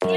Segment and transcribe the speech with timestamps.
[0.00, 0.16] Welkom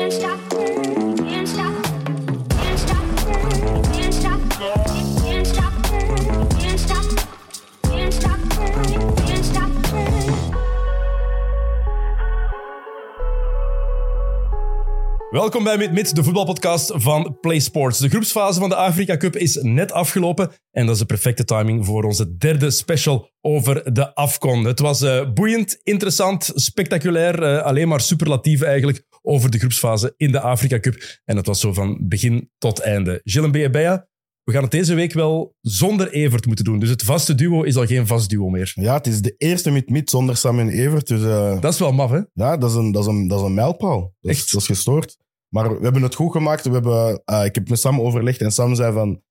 [15.63, 17.99] bij Mid-Mid, de voetbalpodcast van PlaySports.
[17.99, 21.85] De groepsfase van de Afrika Cup is net afgelopen en dat is de perfecte timing
[21.85, 24.65] voor onze derde special over de AFCON.
[24.65, 30.31] Het was eh, boeiend, interessant, spectaculair, eh, alleen maar superlatief eigenlijk over de groepsfase in
[30.31, 31.19] de Afrika Cup.
[31.25, 33.21] En het was zo van begin tot einde.
[33.23, 34.07] Gilles en Beabea,
[34.43, 36.79] we gaan het deze week wel zonder Evert moeten doen.
[36.79, 38.71] Dus het vaste duo is al geen vast duo meer.
[38.75, 41.07] Ja, het is de eerste mid-mid zonder Sam en Evert.
[41.07, 42.21] Dus eh, Dat is wel maf, hè?
[42.33, 43.99] ja, dat is een, dat is een, dat is een mijlpaal.
[44.19, 44.51] Dat is, Echt?
[44.51, 45.17] dat is gestoord.
[45.49, 46.65] Maar we hebben het goed gemaakt.
[46.65, 49.21] We hebben, eh, ik heb met Sam overlegd en Sam zei van...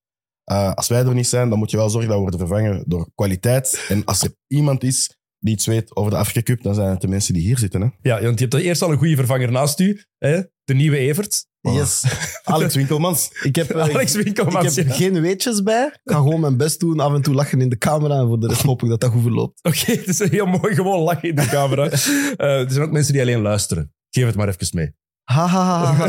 [0.45, 2.85] eh, als wij er niet zijn, dan moet je wel zorgen dat we worden vervangen
[2.87, 3.85] door kwaliteit.
[3.89, 7.01] En als er iemand is die iets weet over de Afrika Cup, dan zijn het
[7.01, 7.81] de mensen die hier zitten.
[7.81, 7.89] Hè?
[8.03, 10.03] Ja, want je hebt eerst al een goede vervanger naast u.
[10.19, 10.41] Hè?
[10.65, 11.47] De nieuwe Evert.
[11.61, 12.05] Yes.
[12.45, 13.31] Alex Winkelmans.
[13.43, 14.77] Ik heb, eh, Alex Winkelmans.
[14.77, 14.95] ik heb ja.
[14.95, 15.87] geen weetjes bij.
[15.87, 17.01] Ik ga gewoon mijn best doen.
[17.01, 18.19] Af en toe lachen in de camera.
[18.19, 19.59] En voor de rest hoop ik dat dat goed verloopt.
[19.63, 21.91] Oké, het is een heel mooi gewoon lachen in de camera.
[21.91, 23.93] Eh, er zijn ook mensen die alleen luisteren.
[24.11, 24.93] Geef het maar even mee.
[25.23, 26.07] Ha, ha, ha, ha.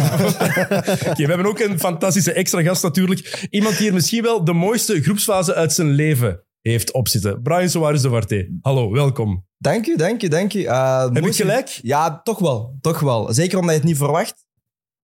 [1.09, 3.47] Oké, we hebben ook een fantastische extra gast natuurlijk.
[3.49, 7.41] Iemand die hier misschien wel de mooiste groepsfase uit zijn leven heeft opzitten.
[7.41, 8.57] Brian Soares de.
[8.61, 9.45] Hallo, welkom.
[9.57, 10.63] Dank u, dank u, dank u.
[10.63, 11.67] Eh, Heb ik gelijk?
[11.81, 12.77] Ja, toch wel.
[12.81, 13.33] Toch wel.
[13.33, 14.45] Zeker omdat je het niet verwacht.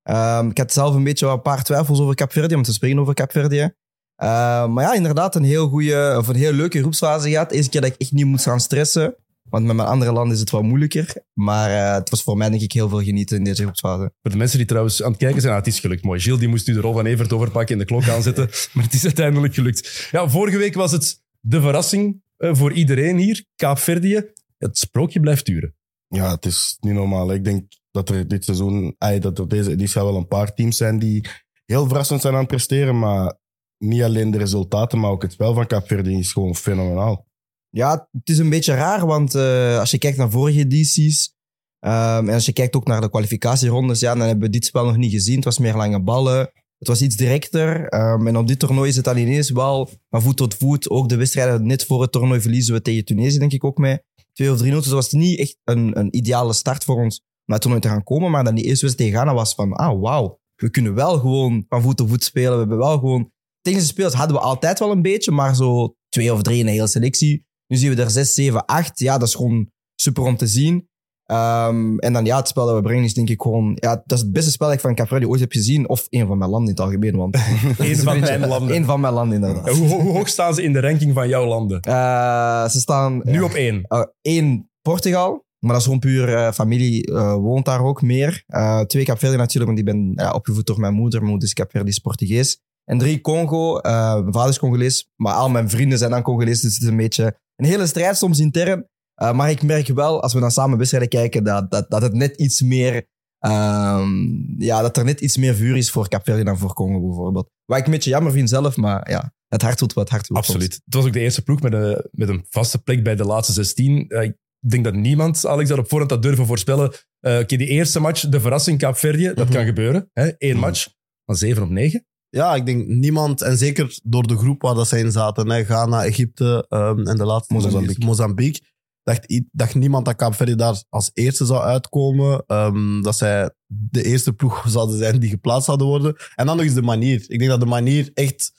[0.03, 3.13] Ehm, ik had zelf een beetje een paar twijfels over Capverdië, om te spreken over
[3.13, 3.73] Capverdië.
[4.15, 7.51] Ehm, maar ja, inderdaad, een heel goede, of een heel leuke groepsfase gehad.
[7.51, 9.15] Eerste keer dat ik echt niet moest gaan stressen.
[9.49, 11.13] Want met mijn andere landen is het wel moeilijker.
[11.33, 14.11] Maar eh, het was voor mij denk ik heel veel genieten in deze groepsfase.
[14.21, 16.03] Voor de mensen die trouwens aan het kijken zijn, ah, het is gelukt.
[16.03, 16.19] Mooi.
[16.19, 18.49] Gilles die moest nu de rol van Evert overpakken en de klok aanzetten.
[18.73, 20.07] Maar het is uiteindelijk gelukt.
[20.11, 23.45] Ja, vorige week was het de verrassing eh, voor iedereen hier.
[23.55, 24.31] Kaapverdië.
[24.57, 25.75] Het sprookje blijft duren.
[26.07, 27.33] Ja, het is niet normaal.
[27.33, 30.99] Ik denk dat er dit seizoen, dat er deze editie wel een paar teams zijn
[30.99, 31.29] die
[31.65, 32.99] heel verrassend zijn aan het presteren.
[32.99, 33.37] Maar
[33.77, 37.27] niet alleen de resultaten, maar ook het spel van Capverdi is gewoon fenomenaal.
[37.69, 41.33] Ja, het is een beetje raar, want eh, als je kijkt naar vorige edities
[41.79, 44.85] ehm, en als je kijkt ook naar de kwalificatierondes, ja, dan hebben we dit spel
[44.85, 45.35] nog niet gezien.
[45.35, 47.87] Het was meer lange ballen, het was iets directer.
[47.87, 50.89] ehm, en op dit toernooi is het dan ineens wel van voet tot voet.
[50.89, 53.99] Ook de wedstrijden net voor het toernooi verliezen we tegen Tunesië, denk ik ook mee.
[54.33, 54.89] Twee of drie noten.
[54.89, 57.87] Dus het was niet echt een, een ideale start voor ons om naar toernooi te
[57.87, 58.31] gaan komen.
[58.31, 60.39] Maar dan die eerste wedstrijd tegen Ghana was van, ah, wauw.
[60.55, 62.51] We kunnen wel gewoon van voet tot voet spelen.
[62.51, 63.31] We hebben wel gewoon...
[63.61, 66.65] Tegen de spelers hadden we altijd wel een beetje, maar zo twee of drie in
[66.65, 67.45] de hele selectie.
[67.67, 68.99] Nu zien we er 6, 7, 8.
[68.99, 70.88] Ja, dat is gewoon super om te zien.
[71.29, 73.77] Ehm, en dan ja, het spel dat we brengen is denk ik gewoon...
[73.79, 75.89] Ja, dat is het beste spel dat ik van Capredi ooit heb gezien.
[75.89, 77.15] Of een van mijn landen in het algemeen.
[77.15, 77.35] Want
[77.77, 78.75] Eén van mijn landen.
[78.75, 79.69] Een van mijn landen, inderdaad.
[79.69, 81.79] Hoe, hoe hoog staan ze in de ranking van jouw landen?
[81.81, 83.81] Eh, ze staan Nu op één.
[83.87, 85.47] eh, één Portugal.
[85.59, 88.43] Maar dat is gewoon puur eh, familie eh, woont daar ook meer.
[88.47, 91.19] Eh, twee Capverdi natuurlijk, want die ben opgevoed door mijn moeder.
[91.19, 92.59] Mijn moeder is Capverdi, is Portugees.
[92.85, 93.77] En drie Congo.
[93.77, 96.61] eh, mijn vader is Congolees, maar al mijn vrienden zijn dan Congolees.
[96.61, 98.87] Dus het is een beetje een hele strijd soms intern.
[99.19, 102.13] Eh, maar ik merk wel, als we dan samen wedstrijden kijken, dat, dat, dat het
[102.13, 103.05] net iets meer...
[103.39, 107.49] ehm, ja, dat er net iets meer vuur is voor Capverdi dan voor Congo bijvoorbeeld.
[107.65, 110.27] Wat ik een beetje jammer vind zelf, maar ja, het hart doet wat het hart
[110.27, 110.37] wil.
[110.37, 110.73] Absoluut.
[110.85, 113.53] Het was ook de eerste ploeg met een, met een vaste plek bij de laatste
[113.53, 114.07] 16.
[114.07, 114.35] Eh, ik
[114.69, 116.91] denk dat niemand, Alex, dat op voorhand had durven voorspellen.
[117.19, 119.53] Eh Oké, die eerste match, de verrassing Kaapverdië, dat Mhm.
[119.55, 120.09] kan gebeuren.
[120.13, 120.31] Hè?
[120.37, 120.59] Eén Mhm.
[120.59, 120.87] match
[121.25, 122.03] van 7 op 9.
[122.29, 125.63] Ja, ik denk niemand, en zeker door de groep waar dat zij in zaten, hè,
[125.63, 128.05] Ghana, Egypte ehm, en de laatste Mozambique.
[128.05, 128.61] Mozambique,
[129.03, 132.43] dacht, dacht niemand dat Kaapverdi daar als eerste zou uitkomen.
[132.47, 136.15] ehm, dat zij de eerste ploeg zouden zijn die geplaatst zouden worden.
[136.35, 137.25] En dan nog eens de manier.
[137.27, 138.53] Ik denk dat de manier echt...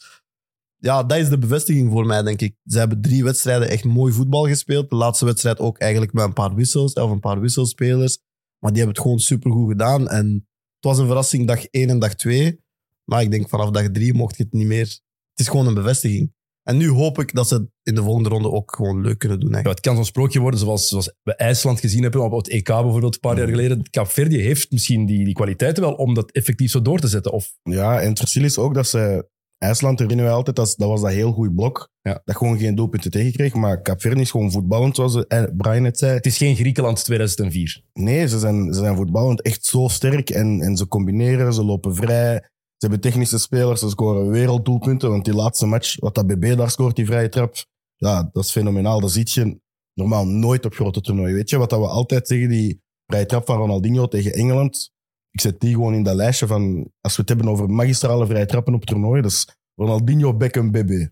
[0.77, 2.57] Ja, dat is de bevestiging voor mij, denk ik.
[2.65, 4.91] Ze hebben drie wedstrijden echt mooi voetbal gespeeld.
[4.91, 8.19] De laatste wedstrijd ook eigenlijk met een paar wissels, of een paar wisselspelers.
[8.59, 10.09] Maar die hebben het gewoon supergoed gedaan.
[10.09, 10.27] En
[10.75, 12.61] het was een verrassing dag één en dag twee.
[13.05, 14.87] Maar ik denk vanaf dag drie mocht je het niet meer.
[15.31, 16.33] Het is gewoon een bevestiging.
[16.71, 19.41] En nu hoop ik dat ze het in de volgende ronde ook gewoon leuk kunnen
[19.41, 19.51] doen.
[19.51, 22.67] Ja, het kan zo'n sprookje worden, zoals, zoals we IJsland gezien hebben op het EK
[22.67, 23.91] bijvoorbeeld een paar jaar geleden.
[23.91, 27.33] Kaapverdië heeft misschien die, die kwaliteiten wel om dat effectief zo door te zetten.
[27.33, 29.29] Of Ja, en het verschil is ook dat ze...
[29.59, 31.89] IJsland herinneren wij altijd, dat, dat was dat heel goed blok.
[32.03, 32.23] Ja.
[32.25, 33.55] Dat gewoon geen doelpunten tegenkreeg.
[33.55, 36.13] Maar Capverdi is gewoon voetballend, zoals eh, Brian net zei.
[36.13, 37.83] het is geen Griekenland 2004.
[37.93, 40.31] Nee, ze zijn, ze zijn voetballend echt zo sterk.
[40.31, 42.51] En, en ze combineren, ze lopen vrij.
[42.81, 45.11] Ze hebben technische spelers, ze scoren werelddoelpunten.
[45.11, 47.55] Want die laatste match, wat dat BB daar scoort, die vrije trap,
[47.97, 49.01] ja, dat is fenomenaal.
[49.01, 49.61] Dat ziet je
[49.95, 51.35] normaal nooit op grote toernooien.
[51.35, 54.91] Weet je wat dat we altijd zeggen, die vrije trap van Ronaldinho tegen Engeland.
[55.31, 58.47] Ik zet die gewoon in dat lijstje van, als we het hebben over magistrale vrije
[58.47, 60.91] trappen op toernooien, dat is Ronaldinho, Beckham, BB.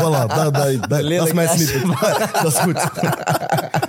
[0.00, 2.32] voilà, dat, dat, dat, dat is mijn snippet.
[2.42, 2.90] dat is goed.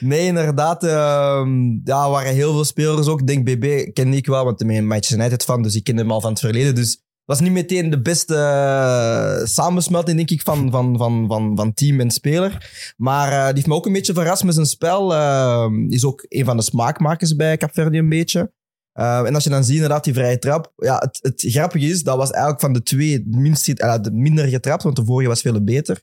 [0.00, 0.84] Nee, inderdaad.
[0.84, 3.20] ehm, ja, waren heel veel spelers ook.
[3.20, 5.84] Ik denk BB kende ik wel, want ik ben een Manchester United van, dus ik
[5.84, 6.74] kende hem al van het verleden.
[6.74, 11.74] Dus was niet meteen de beste eh, samensmelting, denk ik, van, van, van, van, van
[11.74, 12.70] team en speler.
[12.96, 15.14] Maar eh, die heeft me ook een beetje verrast met zijn spel.
[15.14, 18.52] Ehm, is ook een van de smaakmakers bij Capverdi een beetje.
[18.92, 20.72] Eh, en als je dan ziet inderdaad die vrije trap.
[20.76, 24.48] Ja, het, het grappige is, dat was eigenlijk van de twee minst, eh, de minder
[24.48, 26.02] getrapt, want de vorige was veel beter.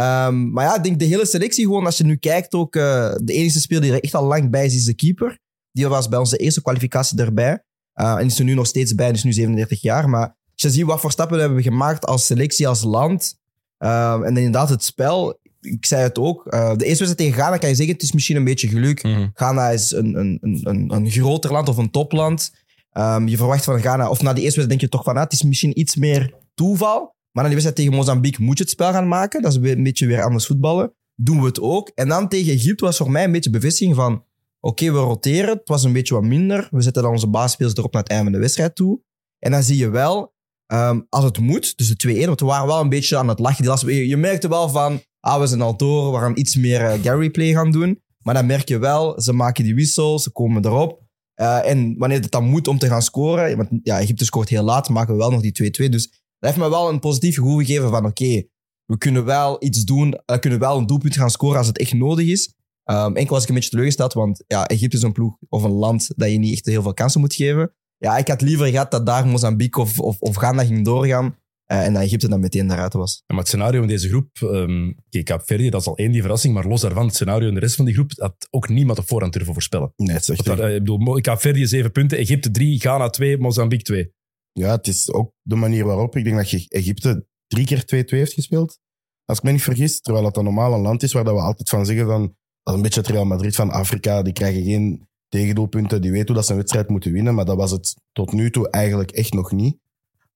[0.00, 3.14] Ehm, maar ja, ik denk de hele selectie gewoon, als je nu kijkt ook, eh,
[3.22, 5.38] de enige speler die er echt al lang bij is, is de keeper.
[5.72, 7.62] Die was bij onze eerste kwalificatie erbij.
[7.92, 10.08] Eh, en is er nu nog steeds bij, is nu 37 jaar.
[10.08, 13.38] Maar als je ziet wat voor stappen we hebben gemaakt als selectie, als land.
[13.78, 15.38] Ehm, en inderdaad het spel.
[15.60, 16.46] Ik zei het ook.
[16.46, 19.02] eh, de eerste wedstrijd tegen Ghana kan je zeggen, het is misschien een beetje geluk.
[19.02, 19.28] Mhm.
[19.34, 22.52] Ghana is een, een, een, een, een groter land of een topland.
[22.92, 25.22] Ehm, je verwacht van Ghana, of na die eerste wedstrijd denk je toch van, ah,
[25.22, 27.14] het is misschien iets meer toeval.
[27.32, 29.42] Maar na die wedstrijd tegen Mozambique moet je het spel gaan maken.
[29.42, 30.94] Dat is een beetje weer anders voetballen.
[31.14, 31.90] Doen we het ook.
[31.94, 34.24] En dan tegen Egypte was voor mij een beetje bevestiging van,
[34.60, 35.48] oké, we roteren.
[35.48, 36.68] Het was een beetje wat minder.
[36.70, 39.00] We zetten dan onze basisspelers erop naar het einde van de wedstrijd toe.
[39.38, 40.34] En dan zie je wel,
[40.66, 43.38] ehm, als het moet, dus de 2-1, want we waren wel een beetje aan het
[43.38, 43.86] lachen.
[43.86, 47.02] Die je, merkte wel van, ah, we zijn al door, we gaan iets meer eh,
[47.02, 48.02] Gary play gaan doen.
[48.18, 51.02] Maar dan merk je wel, ze maken die wissels, ze komen erop.
[51.34, 54.62] Eh, en wanneer het dan moet om te gaan scoren, want ja, Egypte scoort heel
[54.62, 55.88] laat, maken we wel nog die 2-2.
[55.88, 58.42] Dus dat heeft me wel een positief gevoel gegeven van oké,
[58.84, 61.92] we kunnen wel iets doen, we kunnen wel een doelpunt gaan scoren als het echt
[61.92, 62.54] nodig is.
[62.84, 65.70] Ehm, enkel was ik een beetje teleurgesteld, want ja, Egypte is een ploeg of een
[65.70, 67.74] land dat je niet echt heel veel kansen moet geven.
[67.96, 71.84] Ja, ik had liever gehad dat daar Mozambique of, of, of Ghana ging doorgaan eh,
[71.84, 73.16] en dat Egypte dan meteen eruit was.
[73.16, 76.20] Ja, maar het scenario in deze groep, ehm kijk, Kaapverdi, dat is al één die
[76.20, 78.98] verrassing, maar los daarvan, het scenario in de rest van die groep, had ook niemand
[78.98, 79.92] op voorhand durven voorspellen.
[79.96, 83.38] Nee, het is echt daar, eh, ik bedoel, Kaapverdi zeven punten, Egypte drie, Ghana twee,
[83.38, 84.12] Mozambique twee.
[84.52, 86.16] Ja, het is ook de manier waarop.
[86.16, 88.78] Ik denk dat Egypte drie keer 2-2 heeft gespeeld.
[89.24, 90.00] Als ik me niet vergis.
[90.00, 92.34] Terwijl dat een normaal een land is waar dat we altijd van zeggen van...
[92.62, 94.22] Dat een beetje het Real Madrid van Afrika.
[94.22, 96.02] Die krijgen geen tegendoelpunten.
[96.02, 97.34] Die weten hoe dat ze een wedstrijd moeten winnen.
[97.34, 99.78] Maar dat was het tot nu toe eigenlijk echt nog niet.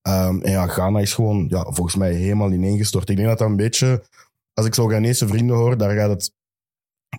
[0.02, 3.08] Ehm, en ja, Ghana is gewoon ja, volgens mij helemaal ineengestort.
[3.08, 4.04] Ik denk dat dat een beetje...
[4.52, 6.32] Als ik zo Ghanese vrienden hoor, daar gaat het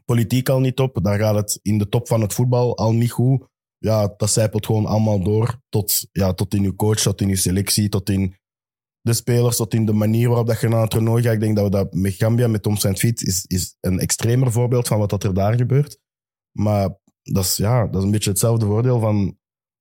[0.05, 0.99] politiek al niet op.
[1.03, 3.47] Daar gaat het in de top van het voetbal al niet goed
[3.77, 7.35] ja, dat zijpelt gewoon allemaal door tot, ja, tot in je coach, tot in je
[7.35, 8.35] selectie, tot in
[9.01, 11.33] de spelers, tot in de manier waarop dat je naar een toernooi gaat.
[11.33, 12.99] Ik denk dat we dat met Gambia, met Tom St.
[12.99, 15.97] Fiets, is, is een extremer voorbeeld van wat dat er daar gebeurt.
[16.51, 19.37] Maar dat is, ja, dat is een beetje hetzelfde voordeel van...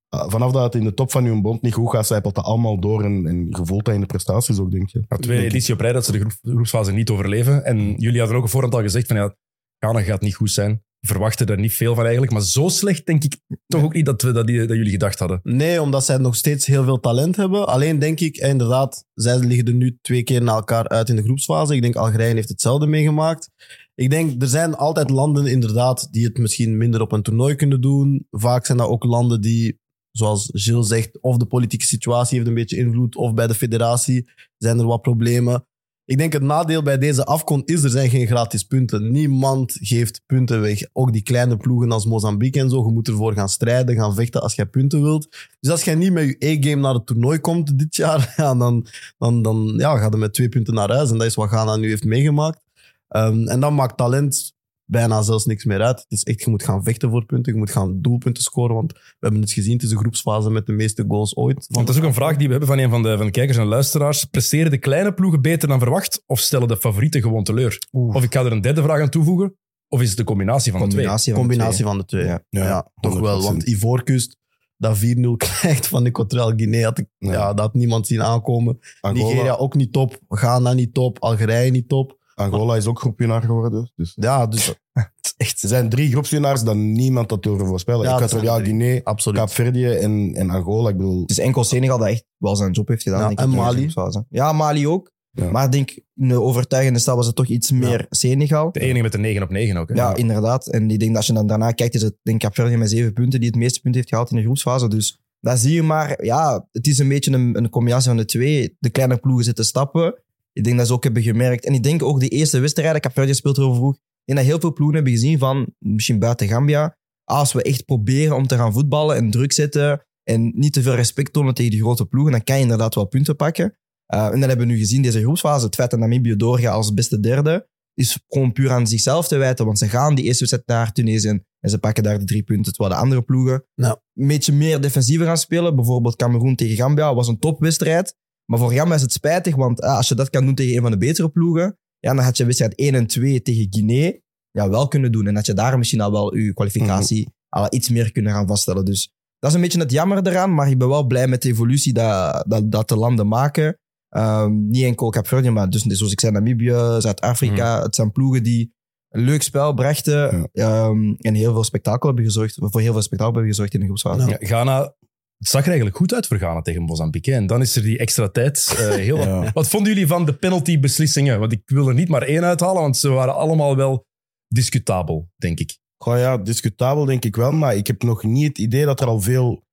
[0.08, 2.44] ah, Vanaf dat het in de top van je bond niet goed gaat, zijpelt dat
[2.44, 5.04] allemaal door en, en je voelt dat in de prestaties ook, denk je.
[5.08, 7.64] Na twee editie op rij dat ze de groep- groepsfase niet overleven.
[7.64, 9.36] En jullie hadden ook op voorhand al gezegd van ja,
[9.78, 10.83] Ghana gaat niet goed zijn.
[11.06, 12.32] Verwachten er niet veel van eigenlijk.
[12.32, 13.36] Maar zo slecht denk ik
[13.66, 15.40] toch ook niet dat, we, dat, die- dat jullie gedacht hadden.
[15.42, 17.66] Nee, omdat zij nog steeds heel veel talent hebben.
[17.68, 21.16] Alleen denk ik, eh, inderdaad, zij liggen er nu twee keer na elkaar uit in
[21.16, 21.74] de groepsfase.
[21.74, 23.50] Ik denk Algerije heeft hetzelfde meegemaakt.
[23.94, 27.80] Ik denk, er zijn altijd landen inderdaad die het misschien minder op een toernooi kunnen
[27.80, 28.26] doen.
[28.30, 29.78] Vaak zijn dat ook landen die,
[30.10, 34.28] zoals Gilles zegt, of de politieke situatie heeft een beetje invloed, of bij de federatie
[34.58, 35.66] zijn er wat problemen.
[36.06, 39.10] Ik denk het nadeel bij deze afkon is, er zijn geen gratis punten.
[39.10, 40.82] Niemand geeft punten weg.
[40.92, 42.84] Ook die kleine ploegen als Mozambique en zo.
[42.86, 45.28] Je moet ervoor gaan strijden, gaan vechten als jij punten wilt.
[45.60, 48.86] Dus als jij niet met je E-game naar het toernooi komt dit jaar, ja, dan,
[49.18, 51.10] dan, dan ja, ga je met twee punten naar huis.
[51.10, 52.60] En dat is wat Ghana nu heeft meegemaakt.
[53.08, 54.53] Ehm, en dan maakt talent
[54.84, 55.98] bijna zelfs niks meer uit.
[55.98, 57.52] Het is echt, je moet gaan vechten voor punten.
[57.52, 58.74] Je moet gaan doelpunten scoren.
[58.74, 61.66] Want we hebben het gezien, het is de groepsfase met de meeste goals ooit.
[61.68, 63.32] Want dat is ook een vraag die we hebben van een van de, van de
[63.32, 64.24] kijkers en luisteraars.
[64.24, 66.22] Presteren de kleine ploegen beter dan verwacht?
[66.26, 67.78] Of stellen de favorieten gewoon teleur?
[67.92, 68.14] Oeh.
[68.14, 69.56] Of ik ga er een derde vraag aan toevoegen.
[69.88, 70.98] Of is het de combinatie van de twee?
[70.98, 71.88] Combinatie van de combinatie twee.
[71.88, 72.24] van de twee.
[72.24, 72.42] Ja.
[72.48, 73.40] Ja, Ja, toch wel.
[73.40, 73.44] 100%.
[73.44, 74.36] Want Ivoorkust,
[74.76, 75.00] dat 4-0
[75.36, 77.32] krijgt van Equatorial Guinea, had ik, Ja.
[77.32, 77.46] ja.
[77.46, 78.78] dat had niemand zien aankomen.
[79.00, 80.18] Angola, Nigeria ook niet top.
[80.28, 81.18] Ghana niet top.
[81.18, 82.18] Algerije niet top.
[82.34, 83.92] Angola is ook groepwinnaar geworden.
[83.94, 84.12] Dus.
[84.14, 84.74] Ja, dus
[85.36, 85.62] Echt.
[85.62, 88.02] Er zijn drie groepswinnaars dat niemand had durven voorspellen.
[88.04, 88.86] Ja, dat Equatoriaal zijn er drie.
[88.86, 89.38] Guinea, absoluut.
[89.38, 90.88] Kaapverdië en, en Angola.
[90.88, 93.20] Ik bedoel, Het is enkel Senegal dat echt wel zijn job heeft gedaan.
[93.20, 93.76] Ja, denk ik, en in de Mali.
[93.76, 94.24] groepsfase.
[94.28, 95.12] Ja, Mali ook.
[95.30, 95.50] Ja.
[95.50, 98.72] Maar ik denk, in de overtuigende stad was het toch iets meer Senegal.
[98.72, 99.88] De enige met de 9 op 9 ook.
[99.88, 99.94] Hè?
[99.94, 100.66] Ja, inderdaad.
[100.66, 102.90] En ik denk dat als je dan daarna kijkt, is het denk ik Capverdi met
[102.90, 104.88] zeven punten die het meeste punten heeft gehaald in de groepsfase.
[104.88, 106.24] Dus dat zie je maar.
[106.24, 108.76] Ja, het is een beetje een, een combinatie van de twee.
[108.78, 110.23] De kleine ploegen zitten stappen.
[110.54, 111.64] Ik denk dat ze ook hebben gemerkt.
[111.64, 113.94] En ik denk ook de eerste wedstrijden, Capverdi speelt heel vroeg.
[113.94, 117.84] Ik denk dat heel veel ploegen hebben gezien van, misschien buiten Gambia, als we echt
[117.84, 121.70] proberen om te gaan voetballen en druk zetten en niet te veel respect tonen tegen
[121.70, 123.76] die grote ploegen, dan kan je inderdaad wel punten pakken.
[124.14, 125.64] Uh, en dat hebben we nu gezien, deze groepsfase.
[125.64, 129.64] Het feit dat Namibië doorgaat als beste derde, is gewoon puur aan zichzelf te wijten.
[129.66, 131.28] Want ze gaan die eerste wedstrijd naar Tunesië
[131.60, 132.72] en ze pakken daar de drie punten.
[132.72, 134.02] Terwijl de andere ploegen Ja.
[134.14, 135.76] een beetje meer defensiever gaan spelen.
[135.76, 138.16] Bijvoorbeeld Cameroen tegen Gambia was een topwedstrijd.
[138.44, 140.82] Maar voor Gambia is het spijtig, want ah, als je dat kan doen tegen een
[140.82, 144.12] van de betere ploegen, ja, dan had je wedstrijd 1 en 2 tegen Guinea.
[144.50, 145.26] ja, wel kunnen doen.
[145.26, 148.84] En dat je daar misschien al wel je kwalificatie al iets meer kunnen gaan vaststellen.
[148.84, 151.48] Dus dat is een beetje het jammer eraan, maar ik ben wel blij met de
[151.48, 153.78] evolutie dat, dat, dat de landen maken.
[154.08, 157.82] Ehm, niet enkel Kaapverdië, maar dus, zoals ik zei, Namibië, Zuid-Afrika.
[157.82, 158.74] Het zijn ploegen die
[159.08, 163.34] een leuk spel brachten ehm, en heel veel spektakel hebben gezorgd, voor heel veel spektakel
[163.34, 164.28] hebben gezorgd in de groepsfase.
[164.28, 164.94] Ja, Ghana,
[165.38, 167.34] het zag er eigenlijk goed uit voor Ghana tegen Mozambique.
[167.34, 168.74] En dan is er die extra tijd.
[168.78, 169.26] eh, heel wat.
[169.26, 169.52] Ja.
[169.52, 171.38] wat vonden jullie van de penalty-beslissingen?
[171.38, 174.06] Want ik wil er niet maar één uithalen, want ze waren allemaal wel
[174.48, 175.78] discutabel, denk ik.
[176.02, 179.06] Goh, ja, discutabel denk ik wel, maar ik heb nog niet het idee dat er
[179.06, 179.64] al veel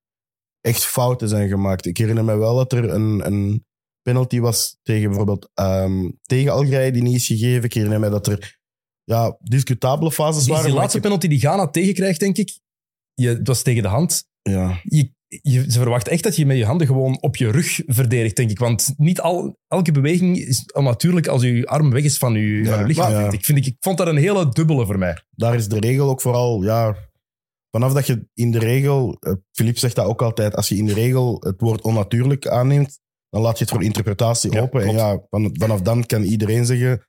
[0.60, 1.86] echt fouten zijn gemaakt.
[1.86, 3.66] Ik herinner me wel dat er een, een
[4.02, 7.64] penalty was tegen bijvoorbeeld ehm, tegen Algerije die niet is gegeven.
[7.64, 8.58] Ik herinner me dat er
[9.04, 10.66] ja, discutabele fases Die, waren.
[10.68, 12.58] die laatste heb- penalty die Ghana tegenkrijgt, denk ik,
[13.14, 14.24] je, het was tegen de hand.
[14.42, 14.80] ja.
[14.82, 18.36] Je, je, ze verwachten echt dat je met je handen gewoon op je rug verdedigt,
[18.36, 18.58] denk ik.
[18.58, 22.70] Want niet al, elke beweging is natuurlijk als je arm weg is van je, Ja,
[22.70, 23.12] van je lichaam.
[23.12, 23.44] maar- vind ik.
[23.44, 25.22] Vind ik, ik vond dat een hele dubbele voor mij.
[25.30, 26.96] daar is de regel ook vooral, ja,
[27.70, 30.86] vanaf dat je in de regel, eh, Philippe zegt dat ook altijd, als je in
[30.86, 32.98] de regel het woord onnatuurlijk aanneemt,
[33.28, 34.82] dan laat je het voor interpretatie Ja, open.
[34.82, 37.06] En ja, van, vanaf dan kan iedereen zeggen,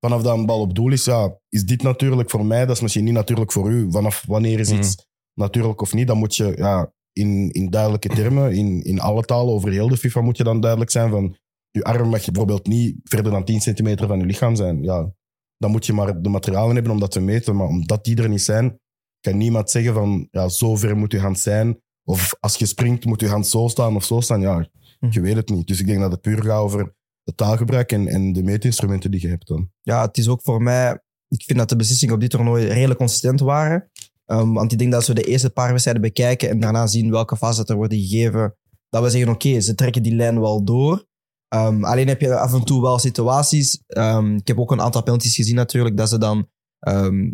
[0.00, 2.82] vanaf dat een bal op doel is, ja, is dit natuurlijk voor mij, dat is
[2.82, 3.90] misschien niet natuurlijk voor u.
[3.90, 8.52] Vanaf wanneer is iets natuurlijk of niet, dan moet je ja, in, in duidelijke termen,
[8.52, 11.36] in, in alle talen over heel de FIFA moet je dan duidelijk zijn van,
[11.70, 14.82] je arm mag je bijvoorbeeld niet verder dan 10 centimeter van je lichaam zijn.
[14.82, 15.12] Ja,
[15.56, 17.56] dan moet je maar de materialen hebben om dat te meten.
[17.56, 18.78] Maar omdat die er niet zijn,
[19.20, 21.80] kan niemand zeggen van ja, zo ver moet je hand zijn.
[22.04, 24.40] Of als je springt, moet je hand zo staan of zo staan.
[24.40, 24.68] Ja,
[25.10, 25.66] je weet het niet.
[25.66, 26.94] Dus ik denk dat het puur gaat over
[27.24, 29.70] het taalgebruik en, en de meetinstrumenten die je hebt dan.
[29.82, 30.98] ja, het is ook voor mij.
[31.28, 33.90] Ik vind dat de beslissingen op dit toernooi redelijk consistent waren.
[34.26, 37.10] Ehm, want ik denk dat als we de eerste paar wedstrijden bekijken en daarna zien
[37.10, 38.56] welke fase dat er worden gegeven,
[38.88, 41.06] dat we zeggen: oké, ze trekken die lijn wel door.
[41.48, 43.82] Ehm, alleen heb je af en toe wel situaties.
[43.86, 46.48] ehm, ik heb ook een aantal penalties gezien natuurlijk, dat ze dan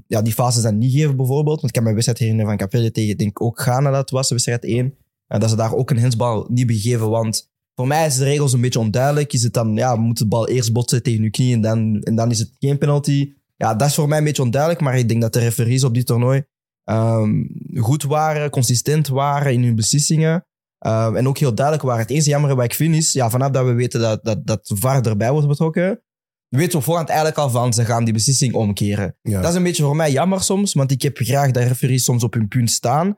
[0.07, 1.61] ja, die fases dan niet geven bijvoorbeeld.
[1.61, 4.65] Want ik me een wedstrijd herinneren van Capelle tegen, denk ook Ghana dat was, wedstrijd
[4.65, 4.95] 1.
[5.27, 8.53] En dat ze daar ook een hensbal niet begeven, want voor mij is de regels
[8.53, 9.33] een beetje onduidelijk.
[9.33, 12.15] Is het dan, ja, moet de bal eerst botsen tegen je knie en dan, en
[12.15, 13.33] dan is het geen penalty?
[13.57, 15.95] Ja, dat is voor mij een beetje onduidelijk, maar ik denk dat de referees op
[15.95, 16.45] dit toernooi
[16.85, 17.45] ehm,
[17.75, 20.45] goed waren, consistent waren in hun beslissingen.
[20.79, 22.01] ehm, en ook heel duidelijk waren.
[22.03, 24.73] Het enige jammer wat ik vind is, ja, vanaf dat we weten dat, dat, dat
[24.75, 26.03] VAR erbij wordt betrokken,
[26.49, 29.17] weten we voorhand eigenlijk al van, ze gaan die beslissing omkeren.
[29.23, 29.41] Ja.
[29.41, 32.25] Dat is een beetje voor mij jammer soms, want ik heb graag dat referees soms
[32.25, 33.17] op hun punt staan.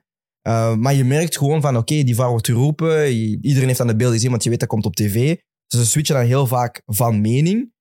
[0.49, 3.13] Uh, maar je merkt gewoon van, oké, die VAR wordt geroepen.
[3.41, 5.37] Iedereen heeft aan de beelden gezien, want je weet dat komt op tv.
[5.67, 7.73] Dus ze switchen dan heel vaak van mening.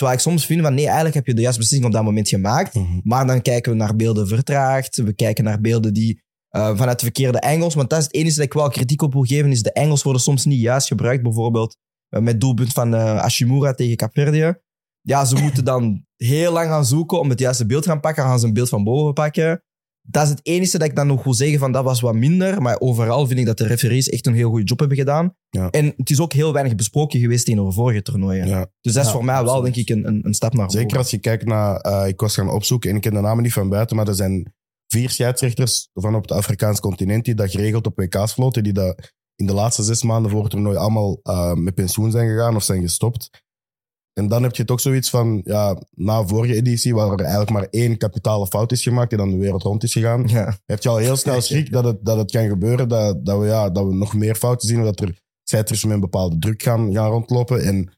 [0.00, 2.28] Terwijl ik soms vind van, nee, eigenlijk heb je de juiste beslissing op dat moment
[2.28, 2.74] gemaakt.
[2.74, 3.00] Mhm.
[3.02, 4.96] Maar dan kijken we naar beelden vertraagd.
[4.96, 7.74] We kijken naar beelden die eh, vanuit de verkeerde engels.
[7.74, 10.02] Want dat is het enige dat ik wel kritiek op wil geven, is de engels
[10.02, 11.22] worden soms niet juist gebruikt.
[11.22, 11.76] Bijvoorbeeld
[12.08, 14.54] eh, met doelpunt van eh, Ashimura tegen Capverdië.
[15.00, 18.22] Ja, ze moeten dan heel lang gaan zoeken om het juiste beeld te gaan pakken.
[18.22, 19.62] Dan gaan ze een beeld van boven pakken.
[20.10, 22.62] Dat is het enige dat ik dan nog wil zeggen van dat was wat minder.
[22.62, 25.34] Maar overal vind ik dat de referees echt een heel goede job hebben gedaan.
[25.50, 25.70] Ja.
[25.70, 28.48] En het is ook heel weinig besproken geweest tegenover vorige toernooien.
[28.48, 28.66] Ja.
[28.80, 30.80] Dus dat is Ja, voor mij wel, denk ik, een, een, een stap naar voren.
[30.80, 33.42] Zeker als je kijkt naar, eh, ik was gaan opzoeken en ik ken de namen
[33.42, 34.54] niet van buiten, maar er zijn
[34.86, 39.12] vier scheidsrechters van op het Afrikaans continent die dat geregeld op WK's floten, die dat
[39.36, 42.62] in de laatste zes maanden voor het toernooi allemaal eh, met pensioen zijn gegaan of
[42.62, 43.30] zijn gestopt.
[44.12, 47.66] En dan heb je toch zoiets van, ja, na vorige editie, waar er eigenlijk maar
[47.70, 50.56] één kapitale fout is gemaakt, die dan de wereld rond is gegaan, Ja.
[50.66, 53.46] heb je al heel snel schrik dat het, dat het kan gebeuren, dat, dat, we,
[53.46, 56.92] ja, dat we nog meer fouten zien, dat er scheidsrechters met een bepaalde druk gaan,
[56.92, 57.62] gaan rondlopen.
[57.62, 57.90] En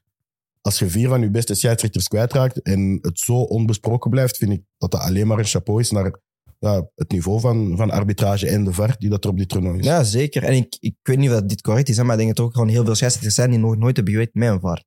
[0.61, 4.61] als je vier van je beste scheidsrechters kwijtraakt en het zo onbesproken blijft, vind ik
[4.77, 6.19] dat dat alleen maar een chapeau is naar
[6.59, 9.79] ja, het niveau van, van arbitrage en de VAR die dat er op dit toernooi
[9.79, 9.85] is.
[9.85, 10.43] Ja, zeker.
[10.43, 12.53] En ik, ik weet niet of dit correct is, maar ik denk dat er ook
[12.53, 14.83] gewoon heel veel scheidsrechters zijn die nog nooit hebben gewerkt met een VAR.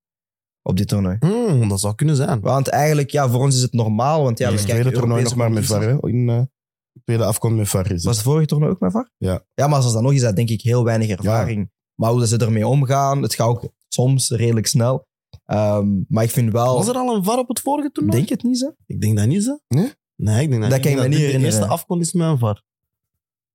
[0.68, 1.16] Op dit toernooi.
[1.20, 2.40] Hmm, dat zou kunnen zijn.
[2.40, 4.22] Want eigenlijk, ja, voor ons is het normaal.
[4.22, 5.66] Want ja, we het kijken tweede toernooi nog maar met.
[5.66, 5.82] VAR.
[5.82, 6.08] Hè?
[6.08, 7.92] In, eh, het tweede afkomt met VAR.
[7.92, 8.24] Is Was het.
[8.24, 9.10] vorige toernooi ook met VAR?
[9.16, 9.44] Ja.
[9.54, 11.70] Ja, maar zoals dat nog is, dat denk ik heel weinig ervaring.
[11.94, 15.06] Maar hoe ze ermee omgaan, het gaat ook soms redelijk snel.
[15.44, 16.76] Ehm, maar ik vind wel...
[16.76, 18.16] Was er al een VAR op het vorige toernooi?
[18.16, 18.72] Denk het niet, zo.
[18.86, 19.58] Ik denk dat niet, zo.
[19.68, 19.92] Nee?
[20.16, 20.98] Nee, ik denk dat, Dat kan niet.
[21.00, 21.58] ik me niet dit De herinneren.
[21.58, 22.62] eerste afkomst is met een VAR.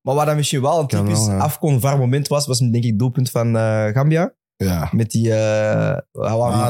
[0.01, 1.41] Maar wat dan misschien wel een Kan typisch wel, ja.
[1.41, 4.34] afkon VAR moment was, was denk ik het doelpunt van eh, Gambia.
[4.65, 4.89] Ja.
[4.91, 5.34] Met die...
[5.34, 5.98] Ah,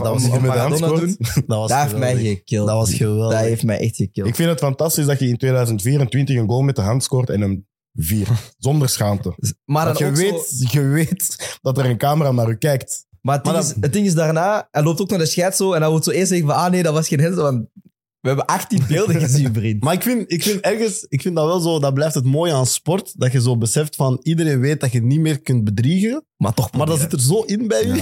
[0.04, 1.16] dat was met de hand Maradona doen.
[1.48, 2.68] Dat was Dat heeft mij gekild.
[2.68, 3.38] Dat was geweldig.
[3.38, 4.28] Dat heeft mij echt gekild.
[4.28, 7.42] Ik vind het fantastisch dat je in 2024 een goal met de hand scoort en
[7.42, 8.28] hem vier.
[8.58, 9.36] Zonder schaamte.
[9.66, 13.06] maar Dat je weet, zo- je weet dat er een camera naar u kijkt.
[13.22, 15.26] Maar het ding, Maar is, dat- het ding is daarna, hij loopt ook naar de
[15.26, 17.36] scheids zo en hij wordt zo eerst zeggen van, ah nee, dat was geen hens,
[17.36, 17.66] want
[18.20, 19.84] we hebben 18 beelden gezien, vriend.
[19.84, 22.54] Maar ik vind, ik vind ergens, ik vind dat wel zo, dat blijft het mooie
[22.54, 26.26] aan sport, dat je zo beseft van iedereen weet dat je niet meer kunt bedriegen,
[26.42, 27.94] Maar toch Maar dat zit er zo in bij u.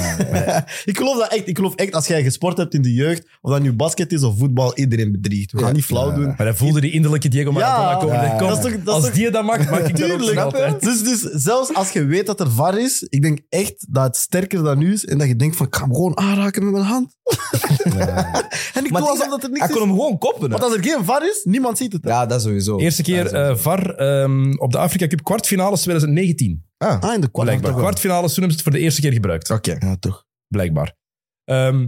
[0.91, 1.48] ik geloof dat echt.
[1.48, 4.24] Ik geloof echt, als jij gesport hebt in de jeugd, of dat nu basket is
[4.24, 5.51] of voetbal, iedereen bedriegt.
[5.51, 6.25] We gaan niet flauw doen.
[6.25, 8.38] Maar hij voelde die innerlijke Diego Maradona Ja, komen.
[8.38, 10.38] kom, Dat is toch- dat als toch- die dat mag, mag ik dat ook Tuurlijk.
[10.38, 10.81] altijd.
[10.89, 14.15] Dus, dus zelfs als je weet dat er VAR is, ik denk echt dat het
[14.17, 16.72] sterker dan nu is en dat je denkt van, ik ga hem gewoon aanraken met
[16.74, 17.15] mijn hand.
[18.74, 19.75] en ik Maar doe het is- alsof dat er niks Hij is.
[19.77, 20.50] kon hem gewoon koppen.
[20.50, 22.01] Want als er geen VAR is, niemand ziet het.
[22.03, 22.77] Ja, dat sowieso.
[22.77, 23.51] Eerste keer Ja, sowieso.
[23.51, 26.67] eh, VAR ehm, op de Afrika Cup kwartfinales 2019.
[26.83, 27.48] Ah, Ah, in de kwart.
[27.48, 27.74] Blijkbaar.
[27.74, 29.50] Kwartfinales, toen hebben ze het voor de eerste keer gebruikt.
[29.50, 29.75] oké.
[29.79, 30.25] Ja, toch.
[30.48, 30.95] Blijkbaar.
[31.43, 31.88] Ehm,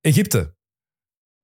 [0.00, 0.54] Egypte.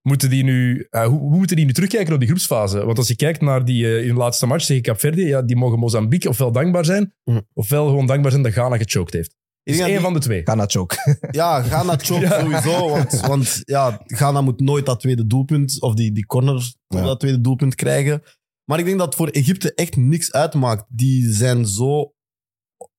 [0.02, 2.84] Moeten die nu, eh, hoe, hoe moeten die nu terugkijken op die groepsfase?
[2.84, 5.56] Want als je kijkt naar die eh, in de laatste match tegen Capverdi, ja, die
[5.56, 7.40] mogen Mozambique ofwel dankbaar zijn, Mhm.
[7.52, 9.36] ofwel gewoon dankbaar zijn dat Ghana gechoked heeft.
[9.62, 10.42] Dus denk één van de twee.
[10.44, 10.96] Ga naar choke.
[11.30, 12.40] Ja, Ghana choke Ja.
[12.40, 12.88] sowieso.
[12.90, 17.02] Want, want ja, Ghana moet nooit dat tweede doelpunt, of die, die corner, Ja.
[17.02, 18.22] dat tweede doelpunt krijgen.
[18.64, 20.84] Maar ik denk dat voor Egypte echt niks uitmaakt.
[20.88, 22.12] Die zijn zo,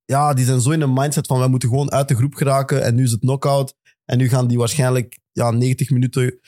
[0.10, 2.84] ja, die zijn zo in een mindset van wij moeten gewoon uit de groep geraken
[2.84, 3.76] en nu is het knockout.
[4.06, 6.40] En nu gaan die waarschijnlijk ja, 90 minuten...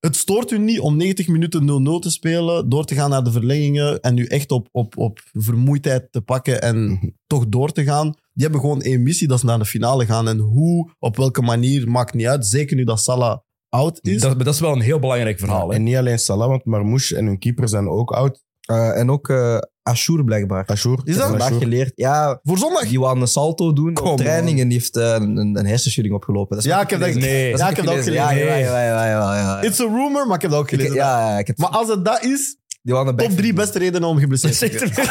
[0.00, 3.32] Het stoort u niet om 90 minuten 0-0 te spelen, door te gaan naar de
[3.32, 7.06] verlengingen en nu echt op, op, op vermoeidheid te pakken en Mhm.
[7.26, 8.10] toch door te gaan.
[8.32, 10.28] Die hebben gewoon één missie, dat is naar de finale gaan.
[10.28, 12.46] En hoe, op welke manier, maakt niet uit.
[12.46, 13.38] Zeker nu dat Salah
[13.68, 14.20] oud is.
[14.20, 15.68] Dat, is wel een heel belangrijk verhaal.
[15.68, 15.74] hè.
[15.74, 18.44] En niet alleen Salah, want Marmouche en hun keeper zijn ook oud.
[18.66, 20.64] Eh, en ook eh Ashur blijkbaar.
[20.66, 21.00] Ashour.
[21.04, 21.28] Is dat?
[21.28, 21.92] Vandaag geleerd.
[21.94, 22.88] Ja, Voor zondag.
[22.88, 26.14] die wou een salto doen Come op training en die heeft eh, een, een hersenschudding
[26.16, 26.56] opgelopen.
[26.56, 27.30] Dat is Ja, ik heb dat, gelezen.
[27.30, 27.50] Nee.
[27.50, 28.24] Dat ja, is ik heb dat ook gelezen.
[28.24, 29.62] Ja, ja, ja, ja, ja, ja, ja.
[29.62, 30.94] It's a rumor, maar ik heb dat ook Ik- gelezen.
[30.96, 34.18] ja, ja, ik heb Maar als het dat is, die top drie beste redenen om
[34.18, 35.04] geblesseerd te worden.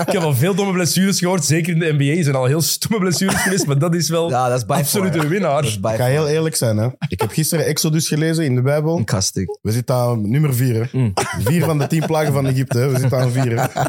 [0.06, 2.16] ik heb al veel domme blessures gehoord, zeker in de NBA.
[2.16, 5.12] Er zijn al heel stomme blessures geweest, maar dat is wel Ja, dat is absoluut
[5.12, 5.22] far.
[5.24, 5.64] een winnaar.
[5.64, 6.76] Ik ga heel eerlijk zijn.
[6.76, 6.88] Hè.
[7.08, 8.96] Ik heb gisteren Exodus gelezen in de Bijbel.
[8.96, 9.58] Een kastik.
[9.62, 10.74] We zitten aan nummer vier.
[10.74, 10.98] Hè.
[10.98, 11.12] Mm.
[11.38, 12.78] Vier van de tien plagen van Egypte.
[12.78, 12.88] Hè.
[12.88, 13.60] We zitten aan vier.
[13.60, 13.66] Hè.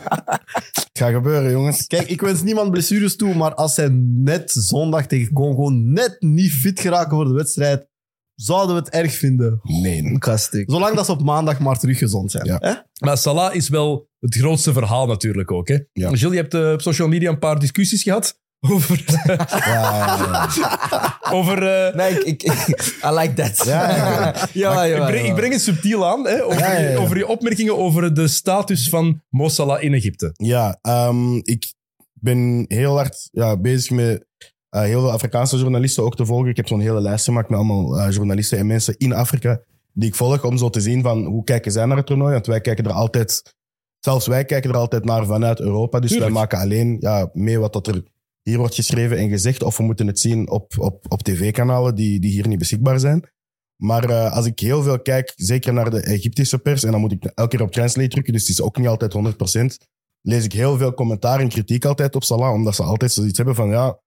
[0.93, 1.88] Het gaat gebeuren, jongens.
[1.88, 3.89] Kijk, ik wens niemand blessures toe, maar als zij
[4.24, 7.88] net zondag tegen Congo net niet fit geraken voor de wedstrijd,
[8.36, 9.60] zouden we het erg vinden.
[9.63, 10.18] Nee.
[10.18, 10.72] Kastik.
[10.72, 12.46] Zolang dat ze op maandag maar terug gezond zijn.
[12.46, 12.58] Ja.
[12.60, 12.74] Hè?
[13.06, 15.68] Maar Salah is wel het grootste verhaal natuurlijk ook.
[15.68, 15.78] Hè?
[15.94, 16.08] Ja.
[16.10, 18.42] Gilles, je hebt eh, op social media een paar discussies gehad
[18.74, 19.04] over...
[19.25, 21.20] Ja, ja, ja.
[21.32, 23.66] over eh, Nee, ik, ik, I like that.
[23.66, 24.48] Ja, ja, ja.
[24.53, 25.29] ja, ja, ik, breng, ja.
[25.29, 26.98] ik breng het subtiel aan, hè, over, Ja, ja, ja.
[26.98, 30.31] over je opmerkingen over de status van Mo Salah in Egypte.
[30.34, 31.74] Ja, ehm, ik
[32.14, 34.25] ben heel hard ja, bezig met
[34.74, 36.50] eh, heel veel Afrikaanse journalisten ook te volgen.
[36.50, 39.62] Ik heb zo'n hele lijst gemaakt met allemaal eh, journalisten en mensen in Afrika
[39.94, 42.33] die ik volg om zo te zien van hoe kijken zij naar het toernooi.
[42.33, 43.55] Want wij kijken er altijd,
[44.00, 46.00] zelfs wij kijken er altijd naar vanuit Europa.
[46.00, 46.31] Dus Tuurlijk.
[46.31, 48.03] wij maken alleen ja, mee wat dat er
[48.42, 49.64] hier wordt geschreven en gezegd.
[49.64, 53.31] Of we moeten het zien op, op, op tv-kanalen die, die hier niet beschikbaar zijn.
[53.75, 57.12] Maar eh, als ik heel veel kijk, zeker naar de Egyptische pers, en dan moet
[57.12, 59.88] ik elke keer op translate drukken, dus het is ook niet altijd 100%,
[60.22, 63.55] lees ik heel veel commentaar en kritiek altijd op Salah, omdat ze altijd zoiets hebben
[63.55, 64.00] van, ja,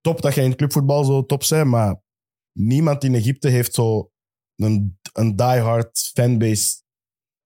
[0.00, 2.02] top dat jij in het clubvoetbal zo top bent, maar
[2.52, 4.10] niemand in Egypte heeft zo
[4.56, 6.82] een, een diehard fanbase.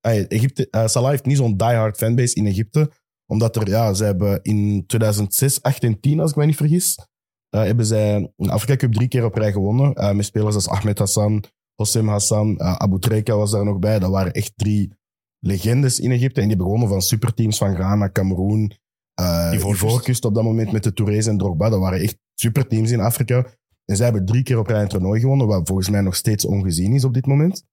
[0.01, 2.91] Ay, Egypte, eh, Salah heeft niet zo'n diehard fanbase in Egypte,
[3.27, 6.99] omdat er, ja, ze hebben in 2006, 8 en 10, als ik me niet vergis,
[7.49, 10.69] eh, hebben zij een Afrika Cup drie keer op rij gewonnen, eh, met spelers als
[10.69, 13.99] Ahmed Hassan, Hossem Hassan, Abu Treka was daar nog bij.
[13.99, 14.93] Dat waren echt drie
[15.39, 16.41] legendes in Egypte.
[16.41, 18.73] En die hebben gewonnen van superteams van Ghana, Cameroen,
[19.15, 20.25] eh Ivoorkust.
[20.25, 21.69] Op dat moment met de Tourés en Drogba.
[21.69, 23.47] Dat waren echt superteams in Afrika.
[23.85, 26.45] En zij hebben drie keer op rij een toernooi gewonnen, wat volgens mij nog steeds
[26.45, 27.65] ongezien is op dit moment.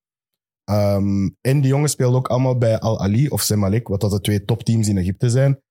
[0.64, 4.46] Ehm, en die jongens speelden ook allemaal bij Al-Ali of Semalek, wat dat de twee
[4.46, 5.62] topteams in Egypte zijn.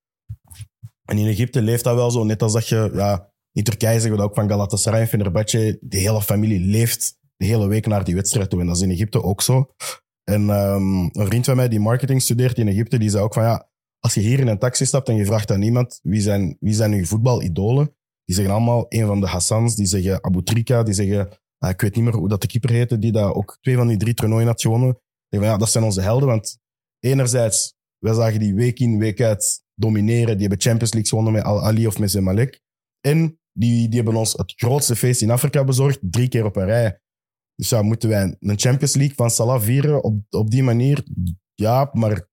[1.05, 2.90] En in Egypte leeft dat wel zo, net als dat je...
[2.94, 5.79] Ja, in Turkije zeggen we dat ook van Galatasaray en Fenerbahce.
[5.81, 8.61] De hele familie leeft de hele week naar die wedstrijd toe.
[8.61, 9.74] En dat is in Egypte ook zo.
[10.24, 13.42] En ehm, een vriend van mij die marketing studeert in Egypte, die zei ook van
[13.42, 16.57] ja, als je hier in een taxi stapt en je vraagt aan iemand wie zijn,
[16.61, 17.94] wie zijn uw voetbalidolen,
[18.31, 21.81] die zeggen allemaal een van de Hassans, die zeggen Abu Trika, die zeggen, ah, ik
[21.81, 24.14] weet niet meer hoe dat de keeper heette, die daar ook twee van die drie
[24.14, 25.01] toernooien had gewonnen.
[25.29, 26.59] Ja, dat zijn onze helden, want
[27.01, 31.43] enerzijds, wij zagen die week in, week uit domineren, die hebben Champions League gewonnen met
[31.43, 32.61] Al-Ali of met Zamalek.
[33.01, 36.64] En die, die hebben ons het grootste feest in Afrika bezorgd, drie keer op een
[36.64, 37.01] rij.
[37.55, 41.05] Dus ja, moeten wij een Champions League van Salah vieren op, op die manier?
[41.55, 42.29] Ja, maar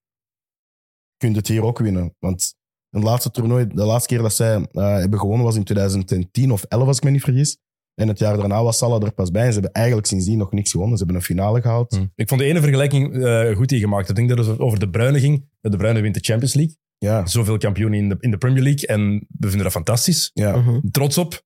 [1.18, 2.16] je het hier ook winnen.
[2.20, 2.56] Want
[2.98, 6.64] het laatste toernooi, de laatste keer dat zij eh, hebben gewonnen was in 2010 of
[6.64, 7.58] 11, als ik me niet vergis.
[7.96, 9.42] En het jaar daarna was Salah er pas bij.
[9.42, 10.98] En ze hebben eigenlijk sindsdien nog niks gewonnen.
[10.98, 12.00] Ze hebben een finale gehaald.
[12.16, 14.08] Ik vond de ene vergelijking eh, goed die je gemaakt.
[14.08, 14.20] hebt.
[14.20, 15.46] Ik denk dat het over de Bruine ging.
[15.62, 16.76] De Bruine wint de Champions League.
[16.98, 18.88] Ja, Zoveel kampioenen in de, in de Premier League.
[18.88, 20.32] En we vinden dat fantastisch.
[20.34, 20.56] ja.
[20.58, 20.80] Mhm.
[20.92, 21.44] Trots op.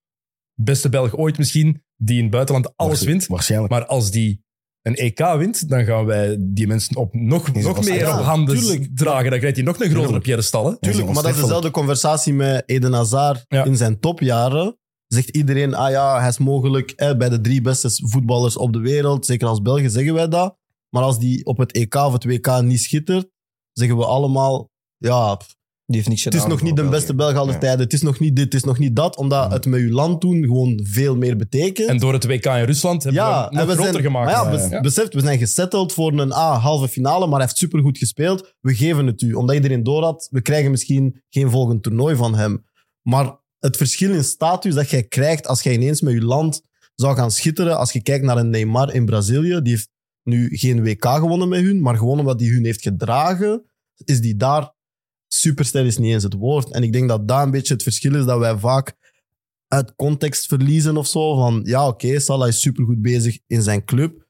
[0.54, 3.28] Beste Belg ooit misschien, die in het buitenland alles Waarsch- wint.
[3.28, 3.72] Waarschijnlijk.
[3.74, 4.44] Maar als die
[4.82, 8.90] een EK wint, dan gaan wij die mensen op nog, nog meer op handen tuurlijk.
[8.98, 9.30] dragen.
[9.30, 10.24] Dan krijgt hij nog een grotere Tuurlijk.
[10.24, 10.66] Pierre Stal.
[10.66, 10.80] hè?
[10.80, 13.64] Tuurlijk, maar dat is dezelfde conversatie met Eden Hazard Ja.
[13.66, 14.76] in zijn topjaren.
[15.08, 18.80] zegt iedereen, ah ja, hij is mogelijk hè, bij de drie beste voetballers op de
[18.80, 19.26] wereld.
[19.26, 20.58] Zeker als Belgen zeggen wij dat.
[20.90, 23.28] Maar als die op het EK of het WK niet schittert,
[23.72, 25.40] zeggen we allemaal, ja,
[25.92, 27.16] Die heeft niks het is nog niet de beste.
[27.16, 27.80] Belg aller tijden.
[27.80, 29.18] Het is nog niet dit, het is nog niet dat.
[29.18, 31.90] Omdat het met uw land doen gewoon veel meer betekent.
[31.90, 34.04] En door het WK in Rusland hebben ja, we hem nog en we groter zijn,
[34.06, 34.32] gemaakt.
[34.32, 34.70] Maar ja, Ja.
[34.70, 38.54] bes- beseft, we zijn gesetteld voor een A, halve finale, maar hij heeft supergoed gespeeld.
[38.62, 40.28] We geven het u, omdat iedereen door had.
[40.32, 42.66] We krijgen misschien geen volgend toernooi van hem.
[43.02, 46.62] Maar het verschil in status dat jij krijgt als jij ineens met je land
[46.96, 49.90] zou gaan schitteren, als je kijkt naar een Neymar in Brazilië, die heeft
[50.24, 53.64] nu geen WK gewonnen met hun, maar gewoon omdat hij hun heeft gedragen,
[54.04, 54.80] is die daar...
[55.34, 56.72] Superster is niet eens het woord.
[56.72, 58.96] En ik denk dat daar een beetje het verschil is dat wij vaak
[59.68, 61.36] uit context verliezen of zo.
[61.36, 64.28] Van ja, oké, Salah is supergoed bezig in zijn club.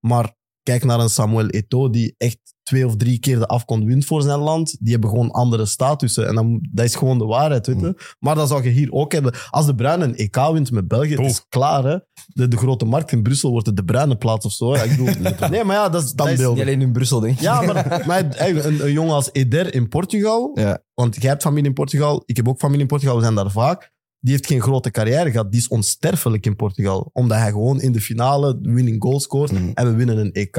[0.00, 2.38] Maar kijk naar een Samuel Eto'o die echt
[2.70, 4.76] twee of drie keer de afkomst wint voor zijn land.
[4.80, 6.26] Die hebben gewoon andere statussen.
[6.28, 8.14] En dan, dat is gewoon de waarheid, weet je.
[8.18, 9.32] Maar dat zou je hier ook hebben.
[9.50, 11.98] Als de Bruin een EK wint met België, het is klaar, hè.
[12.26, 14.72] De, de grote markt in Brussel wordt het de Bruine plaats of zo.
[14.72, 14.84] hè.
[14.84, 15.14] Ik bedoel,
[15.50, 16.08] nee, maar ja, dat is...
[16.08, 16.54] Standbeelden.
[16.54, 17.40] Niet alleen in Brussel, denk ik.
[17.40, 20.78] ja, maar, maar een, een jongen als Eder in Portugal, Ja.
[20.94, 23.50] want jij hebt familie in Portugal, ik heb ook familie in Portugal, we zijn daar
[23.50, 23.92] vaak.
[24.22, 25.50] Die heeft geen grote carrière gehad.
[25.50, 27.10] Die is onsterfelijk in Portugal.
[27.12, 29.70] Omdat hij gewoon in de finale winning goal scoort Mhm.
[29.74, 30.56] en we winnen een EK.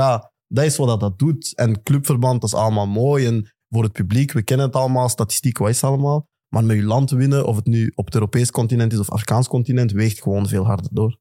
[0.53, 1.55] Dat is wat dat, dat doet.
[1.55, 3.25] En clubverband, dat is allemaal mooi.
[3.25, 6.29] En voor het publiek, we kennen het allemaal, statistiek, wat is allemaal.
[6.53, 9.47] Maar met je land winnen, of het nu op het Europees continent is of Afrikaans
[9.47, 11.17] continent, weegt gewoon veel harder door.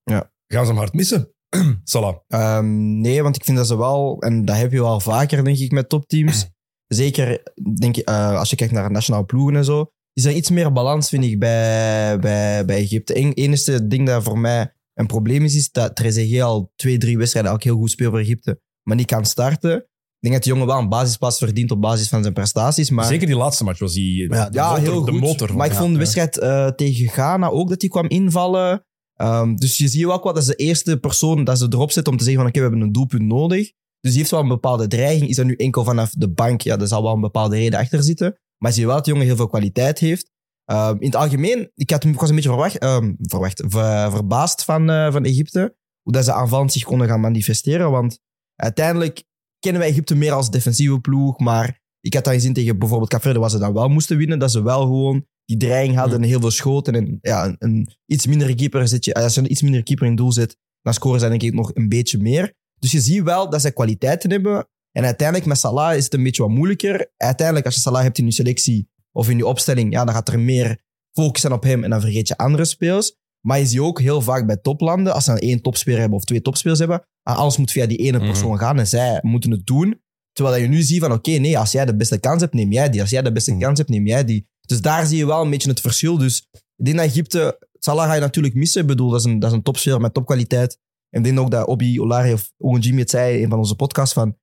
[0.47, 1.35] Gaan ze hem hard missen?
[1.85, 2.17] Salah.
[2.27, 5.59] Ehm, nee, want ik vind dat ze wel, en dat heb je wel vaker, denk
[5.59, 6.49] ik, met topteams.
[6.87, 10.51] Zeker, denk ik, eh, als je kijkt naar nationale ploegen en zo, is er iets
[10.51, 13.13] meer balans, vind ik, bij, bij, bij Egypte.
[13.13, 17.19] Het enige ding dat voor mij een probleem is, is dat Trezeguet al twee, drie
[17.19, 19.77] wedstrijden ook heel goed speelt voor Egypte, maar niet kan starten.
[19.77, 23.05] Ik denk dat de jongen wel een basisplaats verdient op basis van zijn prestaties, maar...
[23.05, 25.21] Zeker die laatste match was die Ja, de Ja, motor, heel de goed.
[25.21, 25.49] motor.
[25.49, 28.85] van- maar ik vond de wedstrijd eh, tegen Ghana ook dat hij kwam invallen.
[29.15, 32.09] Ehm, dus je ziet ook wat dat is de eerste persoon dat ze erop zet
[32.09, 33.73] om te zeggen van oké, we hebben een doelpunt nodig.
[34.01, 35.29] Dus die heeft wel een bepaalde dreiging.
[35.31, 36.61] Is dat nu enkel vanaf de bank?
[36.61, 38.39] Ja, daar zal wel een bepaalde reden achter zitten.
[38.59, 40.31] Maar je ziet wel dat de jongen heel veel kwaliteit heeft.
[40.65, 44.65] Ehm, in het algemeen, ik, had, ik was een beetje verwacht, ehm, verwacht, ver- verbaasd
[44.65, 45.77] van, eh, van Egypte.
[46.03, 47.91] Hoe dat ze aanvallend zich konden gaan manifesteren.
[47.91, 48.19] Want
[48.61, 49.25] uiteindelijk
[49.59, 51.39] kennen wij Egypte meer als defensieve ploeg.
[51.39, 54.39] Maar ik had dat gezien tegen bijvoorbeeld Capverde, waar ze dan wel moesten winnen.
[54.39, 56.95] Dat ze wel gewoon die dreiging hadden en heel veel schoten.
[56.95, 60.07] En ja, een, een iets mindere keeper zet je, als je een iets mindere keeper
[60.07, 62.55] in doel zet, dan scoren ze denk ik nog een beetje meer.
[62.79, 64.69] Dus je ziet wel dat ze kwaliteiten hebben.
[64.93, 67.13] En uiteindelijk met Salah is het een beetje wat moeilijker.
[67.17, 70.29] Uiteindelijk, als je Salah hebt in je selectie of in je opstelling, ja, dan gaat
[70.29, 70.81] er meer
[71.13, 73.15] focus zijn op hem en dan vergeet je andere spelers.
[73.41, 76.25] Maar je ziet ook heel vaak bij toplanden, als ze dan één topspeler hebben of
[76.25, 78.27] twee topspelers hebben, alles moet via die ene Mhm.
[78.27, 80.01] persoon gaan en zij moeten het doen.
[80.33, 82.73] Terwijl dat je nu ziet van, oké, nee, als jij de beste kans hebt, neem
[82.73, 83.01] jij die.
[83.01, 83.61] Als jij de beste Mhm.
[83.61, 84.49] kans hebt, neem jij die.
[84.61, 86.19] Dus daar zie je wel een beetje het verschil.
[86.19, 88.81] Dus ik denk dat Egypte, Salah ga je natuurlijk missen.
[88.81, 90.79] Ik bedoel, dat is een, dat is een topspeler met topkwaliteit.
[91.11, 93.59] En ik denk ook dat Obi Olari of Owen Jimmy het zei in een van
[93.59, 94.37] onze podcasts van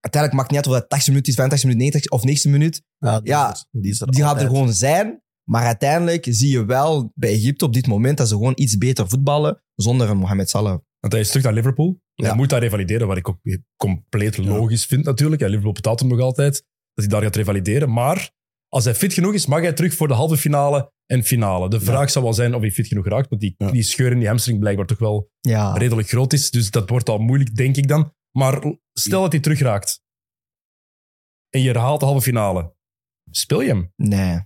[0.00, 2.50] uiteindelijk maakt het niet uit of dat 80 minuten is, 85 minuten, 90 of 90
[2.50, 2.82] minuut.
[2.98, 5.22] Ja, die, Ja, is die, is er Die gaat er gewoon zijn.
[5.48, 9.08] Maar uiteindelijk zie je wel bij Egypte op dit moment dat ze gewoon iets beter
[9.08, 10.78] voetballen zonder een Mohamed Salah.
[11.04, 12.00] Want hij is terug naar Liverpool.
[12.14, 12.26] Ja.
[12.26, 13.38] Hij moet daar revalideren, wat ik ook
[13.76, 15.40] compleet logisch vind natuurlijk.
[15.40, 16.52] Ja, Liverpool betaalt hem nog altijd,
[16.94, 17.92] dat hij daar gaat revalideren.
[17.92, 18.30] Maar
[18.68, 21.68] als hij fit genoeg is, mag hij terug voor de halve finale en finale.
[21.68, 24.18] De vraag zou wel zijn of hij fit genoeg raakt, want die, die scheur in
[24.18, 25.30] die hamstring blijkbaar toch wel
[25.74, 26.50] redelijk groot is.
[26.50, 28.12] Dus dat wordt al moeilijk, denk ik dan.
[28.30, 28.62] Maar
[28.92, 30.02] stel dat hij terug raakt
[31.50, 32.74] en je herhaalt de halve finale.
[33.30, 33.92] Speel je hem?
[33.96, 34.40] Nee.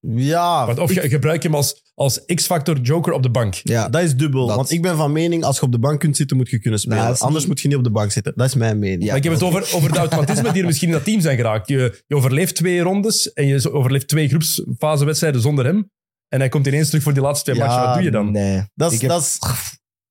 [0.00, 3.54] Ja, Want Of je gebruik je hem als, als X-factor joker op de bank.
[3.62, 3.88] Ja.
[3.88, 4.46] dat is dubbel.
[4.46, 6.58] Dat- Want ik ben van mening, als je op de bank kunt zitten, moet je
[6.60, 6.98] kunnen spelen.
[7.02, 8.32] Nou, Anders niet- moet je niet op de bank zitten.
[8.36, 9.00] Dat is mijn mening.
[9.02, 9.08] Ja.
[9.08, 11.36] Maar ik heb het over, over de automatismen die er misschien in dat team zijn
[11.36, 11.68] geraakt.
[11.68, 15.90] Je, je overleeft twee rondes en je overleeft twee groepsfasewedstrijden zonder hem.
[16.28, 17.84] En hij komt ineens terug voor die laatste twee Ja, matchen.
[17.84, 18.32] Wat doe je dan?
[18.32, 18.62] Nee.
[18.74, 19.38] Dat is, Ik heb- dat is,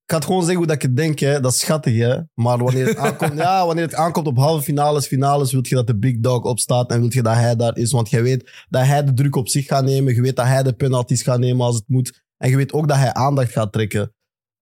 [0.07, 1.19] ik ga het gewoon zeggen hoe dat ik het denk.
[1.19, 1.39] Hè.
[1.39, 2.19] Dat is schattig, hè.
[2.33, 5.87] Maar wanneer het aankomt, ja, wanneer het aankomt op halve finales, finales, wil je dat
[5.87, 7.91] de big dog opstaat en wil je dat hij daar is.
[7.91, 10.15] Want je weet dat hij de druk op zich gaat nemen.
[10.15, 12.23] Je weet dat hij de penalties gaat nemen als het moet.
[12.37, 14.13] En je weet ook dat hij aandacht gaat trekken.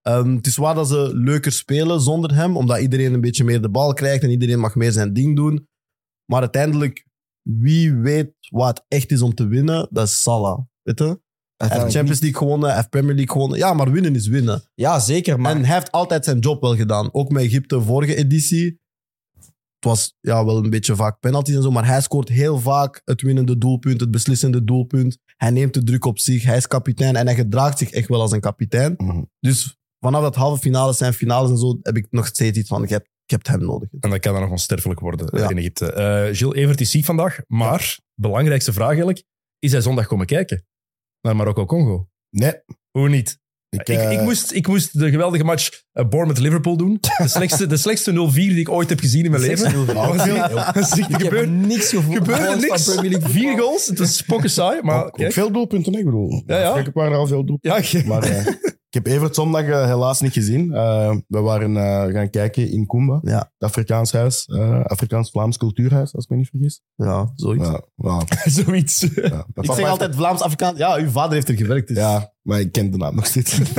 [0.02, 3.62] Ehm, het is waar dat ze leuker spelen zonder hem, omdat iedereen een beetje meer
[3.62, 5.68] de bal krijgt en iedereen mag meer zijn ding doen.
[6.24, 7.06] Maar uiteindelijk,
[7.42, 10.58] wie weet wat echt is om te winnen, dat is Salah.
[10.82, 11.20] Weet je?
[11.56, 13.58] Hij heeft Champions League gewonnen, hij heeft Premier League gewonnen.
[13.58, 14.62] Ja, maar winnen is winnen.
[14.74, 15.40] Ja, zeker.
[15.40, 17.08] Maar En hij heeft altijd zijn job wel gedaan.
[17.12, 18.80] Ook met Egypte vorige editie.
[19.78, 23.00] Het was ja, wel een beetje vaak penalties en zo, maar hij scoort heel vaak
[23.04, 25.18] het winnende doelpunt, het beslissende doelpunt.
[25.36, 28.20] Hij neemt de druk op zich, hij is kapitein en hij gedraagt zich echt wel
[28.20, 28.94] als een kapitein.
[28.96, 29.22] Mhm.
[29.40, 32.82] Dus vanaf dat halve finales zijn, finales en zo, heb ik nog steeds iets van,
[32.82, 33.88] je hebt, je hebt hem nodig.
[34.00, 35.48] En dan kan hij nog onsterfelijk worden Ja.
[35.50, 35.92] in Egypte.
[35.92, 39.24] Eh Gilles Evert is ziek vandaag, maar belangrijkste vraag eigenlijk,
[39.58, 40.64] is hij zondag komen kijken
[41.20, 42.08] naar Marokko-Congo?
[42.30, 42.52] Nee,
[42.90, 43.38] Hoe niet?
[43.68, 46.98] Ik, Ik, eh, ik, moest, ik moest de geweldige match uh, Bournemouth-Liverpool doen.
[47.00, 49.96] De slechtste, de slechtste 0-4 die ik ooit heb gezien in mijn leven.
[49.96, 50.26] Oh,
[50.64, 52.16] Dat is- Er Ik heb gebeurde, niks gevoeld.
[52.16, 53.30] gebeurde niks.
[53.32, 53.86] Vier goals.
[53.86, 54.80] Het was spokken saai.
[54.82, 56.42] Maar ook, veel doelpunten, ik bedoel.
[56.46, 56.76] Ja, ja.
[56.76, 57.98] Ik waren er al veel doelpunten.
[58.00, 58.46] Ja, Maar eh,
[58.96, 60.72] heb Evert zondag eh, helaas niet gezien.
[60.74, 63.38] Eh, we waren eh, gaan kijken in Kumba, Ja.
[63.58, 64.48] het Afrikaans huis,
[64.82, 66.80] Afrikaans-Vlaams cultuurhuis, als ik me niet vergis.
[66.96, 67.68] Ja, zoiets.
[67.96, 68.22] Ja,
[68.64, 69.02] zoiets.
[69.02, 69.12] Ik
[69.54, 70.78] zeg heeft- altijd Vlaams-Afrikaans.
[70.78, 71.88] Ja, uw vader heeft er gewerkt.
[71.88, 71.96] Dus.
[71.96, 73.58] Ja, maar ik ken de naam nog steeds.
[73.58, 73.74] Ik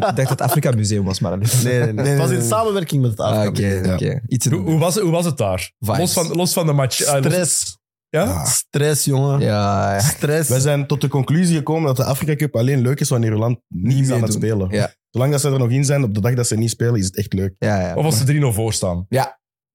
[0.00, 1.62] dacht dat het Afrika Museum was, maar dat is...
[1.62, 2.06] Nee, nee, nee.
[2.06, 3.78] Het was in samenwerking met het Ah, Afrika.
[3.78, 4.20] Oké, oké.
[4.26, 5.72] Iets in Hoe, hoe, was, het- hoe was het daar?
[5.78, 5.98] Vibes.
[5.98, 7.04] Los van, los van de match.
[7.04, 7.80] Ah, los- Stress.
[8.20, 8.44] Ja?
[8.44, 9.40] Stress, jongen.
[9.40, 10.00] Ja, ja.
[10.00, 10.48] Stress.
[10.48, 13.38] Wij zijn tot de conclusie gekomen dat de Afrika Cup alleen leuk is wanneer uw
[13.38, 14.70] land niet is aan het spelen.
[14.70, 14.92] Ja.
[15.10, 17.04] Zolang dat ze er nog in zijn, op de dag dat ze niet spelen, is
[17.06, 17.54] het echt leuk.
[17.58, 17.94] ja, ja.
[17.94, 19.06] Of was ze 3-0 voor staan?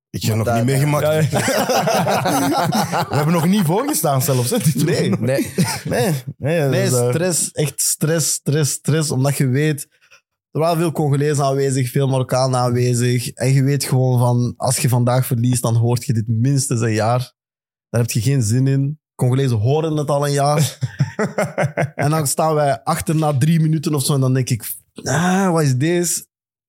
[0.10, 1.06] Ik heb nog dat- niet meegemaakt.
[1.06, 1.30] Ja, ja.
[3.10, 4.50] We hebben nog niet voorgestaan zelfs.
[4.50, 5.10] Hè, Nee.
[5.10, 5.52] Nee.
[5.86, 6.12] nee.
[6.38, 7.52] Nee, Nee, dus, eh, stress.
[7.52, 9.12] Echt stress, stress, stress.
[9.12, 9.88] Omdat je weet...
[10.52, 13.30] Er waren veel Congolezen aanwezig, veel Marokkanen aanwezig.
[13.30, 14.54] En je weet gewoon van...
[14.58, 17.34] Als je vandaag verliest, dan hoort je dit minstens een jaar.
[17.90, 19.00] Daar heb je geen zin in.
[19.16, 20.78] Congolezen horen het al een jaar.
[21.96, 24.14] en dan staan wij achter na drie minuten of zo.
[24.14, 24.76] En dan denk ik...
[25.04, 26.16] Ah, wat is?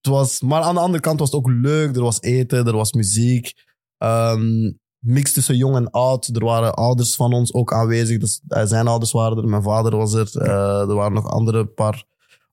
[0.01, 1.97] Het was, maar aan de andere kant was het ook leuk.
[1.97, 3.53] Er was eten, er was muziek.
[3.99, 6.27] Ehm, mix tussen jong en oud.
[6.27, 8.19] Er waren ouders van ons ook aanwezig.
[8.19, 10.31] Dus, eh, zijn ouders waren er, mijn vader was er.
[10.35, 12.05] Eh, er waren nog andere paar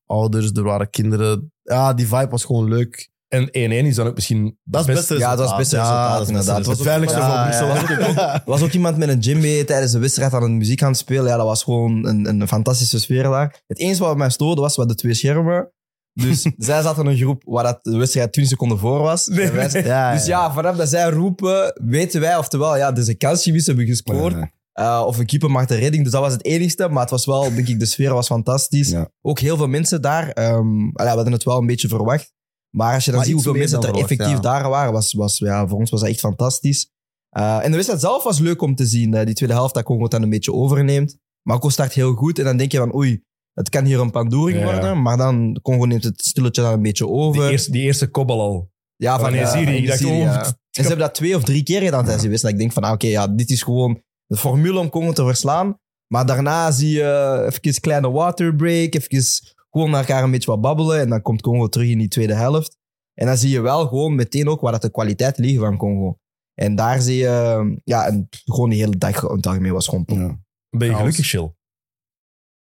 [0.05, 1.51] ouders, er waren kinderen.
[1.63, 3.09] Ja, die vibe was gewoon leuk.
[3.27, 3.51] En 1-1
[3.85, 6.21] is dan ook misschien Dat is het beste Ja, dat was het beste resultaat, dat
[6.21, 6.57] is het inderdaad.
[6.57, 8.13] beste Het veiligste Ja, voor Brussel.
[8.23, 8.33] ja.
[8.33, 10.97] Er was ook iemand met een djembe tijdens de wedstrijd aan de muziek aan het
[10.97, 11.25] spelen.
[11.25, 13.61] Ja, dat was gewoon een, een fantastische sfeer daar.
[13.67, 15.71] Het enige wat mij stoorde was wat de twee schermen.
[16.13, 19.27] Dus zij zaten in een groep waar dat de wedstrijd 20 seconden voor was.
[19.27, 19.83] Nee, En wij- nee.
[19.83, 23.61] Ja, Dus ja, vanaf dat zij roepen, weten wij oftewel, ja, dus een kansje we
[23.65, 24.33] hebben gescoord.
[24.33, 26.03] Ja, Uh, of een keeper maakt een redding.
[26.03, 26.87] Dus dat was het enigste.
[26.89, 28.89] Maar het was wel, denk ik, de sfeer was fantastisch.
[28.89, 29.07] Ja.
[29.21, 30.33] Ook heel veel mensen daar.
[30.33, 32.33] Allee, we hadden het wel een beetje verwacht.
[32.75, 34.39] Maar als je dan Maar ziet hoeveel mensen er effectief ja.
[34.39, 36.89] daar waren, was, was, ja, voor ons was dat echt fantastisch.
[37.37, 39.15] Uh, en de wedstrijd zelf was leuk om te zien.
[39.15, 41.17] Uh, die tweede helft dat Congo het dan een beetje overneemt.
[41.41, 42.39] Marco start heel goed.
[42.39, 44.71] En dan denk je van, oei, het kan hier een pandoering Ja.
[44.71, 45.01] worden.
[45.01, 47.41] Maar dan, Congo neemt het stilletje dan een beetje over.
[47.41, 48.71] Die eerste, die eerste kopbal al.
[48.95, 50.45] Ja, van Van ja, Ik dacht, oh, ja.
[50.45, 52.55] En ze hebben dat twee of drie keer gedaan tijdens die wedstrijd.
[52.55, 55.77] Ik denk van, ah, oké, ja, dit is gewoon de formule om Congo te verslaan.
[56.07, 60.61] Maar daarna zie je even een kleine waterbreak, even gewoon naar elkaar een beetje wat
[60.61, 60.99] babbelen.
[60.99, 62.77] En dan komt Congo terug in die tweede helft.
[63.13, 66.17] En dan zie je wel gewoon meteen ook waar dat de kwaliteit ligt van Congo.
[66.53, 70.17] En daar zie je, ja, en gewoon die hele dag, het algemeen was gewoon top.
[70.17, 70.39] Ja.
[70.69, 71.54] Ben je gelukkig, Chill?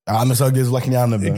[0.04, 1.36] Ja, anders zou ik deze lach niet aan hebben.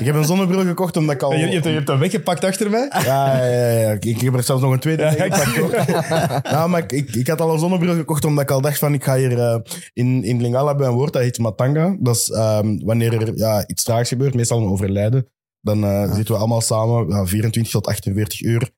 [0.00, 1.32] Ik, heb een zonnebril gekocht omdat ik al...
[1.32, 2.90] Je, je, hebt, je hebt hem weggepakt achter mij?
[3.04, 3.90] Ja, ja, ja, ja.
[3.90, 6.50] Ik, ik heb er zelfs nog een tweede Ja, gepakt.
[6.50, 8.94] Ja, maar ik, ik, ik had al een zonnebril gekocht omdat ik al dacht van
[8.94, 9.58] ik ga hier eh,
[9.92, 11.96] in, in Lingala bij een woord dat heet Matanga.
[11.98, 15.26] Dat is ehm, wanneer er ja, iets traags gebeurt, meestal een overlijden.
[15.60, 18.70] Dan eh, zitten we allemaal samen, ja, 24 tot 48 uur.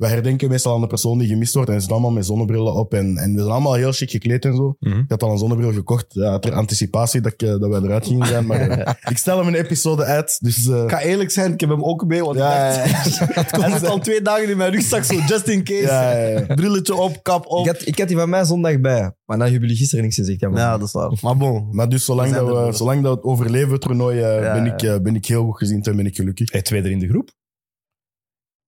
[0.00, 2.74] We herdenken meestal aan de persoon die gemist wordt en ze zitten allemaal met zonnebrillen
[2.74, 2.94] op.
[2.94, 4.76] En, en we zijn allemaal heel chic gekleed en zo.
[4.78, 4.98] Mhm.
[4.98, 8.06] Ik had al een zonnebril gekocht, ja, ter anticipatie dat, ik, eh, dat wij eruit
[8.06, 8.46] gingen zijn.
[8.46, 10.66] Maar eh, ik stel hem een episode uit, dus...
[10.68, 12.24] eh, Ik ga eerlijk zijn, ik heb hem ook mee.
[12.24, 12.86] Want Ja,
[13.78, 15.82] zit al twee dagen in mijn rugzak, zo just in case.
[15.82, 16.54] ja, ja, ja.
[16.54, 17.60] Brilletje op, kap op.
[17.60, 19.00] Ik, had, ik had die van mij zondag bij.
[19.00, 20.40] Maar dan hebben jullie gisteren niks gezegd.
[20.40, 20.58] Ja, man.
[20.58, 21.12] Ja, dat is waar.
[21.22, 21.68] Maar bon.
[21.70, 24.94] Maar dus zolang, dat we, zolang dat we het overleven, het toernooi, Ja, ben, ja.
[24.94, 26.52] ik, ben ik heel goed gezien en ben ik gelukkig.
[26.52, 27.30] Hij tweede in de groep.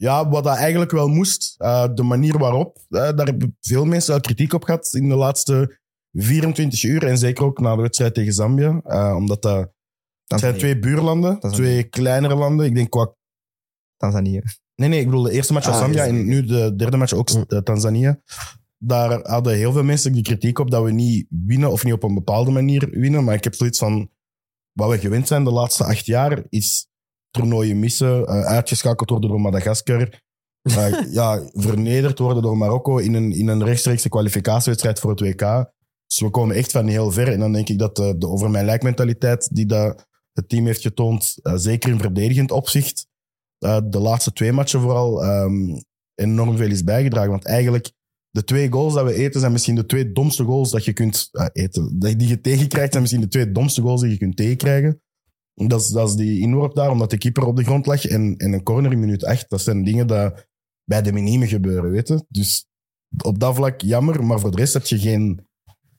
[0.03, 4.15] Ja, wat dat eigenlijk wel moest, eh, de manier waarop, eh, daar hebben veel mensen
[4.15, 5.79] al kritiek op gehad in de laatste
[6.13, 7.07] 24 uur.
[7.07, 8.81] En zeker ook na de wedstrijd tegen Zambia.
[8.85, 9.71] eh, omdat dat,
[10.27, 11.67] zijn twee buurlanden, Tanzania.
[11.67, 12.67] twee kleinere landen.
[12.67, 13.15] Ik denk qua...
[13.97, 14.43] Tanzania.
[14.75, 17.13] Nee, nee, ik bedoel de eerste match was Ah, Zambia en nu de derde match
[17.13, 18.21] ook eh, Tanzania.
[18.79, 22.03] Daar hadden heel veel mensen die kritiek op dat we niet winnen of niet op
[22.03, 23.25] een bepaalde manier winnen.
[23.25, 24.11] Maar ik heb zoiets van,
[24.73, 26.91] wat we gewend zijn de laatste acht jaar, is
[27.33, 30.23] toernooien missen, eh, uitgeschakeld worden door Madagaskar,
[30.63, 35.73] eh, ja, vernederd worden door Marokko in een, in een rechtstreekse kwalificatiewedstrijd voor het WK.
[36.07, 37.29] Dus we komen echt van heel ver.
[37.29, 40.83] En dan denk ik dat de, de over mijn lijkmentaliteit die dat het team heeft
[40.83, 43.07] getoond, eh, zeker in verdedigend opzicht,
[43.59, 45.81] eh, de laatste twee matchen vooral ehm,
[46.15, 47.31] enorm veel is bijgedragen.
[47.31, 47.93] Want eigenlijk,
[48.31, 51.29] de twee goals dat we eten zijn misschien de twee domste goals dat je kunt
[51.33, 51.99] eh, eten.
[51.99, 55.03] Die je tegenkrijgt zijn misschien de twee domste goals die je kunt tegenkrijgen.
[55.55, 58.05] Dat is, dat is die inworp daar, omdat de keeper op de grond lag.
[58.05, 59.51] En, en een corner in minuut 8.
[59.51, 60.31] Dat zijn dingen die
[60.85, 62.25] bij de minime gebeuren, weet je.
[62.29, 62.67] Dus
[63.25, 64.25] op dat vlak jammer.
[64.25, 65.47] Maar voor de rest heb je geen,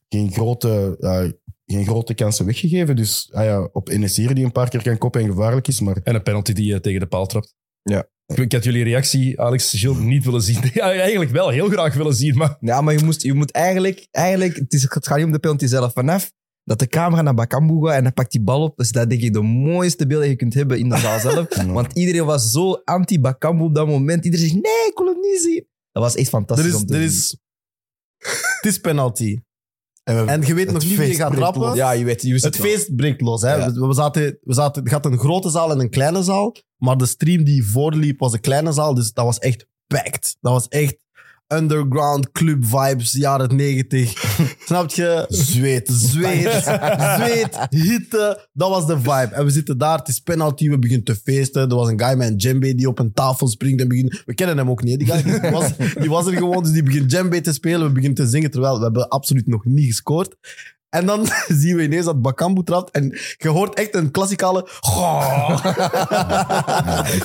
[0.10, 1.30] geen, grote, eh,
[1.66, 2.96] geen grote kansen weggegeven.
[2.96, 5.80] Dus ah ja, op NSR die een paar keer kan koppen en gevaarlijk is.
[5.80, 7.54] Maar En een penalty die je tegen de paal trapt.
[7.82, 8.08] Ja.
[8.26, 10.60] Ik, ik had jullie reactie, Alex Gilles, niet willen zien.
[10.74, 12.38] Ja, eigenlijk wel, heel graag willen zien.
[12.38, 14.08] Maar Ja, maar je, moest, je moet eigenlijk...
[14.12, 15.94] eigenlijk het, is, het gaat niet om de penalty zelf.
[15.94, 16.32] Vanaf
[16.63, 18.78] dat de camera naar Bakambu gaat en hij pakt die bal op.
[18.78, 21.47] Dus dat denk ik de mooiste beelden die je kunt hebben in de zaal zelf.
[21.65, 24.26] Want iedereen was zo anti-Bakambu op dat moment.
[24.26, 25.67] Iedereen zegt, nee, ik wil hem niet zien.
[25.91, 27.10] Dat was echt Er fantastisch is, om te er zien.
[27.10, 27.38] is,
[28.62, 29.39] het is penalty.
[30.04, 31.76] we- En je weet nog niet wie feest gaat trappen.
[31.76, 33.41] Ja, je weet, je Het het feest breekt los.
[33.41, 33.56] Hè.
[33.56, 33.71] Ja.
[33.73, 36.56] We, we zaten, we zaten, het had een grote zaal en een kleine zaal.
[36.78, 38.93] Maar de stream die voorliep was een kleine zaal.
[38.93, 40.38] Dus dat was echt packed.
[40.41, 40.97] Dat was echt
[41.58, 44.12] underground club vibes, jaren 90.
[44.66, 45.26] Snap je?
[45.28, 45.89] Zweet.
[45.92, 46.63] Zweet,
[47.18, 48.48] zweet, hitte.
[48.54, 49.30] Dat was de vibe.
[49.32, 51.70] En we zitten daar, het is penalty, we beginnen te feesten.
[51.70, 54.24] Er was een guy met een djembe die op een tafel springt en begint...
[54.26, 55.39] We kennen hem ook niet, die guy.
[55.42, 57.88] Die was, die was er gewoon, dus die begint djembe te spelen.
[57.88, 60.36] We beginnen te zingen, terwijl we hebben absoluut nog niet gescoord.
[60.93, 61.27] En dan
[61.62, 64.62] zien we ineens dat Bakambu trapt en je hoort echt een klassikale...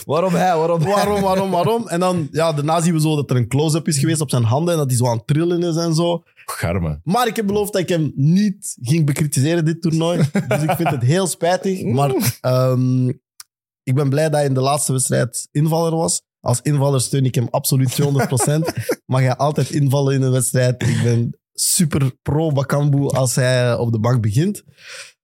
[0.04, 0.56] Waarom hij?
[0.56, 0.92] Waarom hij?
[0.92, 1.88] waarom, waarom, waarom?
[1.88, 4.44] En dan, ja, daarna zien we zo dat er een close-up is geweest op zijn
[4.44, 6.22] handen en dat hij zo aan het trillen is en zo.
[6.34, 7.00] Garme.
[7.04, 10.18] Maar ik heb beloofd dat ik hem niet ging bekritiseren, dit toernooi.
[10.48, 11.82] Dus ik vind het heel spijtig.
[11.82, 13.08] Maar ehm,
[13.82, 16.22] ik ben blij dat hij in de laatste wedstrijd invaller was.
[16.40, 18.04] Als invaller steun ik hem absoluut 200%.
[19.06, 20.82] Mag hij altijd invallen in een wedstrijd.
[20.82, 24.62] Ik ben super pro Bakambu als hij op de bank begint.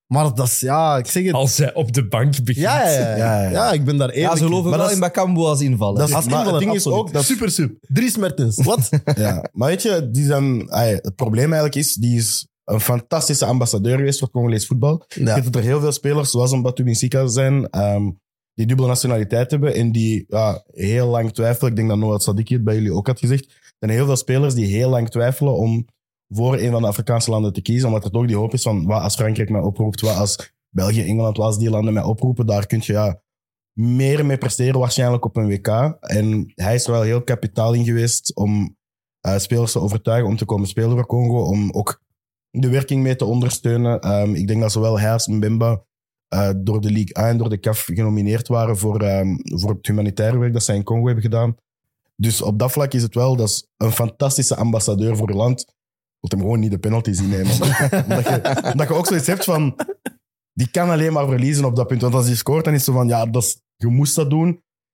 [0.06, 1.32] Maar dat is, ja, ik zeg het.
[1.34, 2.56] Als hij op de bank begint.
[2.66, 3.16] Ja, ja, ja.
[3.16, 3.72] Ja, ja, ja.
[3.72, 5.98] ik ben daar Ja, eerlijk ze geloven Maar wel dat in is- Bakambu als invaller.
[5.98, 7.76] Dat is- als maar invaller, het ding is ook dat- Super sub.
[7.80, 8.62] Dries Mertens.
[8.64, 8.88] Wat?
[9.16, 13.44] Ja, maar weet je, die zijn, ay, het probleem eigenlijk is, die is een fantastische
[13.44, 15.04] ambassadeur geweest voor Congolees voetbal.
[15.08, 15.34] Je Ja.
[15.34, 18.10] weet dat er heel veel spelers, zoals een Batu Binsika zijn, ehm,
[18.54, 21.70] die dubbele nationaliteit hebben en die ja, heel lang twijfelen.
[21.70, 23.44] Ik denk dat Noah Sadiki het bij jullie ook had gezegd.
[23.44, 25.86] Er zijn heel veel spelers die heel lang twijfelen om
[26.28, 28.86] voor een van de Afrikaanse landen te kiezen, omdat er toch die hoop is van
[28.86, 32.46] wat als Frankrijk mij oproept, wat als België, Engeland, wat als die landen mij oproepen,
[32.46, 33.20] daar kun je ja,
[33.72, 35.68] meer mee presteren waarschijnlijk op een WK.
[36.00, 38.76] En hij is er wel heel kapitaal in geweest om
[39.20, 42.02] eh, spelers te overtuigen om te komen spelen voor Congo, om ook
[42.50, 44.00] de werking mee te ondersteunen.
[44.00, 45.84] Ehm, ik denk dat zowel hij als Mbemba
[46.28, 49.86] eh, door de Ligue 1 en door de CAF genomineerd waren voor, ehm, voor het
[49.86, 51.56] humanitaire werk dat zij in Congo hebben gedaan.
[52.16, 55.73] Dus op dat vlak is het wel, dat is een fantastische ambassadeur voor je land.
[56.24, 57.52] Wilt hem gewoon niet de penalty zien nemen.
[58.04, 59.76] omdat, je, omdat je ook zoiets hebt van,
[60.52, 62.00] die kan alleen maar verliezen op dat punt.
[62.00, 64.30] Want als hij scoort, dan is het zo van, ja, dat is, je moest dat
[64.30, 64.48] doen.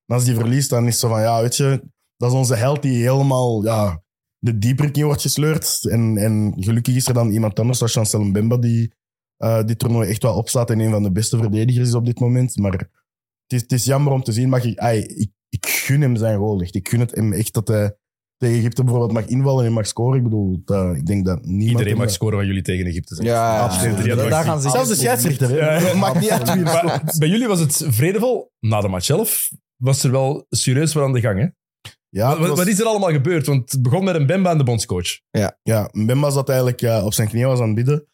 [0.07, 1.83] En als die verliest, dan is het zo van, ja, weet je,
[2.17, 4.03] dat is onze held die helemaal ja,
[4.39, 5.85] de dieper in wordt gesleurd.
[5.85, 8.93] En, en gelukkig is er dan iemand anders, zoals Chancel Mbemba, die
[9.37, 12.21] eh dit toernooi echt wel opstaat en een van de beste verdedigers is op dit
[12.21, 12.57] moment.
[12.57, 12.89] Maar het
[13.47, 16.39] is, het is jammer om te zien, maar ik, ai, ik, ik gun hem zijn
[16.39, 16.75] goal echt.
[16.75, 17.97] Ik gun het hem echt dat hij
[18.41, 20.17] tegen Egypte bijvoorbeeld mag invallen en mag scoren.
[20.19, 21.71] Ik bedoel, dat, ik denk dat niemand...
[21.71, 23.15] Iedereen mag scoren van jullie tegen Egypte.
[23.15, 23.27] zijn.
[23.27, 23.99] Ja, Absoluut.
[23.99, 25.57] ja, Ja, daar dat gaan ze Zelfs de scheidsrechter, hè.
[25.57, 25.87] Ja, ja.
[25.87, 28.53] Het maakt niet uit wie er Maar bij jullie was het vredevol.
[28.61, 31.39] Na de match zelf was er wel serieus wat aan de gang.
[31.39, 31.47] Hè?
[32.09, 33.47] Ja, het wat, was- wat is er allemaal gebeurd?
[33.47, 35.21] Want het begon met een Bemba en de bondscoach.
[35.63, 38.07] Ja, Mbemba zat eigenlijk ja, op zijn knieën was aan het bidden.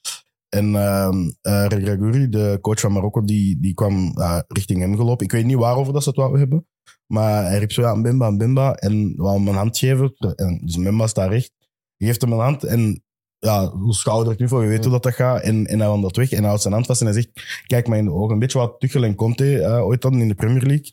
[0.48, 5.24] En ehm eh, Regraguri, de coach van Marokko, die, die kwam eh, richting hem gelopen.
[5.26, 6.66] Ik weet niet waarover dat ze het wouden hebben.
[7.06, 8.74] Maar hij riep zo, ja, Mbemba.
[8.74, 10.14] En wou hem een hand geven.
[10.36, 11.52] En, dus Mbemba staat recht.
[11.96, 13.04] Hij geeft hem een hand en
[13.38, 15.42] ja, hoe schouderknuffel, je weet hoe dat, gaat.
[15.42, 17.88] En, en hij dat weg en hij houdt zijn hand vast en hij zegt, kijk
[17.88, 18.32] mij in de ogen.
[18.32, 20.90] Een beetje wat Tuchel en Conte eh, ooit hadden in de Premier League.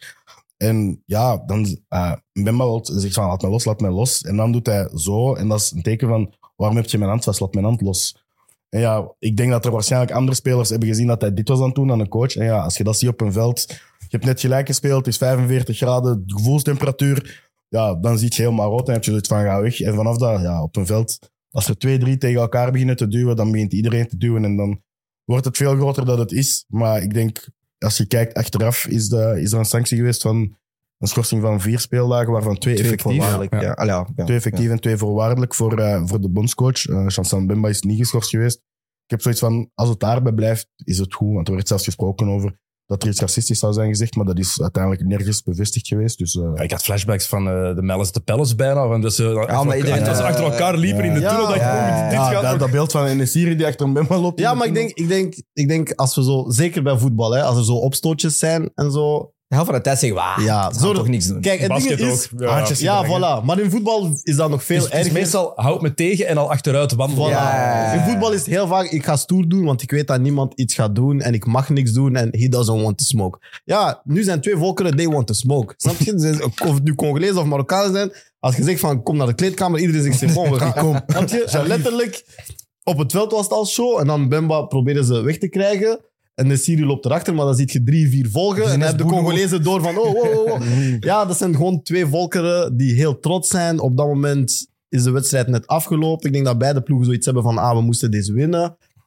[0.58, 4.21] En ja, dan uh, Mbemba wil- zegt van, laat mij los, laat mij los.
[4.21, 7.10] En dan doet hij zo en dat is een teken van, waarom heb je mijn
[7.10, 8.26] hand vast, laat mijn hand los.
[8.69, 11.60] En ja, ik denk dat er waarschijnlijk andere spelers hebben gezien dat hij dit was
[11.60, 12.36] aan het doen aan een coach.
[12.36, 13.76] En ja, als je dat ziet op een veld, je
[14.13, 18.69] hebt net gelijk gespeeld, het is 45 graden, de gevoelstemperatuur, ja, dan zie je helemaal
[18.69, 19.80] rood en heb je zoiets van, ga weg.
[19.82, 21.19] En vanaf dat, ja, op een veld,
[21.52, 24.56] als er twee, drie tegen elkaar beginnen te duwen, dan begint iedereen te duwen en
[24.58, 24.82] dan
[25.23, 26.65] wordt het veel groter dan het is.
[26.67, 30.58] Maar ik denk, als je kijkt achteraf, is, de, is er een sanctie geweest van
[30.97, 33.15] een schorsing van vier speeldagen, waarvan twee, Twee effectief.
[33.15, 33.54] voorwaardelijk.
[33.54, 33.86] Ja.
[33.86, 34.23] Ja, ja.
[34.23, 36.88] Twee effectief en twee voorwaardelijk voor, eh, voor de bondscoach.
[36.88, 38.58] Uh, Chansan Bemba is niet geschorst geweest.
[39.04, 41.34] Ik heb zoiets van, als het daarbij blijft, is het goed.
[41.34, 44.39] Want er werd zelfs gesproken over dat er iets racistisch zou zijn gezegd, maar dat
[44.39, 46.17] is uiteindelijk nergens bevestigd geweest.
[46.17, 48.88] Dus eh, Ja, ik had flashbacks van eh, de Malice de Palace bijna.
[48.88, 49.24] Van dat ze,
[49.65, 51.50] maar iedereen- dat ze achter elkaar liepen in de tunnel.
[51.50, 53.93] ik, ja, dit ja, gaat dat, nog- dat beeld van een Syrië die achter een
[53.93, 54.39] Bemba loopt.
[54.39, 57.32] Ja, de maar ik denk, ik, denk, ik denk als we zo, zeker bij voetbal,
[57.32, 59.32] hè, als er zo opstootjes zijn en zo.
[59.54, 61.42] De helft van de tijd zeggen we, ah, Ja, zo- toch niks doen.
[61.42, 62.30] Kijk, het ding Basket is.
[62.34, 62.39] ook.
[62.39, 62.48] Ja.
[62.56, 63.42] Handjes Ja, gedragen.
[63.42, 63.46] voilà.
[63.46, 65.13] Maar in voetbal is dat nog veel het is erger.
[65.13, 67.28] meestal houd me tegen en al achteruit wandelen.
[67.28, 67.32] Voilà.
[67.32, 67.93] Ja.
[67.93, 70.54] In voetbal is het heel vaak, ik ga stoer doen, want ik weet dat niemand
[70.56, 73.39] iets gaat doen en ik mag niks doen en he doesn't want to smoke.
[73.64, 75.74] Ja, nu zijn twee volkeren, they want to smoke.
[75.78, 76.14] Snap je?
[76.14, 79.34] Dus Of het nu Congolezen of Marokkanen zijn, als je zegt van kom naar de
[79.34, 80.74] kleedkamer, iedereen zegt bon, we gaan.
[80.74, 80.99] Kom.
[81.08, 81.43] Snap je?
[81.47, 82.26] Zo letterlijk,
[82.84, 85.99] op het veld was het al show en dan Bemba probeerde ze weg te krijgen.
[86.36, 88.63] En de Syrië loopt erachter, maar dan zie je drie, vier volgen.
[88.63, 90.61] En dan hebben de Congolezen door van, oh, oh, oh, oh.
[90.99, 93.79] Ja, dat zijn gewoon twee volkeren die heel trots zijn.
[93.79, 96.27] Op dat moment is de wedstrijd net afgelopen.
[96.27, 98.61] Ik denk dat beide ploegen zoiets hebben van, ah, we moesten deze winnen.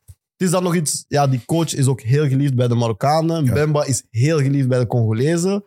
[0.05, 1.05] Het is dan nog iets...
[1.09, 3.45] Ja, die coach is ook heel geliefd bij de Marokkanen.
[3.45, 3.53] Ja.
[3.53, 5.65] Bemba is heel geliefd bij de Congolezen.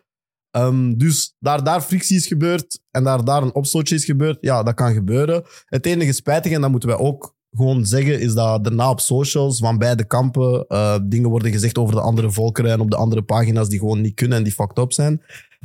[0.50, 4.62] Ehm, dus daar daar frictie is gebeurd en daar daar een opstootje is gebeurd, ja,
[4.62, 5.44] dat kan gebeuren.
[5.64, 9.58] Het enige spijtige, en dat moeten wij ook gewoon zeggen, is dat daarna op socials
[9.58, 13.22] van beide kampen eh, dingen worden gezegd over de andere volkeren en op de andere
[13.22, 15.22] pagina's die gewoon niet kunnen en die fucked up zijn.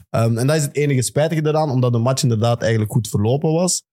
[0.10, 3.52] Ehm, en dat is het enige spijtige eraan, omdat de match inderdaad eigenlijk goed verlopen
[3.52, 3.84] was.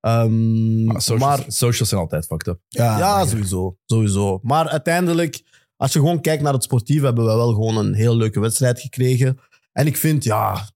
[0.00, 2.60] Ehm, Maar socials, maar socials zijn altijd fucked up.
[2.68, 4.38] Ja, ja, sowieso, sowieso.
[4.42, 5.42] Maar uiteindelijk,
[5.76, 8.80] als je gewoon kijkt naar het sportief, hebben we wel gewoon een heel leuke wedstrijd
[8.80, 9.38] gekregen.
[9.72, 10.68] En ik vind, ja,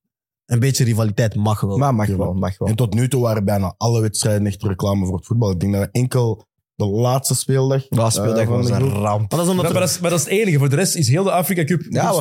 [0.46, 1.78] een beetje rivaliteit mag wel.
[1.78, 2.68] Maar mag wel, mag wel.
[2.68, 5.50] En tot nu toe waren bijna alle wedstrijden echt reclame voor het voetbal.
[5.50, 6.46] Ik denk dat enkel
[6.78, 7.88] de laatste speeldag...
[7.88, 9.30] De laatste speeldag van was de een ramp.
[9.30, 10.58] maar dat is omdat Maar, maar dat is, maar dat is het enige.
[10.58, 12.12] Voor de rest is heel de Afrika Cup Ja,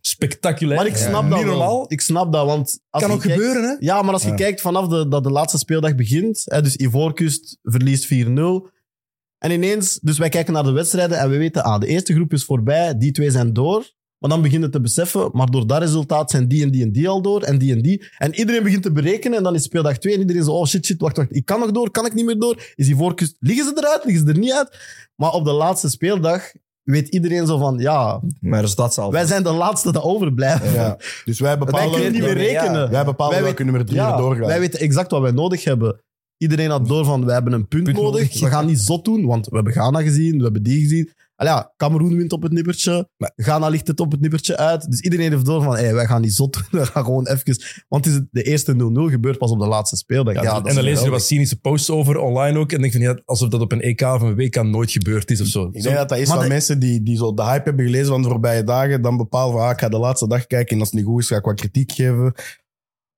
[0.00, 0.76] spectaculair.
[0.76, 1.48] Maar ik snap Niet dat wel.
[1.50, 1.84] normaal.
[1.88, 2.80] Ik snap dat, want...
[2.90, 3.76] Als kan ook kijkt- gebeuren, hè?
[3.78, 4.34] Ja, maar als je Ja.
[4.34, 8.08] kijkt vanaf de, dat de laatste speeldag begint, hè, dus Ivoorkust verliest 4-0.
[9.38, 12.32] En ineens, dus wij kijken naar de wedstrijden en we weten, ah, de eerste groep
[12.32, 13.90] is voorbij, die twee zijn door.
[14.20, 17.08] Maar dan beginnen te beseffen, maar door dat resultaat zijn die en die en die
[17.08, 18.04] al door en die en die.
[18.18, 20.86] En iedereen begint te berekenen en dan is speeldag 2 en iedereen zo, oh shit,
[20.86, 22.72] shit, wacht, wacht, ik kan nog door, kan ik niet meer door?
[22.74, 24.78] Is Ivoorkust, liggen ze eruit, liggen ze er niet uit?
[25.16, 26.52] Maar op de laatste speeldag
[26.82, 29.12] weet iedereen zo van, ja, Maar dat zal.
[29.12, 30.72] wij zijn de laatste dat overblijven.
[30.72, 30.96] Ja.
[31.24, 31.90] Dus wij Wij bepalen...
[31.92, 32.80] kunnen niet meer rekenen.
[32.80, 32.90] Ja.
[32.90, 34.46] Wij bepalen Wij welke nummer drie er doorgaan.
[34.46, 36.00] Wij weten exact wat wij nodig hebben.
[36.36, 38.20] Iedereen had door van, wij hebben een punt, Punt nodig.
[38.20, 41.10] nodig, We gaan niet zot doen, want we hebben Ghana gezien, we hebben die gezien.
[41.40, 43.08] Al ja, Cameroen wint op het nippertje.
[43.36, 44.90] Ghana ligt het op het nippertje uit.
[44.90, 46.64] Dus iedereen heeft door van, hey, wij gaan niet zot doen.
[46.80, 47.56] We gaan gewoon even...
[47.88, 48.76] Want het is de eerste 0-0
[49.10, 50.34] gebeurt pas op de laatste speeldag.
[50.34, 52.72] Ja, Ja, dat en dan lees je er wat cynische posts over online ook.
[52.72, 55.40] En denk van, ja, alsof dat op een EK of een WK nooit gebeurd is
[55.40, 55.68] of zo.
[55.72, 57.84] Ik denk dat dat is Maar van de- mensen die, die zo de hype hebben
[57.84, 60.74] gelezen van de voorbije dagen, dan bepalen van, ah, ik ga de laatste dag kijken
[60.74, 62.32] en als het niet goed is, ga ik wat kritiek geven.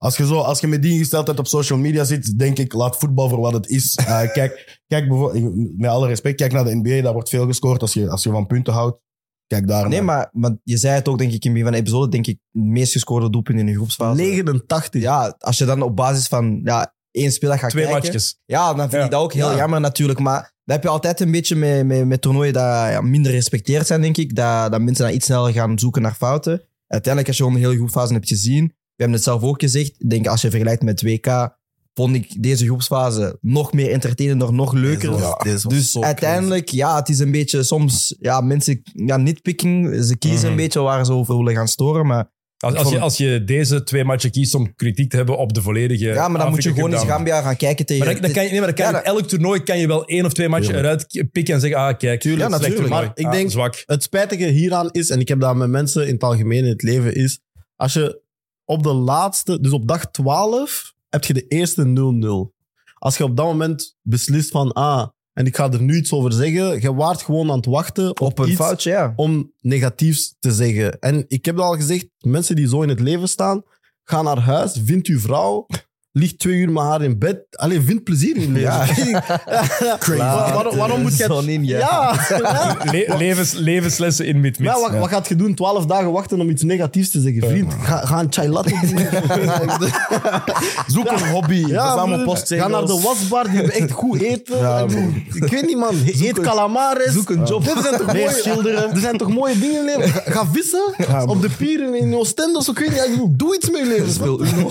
[0.03, 2.97] Als je, zo, als je met die ingesteldheid op social media zit, denk ik, laat
[2.99, 3.95] voetbal voor wat het is.
[3.95, 7.81] Eh, kijk, kijk bijvoorbeeld, met alle respect, kijk naar de NBA, daar wordt veel gescoord.
[7.83, 8.99] Als je, als je van punten houdt,
[9.47, 10.05] kijk daar Nee, naar.
[10.05, 12.27] maar, maar je zei het ook, denk ik, in het begin van de episode, denk
[12.27, 14.21] ik, het meest gescoorde doelpunt in de groepsfase.
[14.23, 15.03] 89.
[15.03, 18.03] Ja, als je dan op basis van ja, één speeldag gaat Twee kijken.
[18.03, 18.39] matchjes.
[18.45, 19.05] Ja, dan vind Ja.
[19.05, 19.57] ik dat ook heel Ja.
[19.57, 20.19] jammer natuurlijk.
[20.19, 23.87] Maar dat heb je altijd een beetje met, met, met toernooien dat ja, minder gerespecteerd
[23.87, 24.35] zijn, denk ik.
[24.37, 26.63] Dat, dat mensen dan iets sneller gaan zoeken naar fouten.
[26.87, 29.95] Uiteindelijk, als je gewoon de hele groepsfase hebt gezien, we hebben het zelf ook gezegd,
[29.99, 31.61] ik denk als je vergelijkt met 2K,
[31.95, 35.11] vond ik deze groepsfase nog meer entertainender, nog leuker.
[35.11, 39.17] Deze was- deze was Dus uiteindelijk, ja, het is een beetje soms, ja, mensen, ja,
[39.17, 40.51] nitpicking, ze kiezen Mhm.
[40.51, 42.31] een beetje waar ze over willen gaan storen, maar
[42.65, 45.63] Als, als, je, als je deze twee matchen kiest om kritiek te hebben op de
[45.63, 48.05] volledige ja, maar dan moet je gewoon eens Gambia gaan kijken tegen...
[48.05, 49.79] Maar dan, dan kan je, nee, maar dan kan je Ja, op elk toernooi kan
[49.79, 52.89] je wel één of twee matchen eruit pikken en zeggen, ah, kijk, Tuurlijk, natuurlijk.
[52.89, 53.83] Maar ik Ah, denk- zwak.
[53.87, 56.83] Het spijtige hieraan is, en ik heb dat met mensen in het algemeen in het
[56.83, 57.41] leven, is
[57.77, 58.22] als je
[58.65, 62.61] op de laatste, dus op dag 12, heb je de eerste 0-0.
[62.95, 66.33] Als je op dat moment beslist van, ah, en ik ga er nu iets over
[66.33, 69.13] zeggen, je waart gewoon aan het wachten op, op een iets foutje, ja.
[69.17, 70.99] om negatiefs te zeggen.
[70.99, 73.63] En ik heb al gezegd, mensen die zo in het leven staan,
[74.05, 75.67] ga naar huis, vind uw vrouw,
[76.13, 77.39] ligt twee uur met haar in bed.
[77.51, 78.63] Alleen vind plezier in leven.
[78.63, 78.87] Ja.
[80.17, 81.25] Waar- waarom, waarom moet je...
[81.25, 81.79] Zon in, ja.
[81.79, 82.15] ja.
[82.29, 82.77] ja.
[82.93, 84.69] Le- levens, levenslessen in mid-mid.
[84.71, 85.55] Maar wat, wat gaat je doen?
[85.55, 87.49] Twaalf dagen wachten om iets negatiefs te zeggen.
[87.49, 88.99] Vriend, ga, ga een chai latte doen.
[90.95, 91.55] Zoek een hobby.
[91.67, 92.25] Ja, Verzamel broer.
[92.25, 92.71] postzegels.
[92.73, 94.59] Ga naar de wasbar, die echt goed eten.
[94.59, 94.87] Ja,
[95.35, 95.95] ik weet niet, man.
[96.07, 97.13] Eet calamares.
[97.13, 97.65] Zoek een job.
[97.65, 98.91] Dit zijn toch mooie, schilderen.
[98.95, 100.33] Er zijn toch mooie dingen in leven.
[100.33, 100.83] Ga, vissen
[101.27, 102.59] op de pieren in Oostende.
[102.59, 102.99] of Zo, ik weet niet.
[103.17, 104.13] Ja, doe iets met je leven.
[104.13, 104.71] Speel Uno.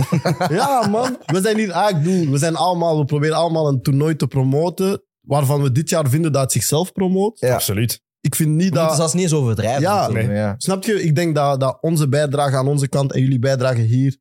[0.50, 1.18] Ja, man.
[1.32, 5.04] We zijn hier, ik bedoel, we zijn allemaal, we proberen allemaal een toernooi te promoten.
[5.22, 7.40] Waarvan we dit jaar vinden dat het zichzelf promoot.
[7.40, 7.54] Ja.
[7.54, 8.02] Absoluut.
[8.22, 8.96] Ik vind niet We moeten dat.
[8.96, 9.82] zelfs niet eens overdrijven.
[9.82, 10.30] Ja, nee.
[10.30, 10.56] ja.
[10.58, 11.04] Snap je?
[11.04, 14.18] Ik denk dat, dat onze bijdrage aan onze kant en jullie bijdrage hier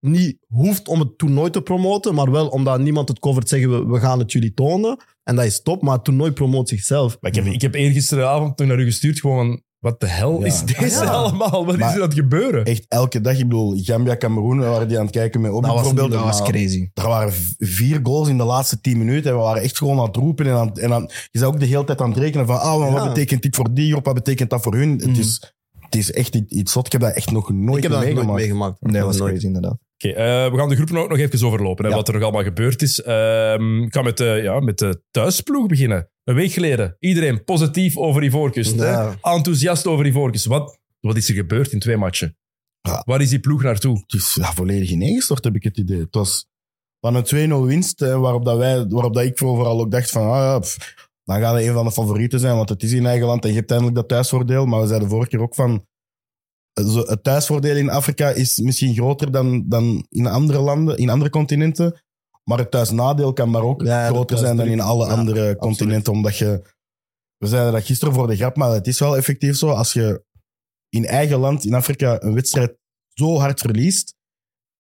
[0.00, 3.92] niet hoeft om het toernooi te promoten, maar wel omdat niemand het covert zeggen we,
[3.92, 5.04] we gaan het jullie tonen.
[5.22, 7.16] En dat is top, maar het toernooi promoot zichzelf.
[7.20, 10.40] Maar ik heb, ik heb eergisteravond toen naar u gestuurd gewoon van, wat de hel
[10.40, 10.46] Ja.
[10.46, 11.10] is deze Ah, ja.
[11.10, 11.66] allemaal?
[11.66, 12.64] Wat is er aan het gebeuren?
[12.64, 13.32] Echt elke dag.
[13.38, 16.10] Ik bedoel, Gambia, Cameroen, we waren die aan het kijken met Obi Dat was- bijvoorbeeld.
[16.12, 16.90] Dat was crazy.
[16.94, 19.30] Er waren vier goals in de laatste tien minuten.
[19.30, 20.46] En we waren echt gewoon aan het roepen.
[20.46, 22.78] En, aan, en aan, je zou ook de hele tijd aan het rekenen van, ah,
[22.92, 23.08] wat Ja.
[23.08, 24.04] betekent dit voor die groep?
[24.04, 24.94] Wat betekent dat voor hun?
[24.94, 25.08] Mhm.
[25.08, 25.54] Het, is,
[25.92, 26.86] het is echt iets- iets zot.
[26.86, 28.80] Ik heb dat echt nog nooit ik heb dat nog nooit meegemaakt.
[28.80, 29.30] Nee, dat was Nooit.
[29.30, 29.78] crazy inderdaad.
[29.98, 31.96] Oké, eh, we gaan de groepen ook nog even overlopen, hè, Ja.
[31.96, 33.00] wat er nog allemaal gebeurd is.
[33.02, 36.08] Ehm, ik ga met de, ja, met de thuisploeg beginnen.
[36.24, 38.78] Een week geleden, iedereen positief over Ivoorkust.
[38.78, 38.90] hè?
[38.90, 39.14] Ja.
[39.22, 40.44] Enthousiast over Ivoorkust.
[40.46, 42.36] Wat, wat is er gebeurd in twee matchen?
[42.80, 43.02] Ja.
[43.06, 43.96] Waar is die ploeg naartoe?
[44.06, 45.98] Het is ja, volledig ineengestort, heb ik het idee.
[45.98, 46.46] Het was
[47.00, 50.22] van een 2-0 winst, hè, waarop, dat wij, waarop dat ik vooral ook dacht van,
[50.22, 53.26] ah, pff, dan gaat hij een van de favorieten zijn, want het is in eigen
[53.26, 54.66] land en je hebt eindelijk dat thuisvoordeel.
[54.66, 55.86] Maar we zeiden vorige keer ook van,
[56.72, 62.02] het thuisvoordeel in Afrika is misschien groter dan, dan in andere landen, in andere continenten.
[62.44, 65.06] Maar het thuisnadeel kan maar ook Ja, groter zijn dan in alle.
[65.06, 66.62] Ja, andere continenten, omdat je
[67.36, 69.68] we zeiden dat gisteren voor de grap, maar het is wel effectief zo.
[69.68, 70.24] Als je
[70.88, 72.76] in eigen land, in Afrika, een wedstrijd
[73.08, 74.14] zo hard verliest,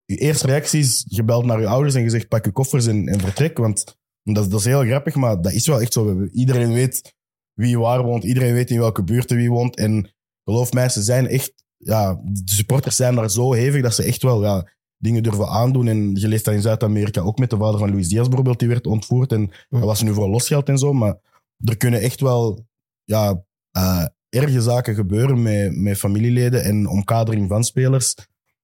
[0.05, 2.87] je eerste reactie is, je belt naar je ouders en je zegt pak je koffers
[2.87, 3.59] en, en vertrek.
[3.59, 6.25] Want dat, is heel grappig, maar dat is wel echt zo.
[6.25, 7.15] Iedereen weet
[7.55, 9.77] wie waar woont, iedereen weet in welke buurten wie woont.
[9.77, 10.11] En
[10.45, 14.23] geloof mij, ze zijn echt, ja, de supporters zijn daar zo hevig dat ze echt
[14.23, 15.89] wel ja, dingen durven aandoen.
[15.89, 18.69] En je leest dat in Zuid-Amerika ook met de vader van Luis Diaz bijvoorbeeld, die
[18.69, 19.33] werd ontvoerd.
[19.33, 21.17] En dat was nu voor losgeld en zo, maar
[21.65, 22.67] er kunnen echt wel
[23.05, 28.15] ja, eh, erge zaken gebeuren met, met familieleden en omkadering van spelers.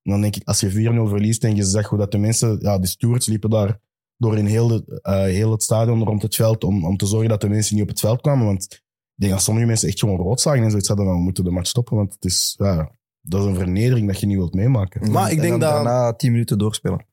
[0.03, 2.79] Dan denk ik, als je 4-0 verliest en je zag hoe dat de mensen, ja,
[2.79, 3.81] de stewards liepen daar
[4.17, 7.29] door in heel, de, eh, heel het stadion rond het veld om, om te zorgen
[7.29, 8.47] dat de mensen niet op het veld kwamen.
[8.47, 8.83] Want ik
[9.15, 11.51] denk dat sommige mensen echt gewoon rood zagen en zoiets hadden van, we moeten de
[11.51, 12.91] match stoppen, want het is, ja,
[13.21, 15.11] dat is een vernedering dat je niet wilt meemaken.
[15.11, 17.07] Maar ik En denk dan dat- daarna tien minuten doorspelen.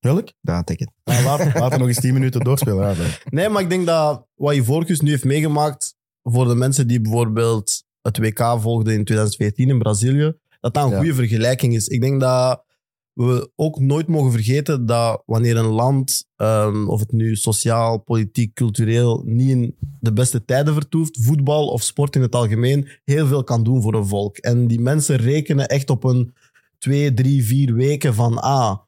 [0.00, 0.32] Welk?
[0.40, 0.90] Ja, it.
[1.04, 2.88] Ja, laten, laten nog eens 10 minuten doorspelen.
[2.96, 7.00] Ja, Nee, maar ik denk dat wat Ivorcus nu heeft meegemaakt voor de mensen die
[7.00, 10.96] bijvoorbeeld het WK volgden in 2014 in Brazilië, dat dat een Ja.
[10.96, 11.86] goede vergelijking is.
[11.88, 12.64] Ik denk dat
[13.12, 18.54] we ook nooit mogen vergeten dat wanneer een land, ehm, of het nu sociaal, politiek,
[18.54, 23.44] cultureel, niet in de beste tijden vertoeft, voetbal of sport in het algemeen, heel veel
[23.44, 24.36] kan doen voor een volk.
[24.36, 26.34] En die mensen rekenen echt op een
[26.78, 28.78] twee, drie, vier weken van, ah,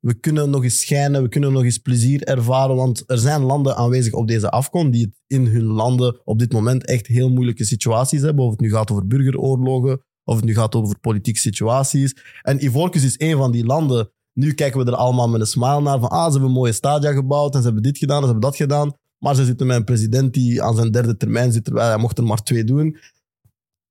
[0.00, 3.76] we kunnen nog eens schijnen, we kunnen nog eens plezier ervaren, want er zijn landen
[3.76, 8.20] aanwezig op deze afkom die in hun landen op dit moment echt heel moeilijke situaties
[8.20, 12.16] hebben, of het nu gaat over burgeroorlogen, of het nu gaat over politieke situaties.
[12.42, 14.10] En Ivorcus is een van die landen.
[14.32, 16.72] Nu kijken we er allemaal met een smile naar van, ah, ze hebben een mooie
[16.72, 19.66] stadia gebouwd en ze hebben dit gedaan en ze hebben dat gedaan, maar ze zitten
[19.66, 22.64] met een president die aan zijn derde termijn zit, terwijl hij mocht er maar twee
[22.64, 22.96] doen.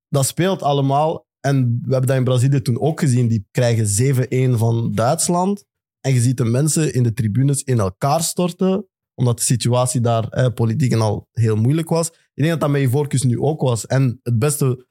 [0.10, 1.28] Dat speelt allemaal.
[1.40, 3.28] En we hebben dat in Brazilië toen ook gezien.
[3.28, 4.16] Die krijgen
[4.56, 5.66] 7-1 van Duitsland.
[6.02, 10.28] En je ziet de mensen in de tribunes in elkaar storten, omdat de situatie daar
[10.28, 12.08] eh, politiek en al heel moeilijk was.
[12.10, 13.86] Ik denk dat dat met Ivorcus nu ook was.
[13.86, 14.88] En het beste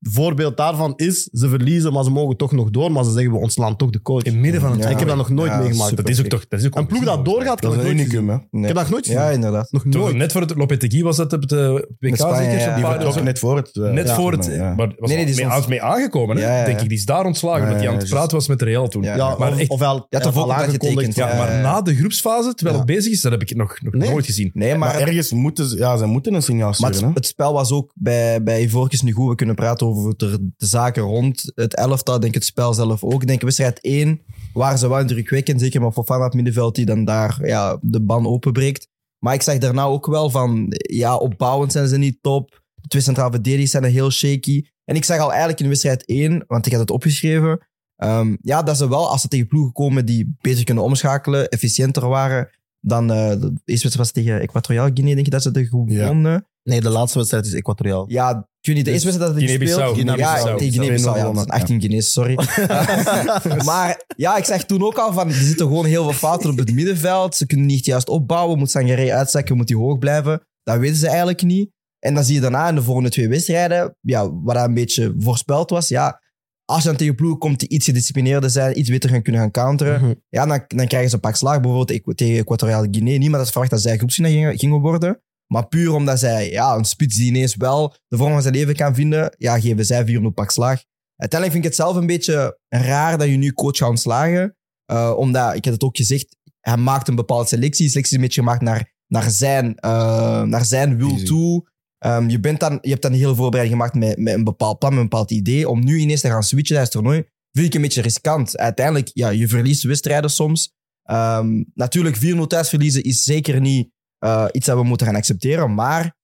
[0.00, 2.92] voorbeeld daarvan is, ze verliezen, maar ze mogen toch nog door.
[2.92, 4.22] Maar ze zeggen, we ontslaan toch de coach.
[4.22, 4.88] In het midden van het Ja.
[4.88, 5.96] ik heb dat nog nooit Ja, meegemaakt.
[5.96, 6.46] Dat is ook toch...
[6.48, 8.36] Dat is ook Een ploeg dat doorgaat, Dat kan is een unicum, hè.
[8.50, 8.60] Nee.
[8.60, 9.20] Ik heb dat nog nooit gezien.
[9.20, 9.72] Ja, inderdaad.
[9.72, 10.16] Nog Toch, nooit.
[10.16, 12.58] net voor het Lopetegui was het op de WK zeker?
[12.58, 12.74] ja.
[12.74, 13.76] Die paar- vertrokken net voor het...
[13.76, 14.46] eh, Net ja, voor het...
[14.46, 14.74] ja.
[14.74, 16.42] Maar was Nee, nee, die mee, is aan- mee aangekomen, hè?
[16.42, 16.64] Ja, ja, ja.
[16.64, 16.88] denk ik.
[16.88, 18.88] Die is daar ontslagen, Ja, omdat hij ja, aan het ja, praten was met Real
[18.88, 19.02] toen.
[19.02, 19.16] Ja.
[19.16, 20.80] Ja, maar echt- ofwel, had de al aangekondigd.
[20.92, 21.60] getekend, Ja, Ja, maar ja.
[21.60, 22.84] na de groepsfase, terwijl Ja.
[22.84, 24.50] het bezig is, dat heb ik nog, nooit gezien.
[24.54, 26.94] Nee, Maar maar, ergens moeten ze, ja, ze moeten een signaal maar sturen.
[26.96, 27.10] het, hè.
[27.14, 29.28] het spel was ook bij, bij Ivorcus nu goed.
[29.28, 32.14] We kunnen praten over de, de zaken rond het elftal.
[32.14, 33.22] Ik denk het spel zelf ook.
[33.22, 34.20] Ik denk wedstrijd 1
[34.52, 35.60] waren ze wel indrukwekkend.
[35.60, 38.88] Zeker met Fofana op middenveld die dan daar ja, de ban openbreekt.
[39.18, 42.62] Maar ik zag daarna ook wel van, ja, opbouwend zijn ze niet top.
[42.74, 44.64] De twee centraal verdedigers zijn heel shaky.
[44.84, 48.62] En ik zag al eigenlijk in wedstrijd 1, want ik had het opgeschreven, ehm, ja,
[48.62, 53.10] dat ze wel, als ze tegen ploegen komen die beter kunnen omschakelen, efficiënter waren, dan
[53.10, 56.46] eh, de eerste wedstrijd was tegen Equatoriaal Guinea, denk je dat ze de gewonnen.
[56.68, 58.04] Nee, de laatste wedstrijd is Equatoriaal.
[58.08, 60.18] Ja, ik weet niet, de eerste wedstrijd dat ik Guinea-Bissau, gespeeld.
[60.18, 60.58] Ja, Guinea-Bissau.
[60.58, 61.16] tegen Guinea-Bissau.
[61.16, 62.34] Ja, 2-0 dat zijn 18 Guineas, sorry.
[63.70, 66.58] maar ja, ik zeg toen ook al van, er zitten gewoon heel veel fouten op
[66.58, 67.36] het middenveld.
[67.36, 68.58] Ze kunnen niet juist opbouwen.
[68.58, 70.42] Moet Sangaré uitzakken, moet hij hoog blijven.
[70.62, 71.70] Dat weten ze eigenlijk niet.
[71.98, 75.14] En dan zie je daarna in de volgende twee wedstrijden, ja, wat dat een beetje
[75.18, 76.20] voorspeld was, ja,
[76.64, 79.50] als je dan tegen ploegen komt die iets gedisciplineerder zijn, iets beter gaan kunnen gaan
[79.50, 80.12] counteren, Mhm.
[80.28, 81.60] ja, dan, dan krijgen ze een pak slag.
[81.60, 83.18] Bijvoorbeeld tegen Equatoriaal Guinea.
[83.18, 85.22] Niemand had verwacht dat zij groepswinnaar gingen, gingen worden.
[85.52, 88.74] Maar puur omdat zij ja, een spits die ineens wel de vorm van zijn leven
[88.74, 90.82] kan vinden, ja, geven zij 4-0 pak slag.
[91.16, 94.56] Uiteindelijk vind ik het zelf een beetje raar dat je nu coach gaat ontslagen.
[94.84, 97.88] Eh, omdat, ik heb het ook gezegd, hij maakt een bepaalde selectie.
[97.88, 101.68] Selectie is een beetje gemaakt naar, naar, zijn, eh, naar zijn wil toe.
[101.98, 104.78] Ehm, je, bent dan, je hebt dan een hele voorbereiding gemaakt met, met een bepaald
[104.78, 105.68] plan, met een bepaald idee.
[105.68, 108.58] Om nu ineens te gaan switchen tijdens het toernooi, vind ik een beetje riskant.
[108.58, 110.76] Uiteindelijk, ja, je verliest wedstrijden soms.
[111.02, 115.74] Ehm, natuurlijk, 4-0 thuis verliezen is zeker niet eh, iets dat we moeten gaan accepteren.
[115.74, 116.16] Maar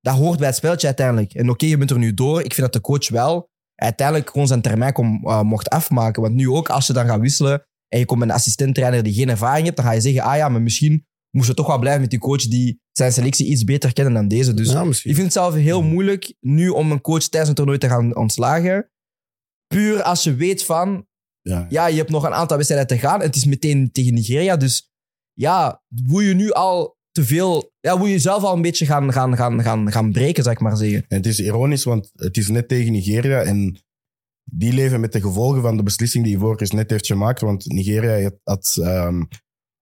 [0.00, 1.34] dat hoort bij het spelletje uiteindelijk.
[1.34, 2.38] En oké, je bent er nu door.
[2.42, 6.22] Ik vind dat de coach wel uiteindelijk gewoon zijn termijn eh, mocht afmaken.
[6.22, 9.14] Want nu ook, als je dan gaat wisselen en je komt met een assistent-trainer die
[9.14, 11.78] geen ervaring heeft, dan ga je zeggen, ah ja, maar misschien moest je toch wel
[11.78, 14.54] blijven met die coach die zijn selectie iets beter kennen dan deze.
[14.54, 17.78] Dus ja, ik vind het zelf heel moeilijk nu om een coach tijdens een toernooi
[17.78, 18.90] te gaan ontslagen.
[19.66, 21.06] Puur als je weet van,
[21.40, 21.66] Ja.
[21.68, 23.20] ja, je hebt nog een aantal wedstrijden te gaan.
[23.20, 24.56] Het is meteen tegen Nigeria.
[24.56, 24.92] Dus
[25.32, 27.72] ja, wil je nu al te veel...
[27.80, 30.76] Ja, wil je zelf al een beetje gaan, gaan, gaan, gaan, gaan breken, ik maar
[30.76, 31.04] zeggen.
[31.08, 33.78] En het is ironisch, want het is net tegen Nigeria en
[34.44, 37.40] die leven met de gevolgen van de beslissing die Ivorcus net heeft gemaakt.
[37.40, 39.22] Want Nigeria had, had, ehm,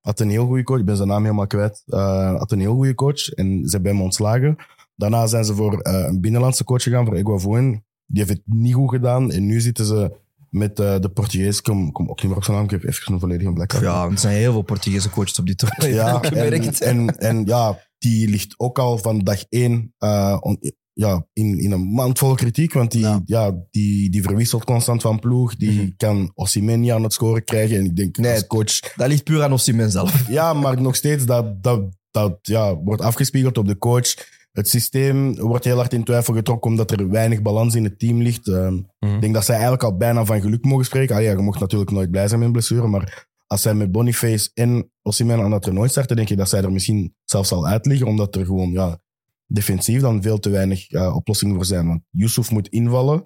[0.01, 2.75] had een heel goede coach, ik ben zijn naam helemaal kwijt, eh, had een heel
[2.75, 4.57] goede coach en ze hebben hem ontslagen.
[4.95, 7.85] Daarna zijn ze voor eh, een binnenlandse coach gegaan, voor Eguavoen.
[8.07, 10.21] Die heeft het niet goed gedaan en nu zitten ze
[10.53, 13.13] met eh, de Portugees, kom, kom ook niet meer op zijn naam, ik heb even
[13.13, 13.73] een volledige blik.
[13.73, 15.95] Ja, er zijn heel veel Portugese coaches op die toernooi.
[15.95, 20.59] Ja, Ik en, en, en ja, die ligt ook al van dag één eh, on-
[20.95, 22.73] ja, in, in een maand vol kritiek.
[22.73, 23.23] Want die, Ja.
[23.25, 23.55] ja.
[23.71, 25.57] die, die verwisselt constant van ploeg.
[25.57, 25.91] Die Mhm.
[25.97, 27.77] kan Osimhen niet aan het scoren krijgen.
[27.77, 28.33] En ik denk Nee.
[28.33, 28.81] als coach...
[28.97, 30.29] Dat ligt puur aan Osimhen zelf.
[30.29, 31.81] Ja, maar nog steeds, dat, dat,
[32.11, 34.15] dat ja, wordt afgespiegeld op de coach.
[34.53, 38.23] Het systeem wordt heel hard in twijfel getrokken omdat er weinig balans in het team
[38.23, 38.49] ligt.
[38.49, 39.15] Ehm, Mhm.
[39.15, 41.17] Ik denk dat zij eigenlijk al bijna van geluk mogen spreken.
[41.17, 43.93] Ah, ja, je mocht natuurlijk nooit blij zijn met een blessure, maar als zij met
[43.93, 47.67] Boniface en Osimhen aan dat toernooi starten, denk ik dat zij er misschien zelfs al
[47.67, 48.99] uit liggen, omdat er gewoon ja,
[49.47, 51.87] defensief dan veel te weinig ja, oplossingen voor zijn.
[51.87, 53.25] Want Yusuf moet invallen,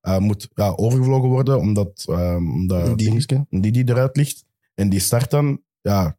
[0.00, 3.04] eh, moet ja, overgevlogen worden, omdat, ehm omdat Ndidi.
[3.04, 4.44] dingetje, Ndidi eruit ligt.
[4.74, 6.18] En die start dan, ja,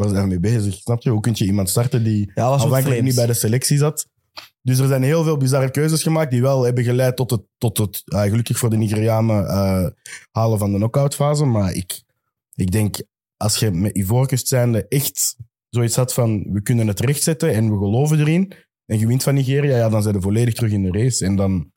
[0.00, 0.74] waar zijn we mee bezig?
[0.74, 1.10] Snap je?
[1.10, 4.06] Hoe kun je iemand starten die Ja, was niet bij de selectie zat.
[4.62, 7.78] Dus er zijn heel veel bizarre keuzes gemaakt die wel hebben geleid tot het, tot
[7.78, 9.86] het eh, gelukkig voor de Nigerianen, eh,
[10.30, 11.44] halen van de knock-outfase.
[11.44, 12.02] Maar ik,
[12.54, 13.02] ik denk,
[13.36, 15.36] als je met Ivoorkust zijnde echt
[15.68, 18.52] zoiets had van we kunnen het rechtzetten en we geloven erin
[18.86, 21.24] en je wint van Nigeria, ja, dan zijn we volledig terug in de race.
[21.24, 21.72] En dan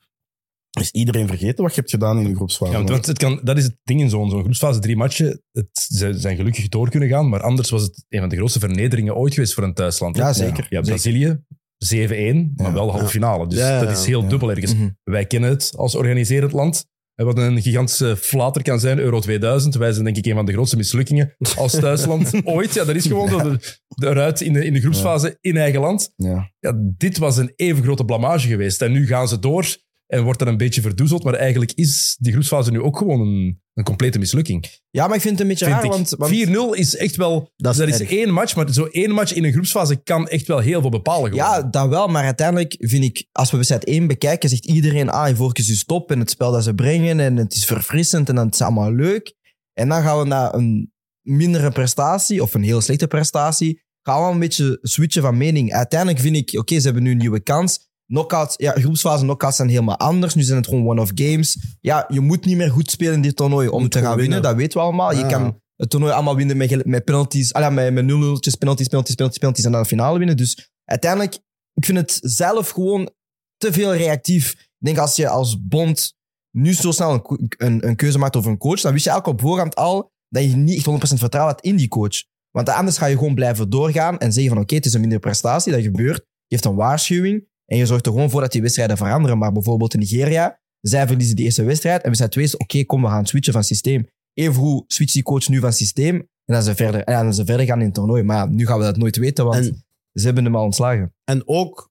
[0.82, 2.70] is iedereen vergeten wat je hebt gedaan in de groepsfase.
[2.72, 4.78] Ja, want, want het kan, dat is het ding in zo'n zo'n groepsfase.
[4.78, 8.28] Drie matchen, het, ze zijn gelukkig door kunnen gaan, maar anders was het een van
[8.28, 10.16] de grootste vernederingen ooit geweest voor een thuisland.
[10.16, 10.66] Ja, zeker.
[10.68, 11.38] Ja, Brazilië,
[11.78, 12.72] 7-1, maar Ja.
[12.72, 13.46] wel halve finale.
[13.46, 14.28] Dus Ja, ja, dat is heel ja.
[14.28, 14.74] dubbel ergens.
[14.74, 14.88] Mhm.
[15.02, 16.86] Wij kennen het als organiserend land.
[17.14, 19.74] En Wat een gigantische flater kan zijn, Euro 2000.
[19.74, 22.74] Wij zijn denk ik een van de grootste mislukkingen als thuisland ooit.
[22.74, 23.58] Ja, dat is gewoon
[23.88, 26.12] de eruit in de, in de groepsfase in eigen land.
[26.16, 26.50] Ja.
[26.58, 28.82] Ja, dit was een even grote blamage geweest.
[28.82, 29.76] En nu gaan ze door
[30.06, 31.24] en wordt er een beetje verdoezeld.
[31.24, 34.66] Maar eigenlijk is die groepsfase nu ook gewoon een, een complete mislukking.
[34.90, 36.14] Ja, maar ik vind het een beetje raar, want...
[36.18, 37.52] want 4-0 is echt wel...
[37.56, 40.58] Dat Dat is één match, maar zo één match in een groepsfase kan echt wel
[40.58, 41.30] heel veel bepalen.
[41.30, 41.44] Gewoon.
[41.44, 45.30] Ja, dat wel, maar uiteindelijk vind ik, als we wedstrijd 1 bekijken, zegt iedereen, ah,
[45.30, 48.54] Ivorcus is top en het spel dat ze brengen en het is verfrissend en het
[48.54, 49.34] is allemaal leuk.
[49.72, 54.32] En dan gaan we naar een mindere prestatie of een heel slechte prestatie, gaan we
[54.32, 55.72] een beetje switchen van mening.
[55.72, 57.92] Uiteindelijk vind ik, oké, ze hebben nu een nieuwe kans.
[58.06, 60.34] Knockouts, ja, groepsfase knockouts zijn helemaal anders.
[60.34, 61.58] Nu zijn het gewoon one-off games.
[61.80, 64.22] Ja, je moet niet meer goed spelen in dit toernooi om moet te gaan winnen.
[64.24, 64.42] winnen.
[64.42, 65.12] Dat weten we allemaal.
[65.12, 65.26] Je Ja.
[65.28, 67.52] kan het toernooi allemaal winnen met, met penalties.
[67.52, 70.36] Ah, ja, met, met 0-0'tjes, penalties, penalties, penalties, penalties en dan de finale winnen.
[70.36, 71.34] Dus uiteindelijk,
[71.74, 73.10] ik vind het zelf gewoon
[73.56, 74.50] te veel reactief.
[74.52, 76.14] Ik denk als je als bond
[76.50, 79.40] nu zo snel een, een, een keuze maakt over een coach, dan wist je eigenlijk
[79.40, 82.22] op voorhand al dat je niet echt 100% vertrouwen had in die coach.
[82.50, 85.20] Want anders ga je gewoon blijven doorgaan en zeggen van oké, het is een mindere
[85.20, 86.16] prestatie, dat gebeurt.
[86.16, 86.24] Je
[86.56, 89.38] geeft een waarschuwing en je zorgt er gewoon voor dat die wedstrijden veranderen.
[89.38, 93.02] Maar bijvoorbeeld in Nigeria, zij verliezen die eerste wedstrijd en wedstrijd twee is oké, kom,
[93.02, 94.06] we gaan switchen van systeem.
[94.32, 97.66] Evengoed switcht die coach nu van systeem en dan ze verder, en dan ze verder
[97.66, 98.22] gaan in het toernooi.
[98.22, 101.14] Maar nu gaan we dat nooit weten, want En- ze hebben hem al ontslagen.
[101.24, 101.90] En ook,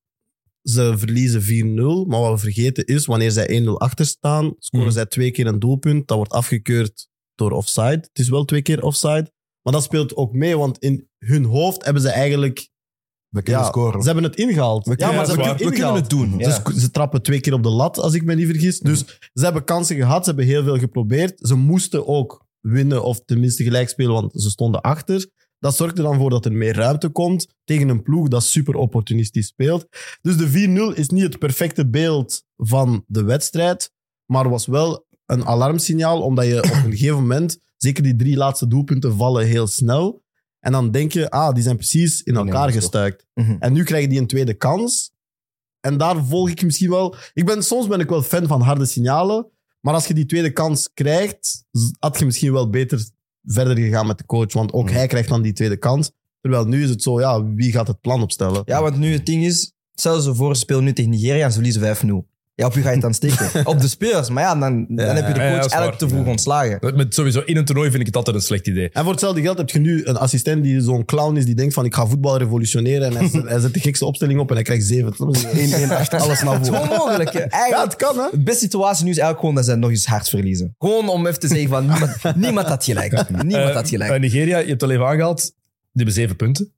[0.61, 2.05] ze verliezen 4-0.
[2.07, 4.95] Maar wat we vergeten is, wanneer zij 1-0 achter staan, scoren Mhm.
[4.95, 6.07] zij twee keer een doelpunt.
[6.07, 7.89] Dat wordt afgekeurd door offside.
[7.89, 9.31] Het is wel twee keer offside.
[9.61, 12.69] Maar dat speelt ook mee, want in hun hoofd hebben ze eigenlijk...
[13.33, 13.99] We kunnen Ja, scoren.
[14.01, 14.85] Ze hebben het ingehaald.
[14.85, 16.37] ja, kunnen- maar ze hebben het We kunnen het doen.
[16.37, 16.79] Dus Ja.
[16.79, 18.79] ze trappen twee keer op de lat, als ik me niet vergis.
[18.79, 18.99] Dus
[19.33, 21.33] ze hebben kansen gehad, ze hebben heel veel geprobeerd.
[21.47, 25.29] Ze moesten ook winnen of tenminste gelijk spelen, want ze stonden achter.
[25.59, 29.47] Dat zorgde dan voor dat er meer ruimte komt tegen een ploeg dat super opportunistisch
[29.47, 29.87] speelt.
[30.21, 33.91] Dus de 4-0 is niet het perfecte beeld van de wedstrijd,
[34.25, 38.67] maar was wel een alarmsignaal, omdat je op een gegeven moment, zeker die drie laatste
[38.67, 40.22] doelpunten vallen heel snel.
[40.63, 43.25] En dan denk je, ah, die zijn precies in elkaar Nee, gestuikt.
[43.33, 43.55] Mhm.
[43.59, 45.11] En nu krijgen die een tweede kans.
[45.79, 47.15] En daar volg ik misschien wel.
[47.33, 49.47] Ik ben, soms ben ik wel fan van harde signalen.
[49.81, 51.65] Maar als je die tweede kans krijgt,
[51.99, 53.09] had je misschien wel beter
[53.43, 54.53] verder gegaan met de coach.
[54.53, 54.93] Want ook Mhm.
[54.93, 56.11] hij krijgt dan die tweede kans.
[56.41, 58.61] Terwijl nu is het zo, ja, wie gaat het plan opstellen?
[58.65, 61.49] Ja, want nu het ding is, stel ze voor, ze spelen nu tegen Nigeria en
[61.51, 62.27] ze verliezen 5-0.
[62.55, 63.65] Ja, op wie ga je het dan steken?
[63.73, 64.29] op de spelers.
[64.29, 66.95] Maar ja, dan, dan heb je de ja, coach is eigenlijk te vroeg ontslagen.
[66.95, 68.89] Met, sowieso in een toernooi vind ik het altijd een slecht idee.
[68.89, 71.73] En voor hetzelfde geld heb je nu een assistent die zo'n clown is, die denkt
[71.73, 73.07] van ik ga voetbal revolutioneren.
[73.07, 75.13] En hij, zet- hij zet de gekste opstelling op en hij krijgt zeven.
[75.13, 76.81] 1-1-8, alles naar Het is voren.
[76.83, 77.33] gewoon mogelijk.
[77.33, 78.27] Ja, het kan, hè?
[78.31, 80.75] de beste situatie nu is eigenlijk gewoon dat ze nog eens hard verliezen.
[80.79, 83.29] Gewoon om even te zeggen van niemand, niemand had gelijk.
[83.29, 84.11] Niemand Eh, had gelijk.
[84.11, 85.53] eh, Nigeria, je hebt het al even aangehaald, die
[85.93, 86.73] hebben zeven punten.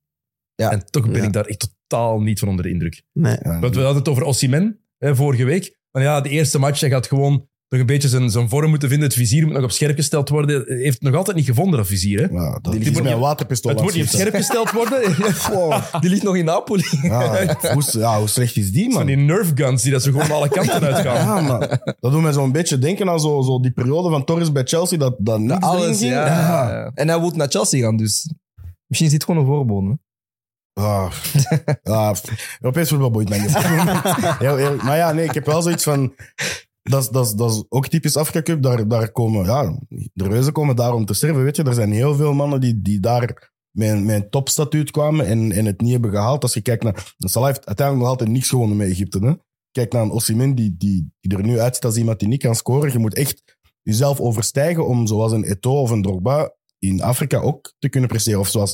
[0.55, 0.71] Ja.
[0.71, 1.27] En toch ben Ja.
[1.27, 3.01] ik daar echt totaal niet van onder de indruk.
[3.13, 3.37] Nee.
[3.43, 5.77] Ja, Want we hadden het over Osimhen hè, vorige week.
[5.91, 8.89] Maar ja, de eerste match, hij gaat gewoon nog een beetje zijn, zijn vorm moeten
[8.89, 9.07] vinden.
[9.07, 10.63] Het vizier moet nog op scherp gesteld worden.
[10.65, 12.19] Hij heeft het nog altijd niet gevonden, dat vizier.
[12.19, 12.25] Hè?
[12.25, 15.01] Ja, dat Die moet met een waterpistool het moet niet op scherp gesteld worden.
[15.51, 16.83] Wow, die ligt nog in Napoli.
[17.01, 19.05] Ja, hoe, ja, hoe slecht is die, Van man?
[19.05, 21.15] die nerf guns die dat zo gewoon alle kanten uitgaan.
[21.15, 24.51] Ja, maar dat doet mij zo'n beetje denken aan zo, zo die periode van Torres
[24.51, 26.11] bij Chelsea, dat, dat niks Alles, ging.
[26.11, 26.25] ja.
[26.27, 26.91] ja.
[26.93, 28.33] En hij wil naar Chelsea gaan, dus
[28.87, 29.97] misschien is dit gewoon een voorbode.
[30.79, 33.39] Ah, pff, Europees voetbal boeit mij.
[34.85, 36.15] Maar ja, nee, ik heb wel zoiets van...
[36.81, 38.61] Dat is, ook typisch Afrika Cup.
[38.61, 39.79] Daar, daar komen, ja,
[40.13, 41.63] de reuzen komen daar om te sterven, weet je.
[41.63, 45.81] Er zijn heel veel mannen die, die daar met een topstatuut kwamen en, en het
[45.81, 46.43] niet hebben gehaald.
[46.43, 47.13] Als je kijkt naar...
[47.17, 49.19] Salah heeft uiteindelijk nog altijd niks gewonnen met Egypte.
[49.19, 49.33] Hè?
[49.71, 52.55] Kijk naar een Osimhen die, die, die er nu uitziet als iemand die niet kan
[52.55, 52.91] scoren.
[52.91, 53.43] Je moet echt
[53.81, 58.39] jezelf overstijgen om zoals een Eto'o of een Drogba in Afrika ook te kunnen presteren.
[58.39, 58.73] Of zoals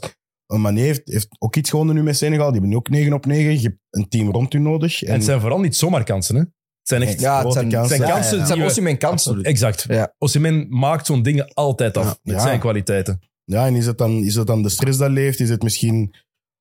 [0.58, 2.43] Mané heeft, heeft ook iets gewonnen nu met Senegal.
[2.45, 3.54] Die hebben nu ook 9 op 9.
[3.54, 5.04] Je hebt een team rond u nodig.
[5.04, 6.41] En het zijn vooral niet zomaar kansen, hè.
[6.41, 6.49] Het
[6.89, 7.20] zijn echt...
[7.20, 7.95] Ja, het grote zijn, kansen.
[7.97, 9.32] zijn Ja, kansen het zijn we- Osimhen kansen.
[9.32, 9.45] Absoluut.
[9.45, 9.86] Exact.
[9.88, 10.14] Ja.
[10.18, 12.16] Osimhen maakt zo'n dingen altijd af Ja.
[12.24, 12.41] met Ja.
[12.41, 13.20] zijn kwaliteiten.
[13.43, 15.39] Ja, en is het, dan, is het dan de stress dat leeft?
[15.39, 16.16] Is het misschien...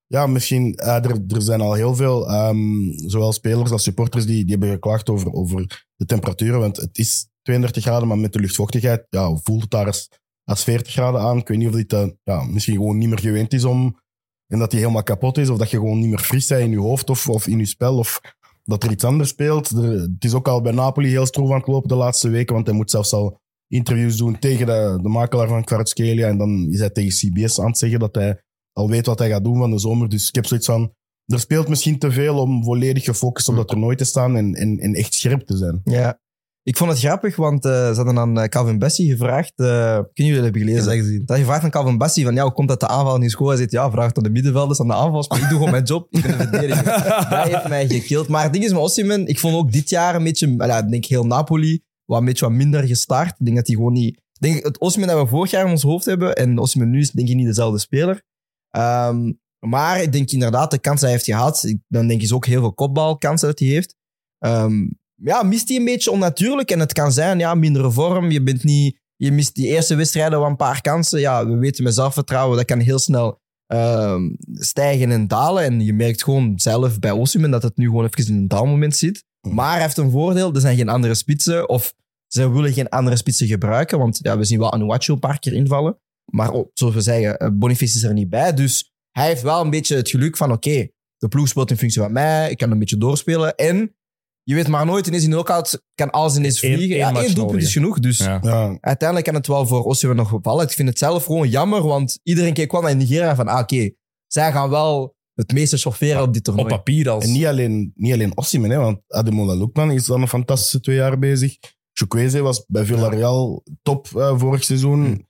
[0.07, 0.75] Ja, misschien...
[0.75, 5.09] er, er zijn al heel veel, ehm, zowel spelers als supporters, die, die hebben geklaagd
[5.09, 6.59] over, over de temperaturen.
[6.59, 10.09] Want het is 32 graden, maar met de luchtvochtigheid ja, voelt het daar als,
[10.51, 11.37] als 40 graden aan.
[11.37, 13.99] Ik weet niet of dit eh, ja, misschien gewoon niet meer gewend is om...
[14.47, 16.71] En dat die helemaal kapot is, of dat je gewoon niet meer fris bent in
[16.71, 18.21] je hoofd of, of in je spel, of
[18.63, 19.69] dat er iets anders speelt.
[19.69, 22.53] Er- het is ook al bij Napoli heel stroef aan het lopen de laatste weken,
[22.53, 26.27] want hij moet zelfs al interviews doen tegen de, de makelaar van Kvaratskhelia.
[26.27, 28.41] En dan is hij tegen CBS aan het zeggen dat hij
[28.73, 30.09] al weet wat hij gaat doen van de zomer.
[30.09, 30.93] Dus ik heb zoiets van...
[31.25, 34.79] Er speelt misschien te veel om volledig gefocust op dat toernooi te staan en, en,
[34.79, 35.81] en echt scherp te zijn.
[35.83, 36.19] Ja.
[36.63, 39.53] Ik vond het grappig, want eh, ze hadden aan eh, Calvin Bessie gevraagd.
[39.55, 40.91] eh weet niet of jullie dat hebben Dat gelezen.
[40.91, 41.25] echt gezien.
[41.25, 43.49] Dat je vraagt aan Calvin Bessie van ja, hoe komt dat de aanval niet scoren?
[43.49, 45.27] Hij zegt ja, vraag het aan de middenvelders, aan de aanvallers.
[45.27, 46.07] Maar ik doe gewoon mijn job.
[46.09, 46.83] Ik ben de verdediger.
[47.29, 48.27] dat heeft mij gekild.
[48.27, 50.77] Maar het ding is met Osimhen, ik vond ook dit jaar een beetje, nou ja,
[50.77, 53.39] ik denk heel Napoli, wat een beetje wat minder gestart.
[53.39, 54.15] Ik denk dat hij gewoon niet...
[54.15, 56.99] Ik denk het Osimhen dat we vorig jaar in ons hoofd hebben en Osimhen nu
[56.99, 58.21] is denk ik niet dezelfde speler.
[58.69, 62.33] Ehm, maar ik denk inderdaad, de kansen die hij heeft gehad, dan denk ik is
[62.33, 63.95] ook heel veel kopbalkansen dat hij heeft.
[64.39, 64.87] Ehm,
[65.23, 66.71] ja, mist hij een beetje onnatuurlijk.
[66.71, 68.31] En het kan zijn, ja, mindere vorm.
[68.31, 68.99] Je bent niet...
[69.15, 71.19] Je mist die eerste wedstrijden wel een paar kansen.
[71.19, 75.63] Ja, we weten met zelfvertrouwen, dat kan heel snel ehm, stijgen en dalen.
[75.63, 78.95] En je merkt gewoon zelf bij Osimhen dat het nu gewoon even in een daalmoment
[78.95, 79.23] zit.
[79.47, 81.69] Maar hij heeft een voordeel, er zijn geen andere spitsen.
[81.69, 81.93] Of
[82.27, 83.99] ze willen geen andere spitsen gebruiken.
[83.99, 85.97] Want ja, we zien wel Anuachu een paar keer invallen.
[86.31, 88.53] Maar oh, zoals we zeggen, eh, Boniface is er niet bij.
[88.53, 92.01] Dus hij heeft wel een beetje het geluk van, oké, de ploeg speelt in functie
[92.01, 92.49] van mij.
[92.49, 93.55] Ik kan een beetje doorspelen.
[93.55, 93.95] En
[94.43, 96.95] je weet maar nooit, ineens in de knockout kan alles ineens Eén- vliegen.
[96.95, 97.99] één ja, match één doelpunt nodig, is genoeg.
[97.99, 98.39] Dus Ja.
[98.41, 100.65] Ja, uiteindelijk kan het wel voor Osimhen nog bevallen.
[100.65, 103.89] Ik vind het zelf gewoon jammer, want iedereen keek wel naar Nigeria van, ah, oké,
[104.27, 106.75] zij gaan wel het meeste chaufferen op dit Op toernooi.
[106.75, 107.23] papier als...
[107.23, 110.95] en niet alleen, niet alleen Osimhen, hè, want Ademola Lookman is dan een fantastische twee
[110.95, 111.57] jaar bezig.
[111.93, 115.27] Chukwueze was bij Villarreal top eh, vorig seizoen.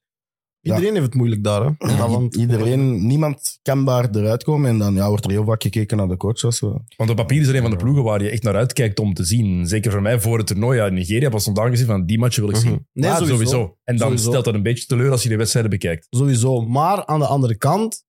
[0.61, 1.61] Iedereen heeft het moeilijk daar.
[1.77, 1.89] Hè?
[1.89, 2.35] In land.
[2.35, 4.69] Iedereen, niemand kan daar eruit komen.
[4.69, 6.43] En dan ja, wordt er heel vaak gekeken naar de coach.
[6.43, 8.99] Als Want op papier is er een van de ploegen waar je echt naar uitkijkt
[8.99, 9.67] om te zien.
[9.67, 12.51] Zeker voor mij voor het toernooi uit Nigeria was stond aangezien van die matchen wil
[12.51, 12.71] ik zien.
[12.71, 12.79] Mhm.
[12.93, 13.77] Nee, Ja, sowieso.
[13.83, 14.29] En dan Sowieso.
[14.29, 16.07] stelt dat een beetje teleur als je de wedstrijden bekijkt.
[16.09, 16.61] Sowieso.
[16.61, 18.03] Maar aan de andere kant,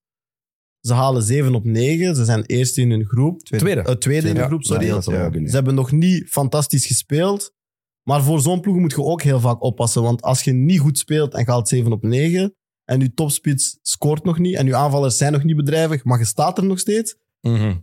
[0.80, 2.14] ze halen 7 op 9.
[2.16, 3.40] Ze zijn eerst in hun groep.
[3.40, 3.80] Tweede.
[3.80, 4.46] Eh, tweede in de Ja.
[4.46, 4.86] groep, sorry.
[4.86, 5.00] Ja.
[5.00, 7.54] Ze hebben nog niet fantastisch gespeeld.
[8.02, 10.02] Maar voor zo'n ploeg moet je ook heel vaak oppassen.
[10.02, 12.54] Want als je niet goed speelt en haalt 7 op 9.
[12.84, 14.56] En je topspits scoort nog niet.
[14.56, 16.04] En je aanvallers zijn nog niet bedrijvig.
[16.04, 17.16] Maar je staat er nog steeds.
[17.40, 17.76] Mhm.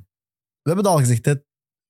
[0.61, 1.25] We hebben het al gezegd.
[1.25, 1.43] hè, Het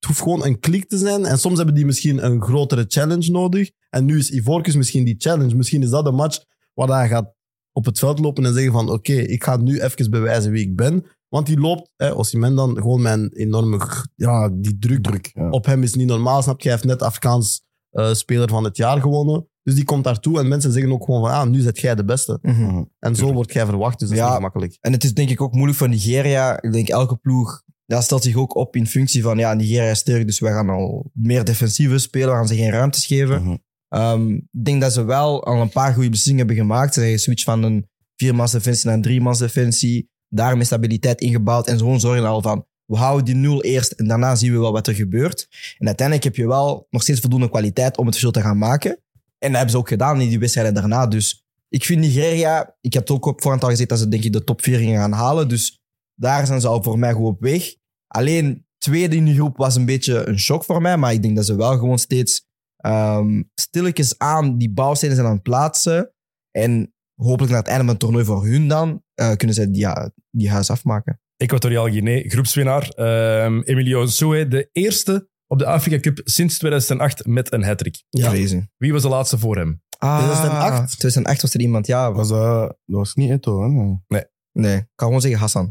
[0.08, 1.26] hoeft gewoon een klik te zijn.
[1.26, 3.72] En soms hebben die misschien een grotere challenge nodig.
[3.90, 5.56] En nu is Ivorcus misschien die challenge.
[5.56, 7.34] Misschien is dat een match waar hij gaat
[7.72, 10.76] op het veld lopen en zeggen van oké, ik ga nu even bewijzen wie ik
[10.76, 11.06] ben.
[11.28, 13.80] Want die loopt, hè, Osimhen dan, gewoon mijn enorme...
[14.16, 15.50] Ja, die druk, Druk, ja.
[15.50, 16.70] op hem is niet normaal, snap je?
[16.70, 19.48] Hij heeft net Afghaans eh, speler van het jaar gewonnen.
[19.64, 22.06] Dus die komt daartoe en mensen zeggen ook gewoon van ah, nu zet jij de
[22.06, 22.40] beste.
[22.42, 22.84] Mhm.
[23.00, 24.78] En zo wordt jij verwacht, dus dat is niet makkelijk.
[24.82, 26.62] En het is denk ik ook moeilijk voor Nigeria.
[26.62, 30.00] Ik denk elke ploeg ja, stelt zich ook op in functie van ja, Nigeria is
[30.00, 33.44] sterk, dus wij gaan al meer defensieve spelen, we gaan ze geen ruimtes geven.
[33.44, 33.56] Mhm.
[33.88, 36.94] Ehm, ik denk dat ze wel al een paar goede beslissingen hebben gemaakt.
[36.94, 40.10] Ze hebben geswitcht van een viermans defensie naar een driemans defensie.
[40.28, 44.36] Daarmee stabiliteit ingebouwd en zo zorgen al van we houden die nul eerst en daarna
[44.36, 45.48] zien we wel wat er gebeurt.
[45.78, 48.92] En uiteindelijk heb je wel nog steeds voldoende kwaliteit om het verschil te gaan maken.
[49.38, 51.08] En dat hebben ze ook gedaan in die wedstrijden daarna.
[51.08, 54.24] Dus ik vind Nigeria, ik heb het ook op voorhand al gezegd dat ze denk
[54.24, 55.48] ik de top 4 gingen gaan halen.
[55.48, 55.80] Dus
[56.16, 57.76] daar zijn ze al voor mij goed op weg.
[58.08, 60.98] Alleen tweede in de groep was een beetje een shock voor mij.
[60.98, 65.34] Maar ik denk dat ze wel gewoon steeds ehm stilletjes aan die bouwstenen zijn aan
[65.34, 66.14] het plaatsen.
[66.52, 69.82] En hopelijk naar het einde van het toernooi voor hun dan eh, kunnen ze die,
[69.82, 71.20] ja, die huis afmaken.
[71.44, 72.90] Equatoriaal Guinea, groepswinnaar.
[72.90, 78.04] Ehm, Emilio Nsue, de eerste op de Afrika Cup sinds 2008 met een hat-trick.
[78.10, 78.30] Ja.
[78.32, 78.62] Crazy.
[78.78, 79.82] Wie was de laatste voor hem?
[79.98, 80.90] Ah, 2008?
[81.00, 82.12] 2008 was er iemand, ja.
[82.12, 83.68] Was dat, dat was niet Eto, hè?
[84.08, 84.24] Nee.
[84.52, 85.66] Nee, ik kan gewoon zeggen Hassan.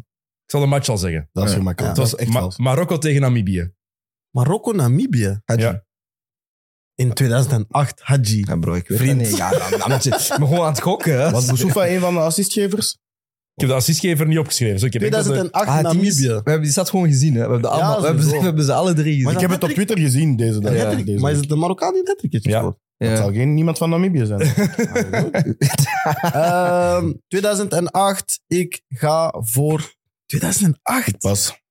[0.44, 1.28] Ik zal de match al zeggen.
[1.32, 1.56] Dat is Ja.
[1.56, 1.96] gemakkelijk.
[1.96, 2.64] Het Dat was echt Ma-.
[2.64, 3.72] Marokko tegen Namibië.
[4.30, 5.40] Marokko, Namibië.
[5.44, 5.64] Hadji.
[5.64, 5.84] Ja.
[6.94, 8.44] In 2008, Hadji.
[8.48, 9.20] Ja, bro, ik weet Vriend.
[9.20, 9.36] het niet.
[9.38, 11.12] Ja, dan, dan moet je ik ben gewoon aan het gokken.
[11.22, 11.30] hè.
[11.30, 12.98] Was Boussoufa een van de assistgevers?
[13.58, 14.78] Ik heb de assistgever niet opgeschreven.
[14.78, 16.26] Zo, ik heb enkel de- 2008, Ah, die, is- Namibië.
[16.28, 17.28] we hebben die stad gewoon gezien.
[17.32, 17.34] Hè.
[17.34, 18.40] We hebben, de allemaal, we, hebben, ze- sowieso.
[18.40, 19.22] we hebben ze alle drie gezien.
[19.24, 20.72] Maar Ik heb het op Twitter gezien deze dag.
[20.72, 21.06] Een hattrick.
[21.06, 22.52] Deze Maar is het de Marokkaan die een hattrick heeft Ja.
[22.52, 22.76] gescoord?
[22.96, 23.08] Ja.
[23.08, 24.40] Het zal geen niemand van Namibië zijn.
[26.32, 29.94] Ehm, 2008, ik ga voor
[30.26, 31.18] 2008.
[31.18, 31.62] Pas.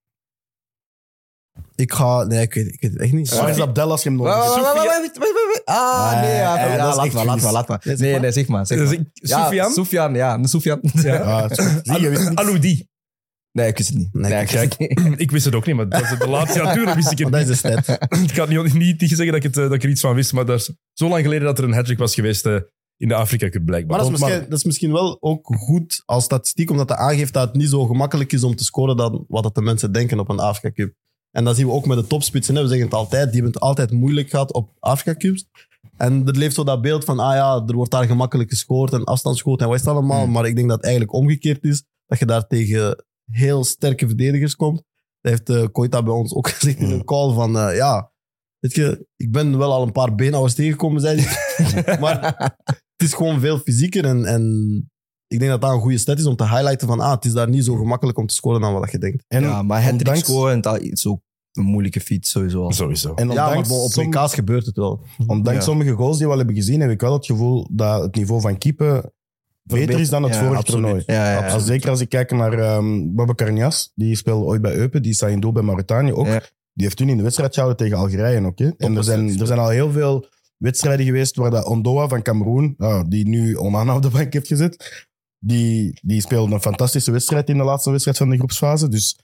[1.77, 3.29] Ik ga, nee, ik weet, ik weet het echt niet.
[3.35, 5.17] Waar is Abdel als je hem nodig hebt?
[5.65, 6.35] Ah, Nee.
[6.35, 7.43] Ja, eh, ja, dat is laat echt maar, laat vies.
[7.43, 7.81] maar, laat maar.
[7.83, 8.21] Nee, zeg Nee, maar.
[8.21, 8.65] nee, zeg maar.
[8.67, 9.05] Zeg Dus maar.
[9.13, 9.73] Ja, Soufiane?
[9.73, 10.37] Soufiane, ja.
[10.37, 10.81] de Soufiane.
[10.93, 11.17] Ja.
[11.17, 11.49] Ah,
[11.83, 12.35] zie je, wist niks.
[12.35, 12.87] Aloudi.
[13.51, 14.13] Nee, ik wist het niet.
[14.13, 15.19] Nee, Nee, ik wist het niet.
[15.21, 17.29] Ik wist het ook niet, maar dat is de laatste jaar toen wist ik het
[17.29, 17.75] Want dat is niet.
[17.75, 18.19] de stat.
[18.29, 20.15] Ik kan niet, niet, niet zeggen dat ik, het, eh, dat ik er iets van
[20.15, 22.55] wist, maar dat is zo lang geleden dat er een hattrick was geweest eh,
[22.97, 23.97] in de Afrika Cup, blijkbaar.
[23.97, 26.97] Maar dat is, Maar- misschien, dat is misschien wel ook goed als statistiek, omdat dat
[26.97, 29.91] aangeeft dat het niet zo gemakkelijk is om te scoren dan wat dat de mensen
[29.91, 30.93] denken op een Afrika Cup.
[31.37, 32.55] En dat zien we ook met de topspitsen.
[32.55, 32.61] Hè.
[32.61, 35.45] We zeggen het altijd, die hebben het altijd moeilijk gehad op Afrika Cups.
[35.97, 39.03] En er leeft zo dat beeld van, ah ja, er wordt daar gemakkelijk gescoord en
[39.03, 40.25] afstandsschoten en wat is het allemaal.
[40.25, 40.31] Mm.
[40.31, 44.55] Maar ik denk dat het eigenlijk omgekeerd is, dat je daar tegen heel sterke verdedigers
[44.55, 44.83] komt.
[45.21, 48.11] Dat heeft eh Koita bij ons ook gezegd in een call van, eh, ja,
[48.59, 51.99] weet je, ik ben wel al een paar beenhouwers tegengekomen, zei hij.
[51.99, 52.19] maar
[52.95, 54.43] het is gewoon veel fysieker en, en
[55.27, 57.33] ik denk dat dat een goede stat is om te highlighten van, ah, het is
[57.33, 59.23] daar niet zo gemakkelijk om te scoren dan wat je denkt.
[59.27, 61.25] En Ja, maar het ondanks- scoren dat is ook
[61.57, 62.63] een moeilijke fiets sowieso.
[62.63, 62.71] al.
[62.71, 63.13] Sowieso.
[63.13, 65.01] En Ja, maar ondanks, bon, op som- WK's gebeurt het wel.
[65.27, 65.65] ondanks Ja.
[65.65, 68.41] sommige goals die we al hebben gezien, heb ik wel het gevoel dat het niveau
[68.41, 69.11] van keeper
[69.63, 70.81] beter is dan het Ja, vorige absoluut.
[70.83, 71.03] toernooi.
[71.05, 71.53] Ja, ja, ja.
[71.53, 75.13] Als, zeker als ik kijk naar um, Babacar Nias, die speelde ooit bij Eupen, die
[75.13, 76.25] staat in doel bij Mauritanië ook.
[76.25, 76.41] Ja.
[76.73, 78.59] Die heeft toen in de wedstrijd gehouden tegen Algerije ook.
[78.59, 78.69] Hè.
[78.77, 80.25] En er zijn, er zijn al heel veel
[80.57, 84.47] wedstrijden geweest waar dat Ondoa van Cameroen, ah, die nu Onana op de bank heeft
[84.47, 85.05] gezet,
[85.39, 88.87] die, die speelde een fantastische wedstrijd in de laatste wedstrijd van de groepsfase.
[88.87, 89.19] Dus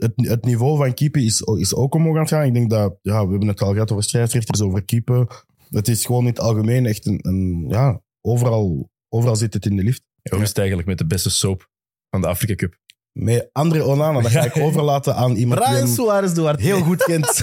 [0.00, 2.44] het, het niveau van keeper is, is ook omhoog aan het gaan.
[2.44, 5.44] Ik denk dat, ja, we hebben het al gehad over scheidsrechters, over keeper.
[5.70, 9.82] Het is gewoon in het algemeen echt een, ja, overal, overal zit het in de
[9.82, 10.02] lift.
[10.30, 11.68] Hoe is het eigenlijk met de beste soap
[12.10, 12.79] van de Afrika Cup?
[13.12, 16.62] Met André Onana, dat ga ik overlaten aan iemand die Ryan hem Suarez Duarte.
[16.62, 17.26] heel goed kent.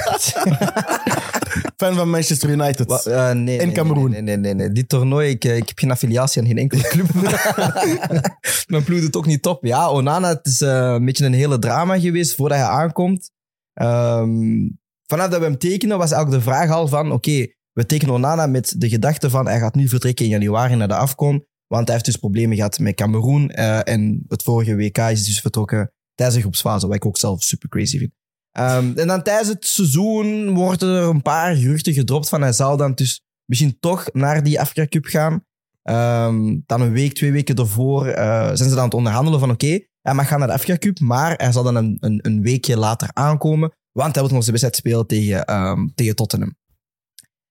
[1.78, 2.88] Fan van Manchester United.
[2.88, 4.10] Wa- eh, nee, En nee, Cameroen.
[4.12, 4.72] Nee, nee, nee, nee.
[4.72, 7.14] Dit toernooi, ik, eh, ik heb geen affiliatie aan geen enkele club.
[8.68, 9.66] Mijn ploeg doet ook niet top.
[9.66, 13.32] Ja, Onana, het is eh, een beetje een hele drama geweest voordat hij aankomt.
[13.74, 14.68] Ehm,
[15.06, 17.12] vanaf dat we hem tekenen, was eigenlijk de vraag al van...
[17.12, 19.48] Oké, we tekenen Onana met de gedachte van...
[19.48, 21.46] Hij gaat nu vertrekken in januari naar de Afcon.
[21.68, 23.50] Want hij heeft dus problemen gehad met Cameroen.
[23.50, 26.88] eh, en het vorige WK is dus vertrokken tijdens de groepsfase.
[26.88, 28.12] Wat ik ook zelf super crazy vind.
[28.52, 32.78] Ehm, en dan tijdens het seizoen worden er een paar geruchten gedropt van hij zal
[32.78, 35.46] dan dus misschien toch naar die Afrika Cup gaan.
[35.84, 39.52] Ehm, dan een week, twee weken ervoor eh, zijn ze dan aan het onderhandelen van
[39.52, 42.42] oké, hij mag gaan naar de Afrika Cup, maar hij zal dan een, een, een
[42.42, 46.56] weekje later aankomen, want hij wil nog zijn wedstrijd spelen tegen, ehm, tegen Tottenham.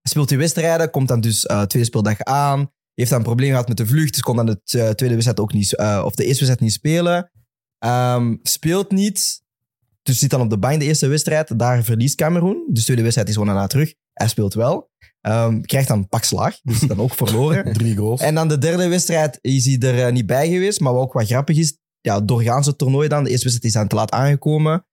[0.01, 3.51] Hij speelt die wedstrijden, komt dan dus eh tweede speeldag aan, heeft dan een probleem
[3.51, 6.15] gehad met de vlucht, dus kon dan de eh, tweede wedstrijd ook niet, eh, of
[6.15, 7.31] de eerste wedstrijd niet spelen.
[7.79, 9.43] Ehm, speelt niet,
[10.03, 11.59] dus zit dan op de bank de eerste wedstrijd.
[11.59, 12.65] Daar verliest Cameroen.
[12.67, 13.95] Dus de tweede wedstrijd is gewoon daarna terug.
[14.13, 14.91] Hij speelt wel.
[15.21, 16.61] Ehm, krijgt dan een pak slaag.
[16.63, 17.73] Dus dan ook verloren.
[17.79, 18.21] Drie goals.
[18.21, 20.81] en dan de derde wedstrijd is hij er eh, niet bij geweest.
[20.81, 23.25] Maar wat ook wat grappig is, ja, doorgaans het toernooi dan.
[23.25, 24.87] De eerste wedstrijd is dan te laat aangekomen.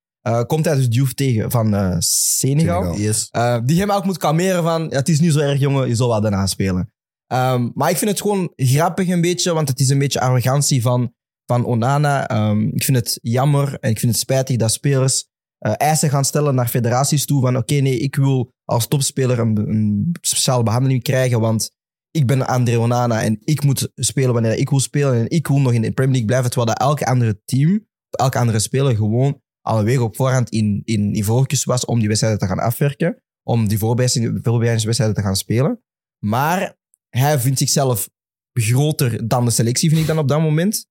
[0.47, 2.81] Komt hij dus Diouf tegen van eh, Senegal.
[2.81, 2.99] Senegal.
[3.05, 3.27] Yes.
[3.31, 5.95] Eh, die hem ook moet kalmeren van, ja, het is niet zo erg jongen, je
[5.95, 6.92] zal wel daarna spelen.
[7.33, 10.81] Ehm, maar ik vind het gewoon grappig een beetje, want het is een beetje arrogantie
[10.81, 11.13] van,
[11.45, 12.27] van Onana.
[12.27, 15.27] Ehm, ik vind het jammer en ik vind het spijtig dat spelers
[15.57, 19.57] eh, eisen gaan stellen naar federaties toe van oké, nee, ik wil als topspeler een,
[19.57, 21.71] een speciale behandeling krijgen, want
[22.11, 25.59] ik ben André Onana en ik moet spelen wanneer ik wil spelen en ik wil
[25.59, 29.41] nog in de Premier League blijven, terwijl dat elke andere team, elke andere speler gewoon
[29.61, 31.25] al een week op voorhand in, in, in
[31.65, 35.81] was om die wedstrijden te gaan afwerken, om die voorbereidings- voorbereidingswedstrijden te gaan spelen.
[36.25, 36.81] Maar
[37.17, 38.09] hij vindt zichzelf
[38.53, 40.85] groter dan de selectie, vind ik dan op dat moment.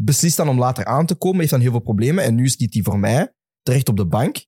[0.00, 2.24] Beslist dan om later aan te komen, heeft dan heel veel problemen.
[2.24, 4.46] En nu zit hij voor mij terecht op de bank.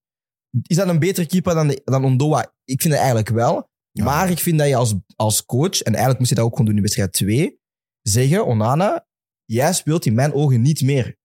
[0.63, 2.41] Is dat een betere keeper dan, de- dan Ondoa?
[2.65, 3.69] Ik vind het eigenlijk wel.
[3.91, 4.05] Ja.
[4.05, 6.67] Maar ik vind dat je als, als coach, en eigenlijk moest je dat ook gewoon
[6.67, 7.59] doen in wedstrijd 2,
[8.03, 9.07] zeggen, Onana,
[9.45, 11.19] jij speelt in mijn ogen niet meer.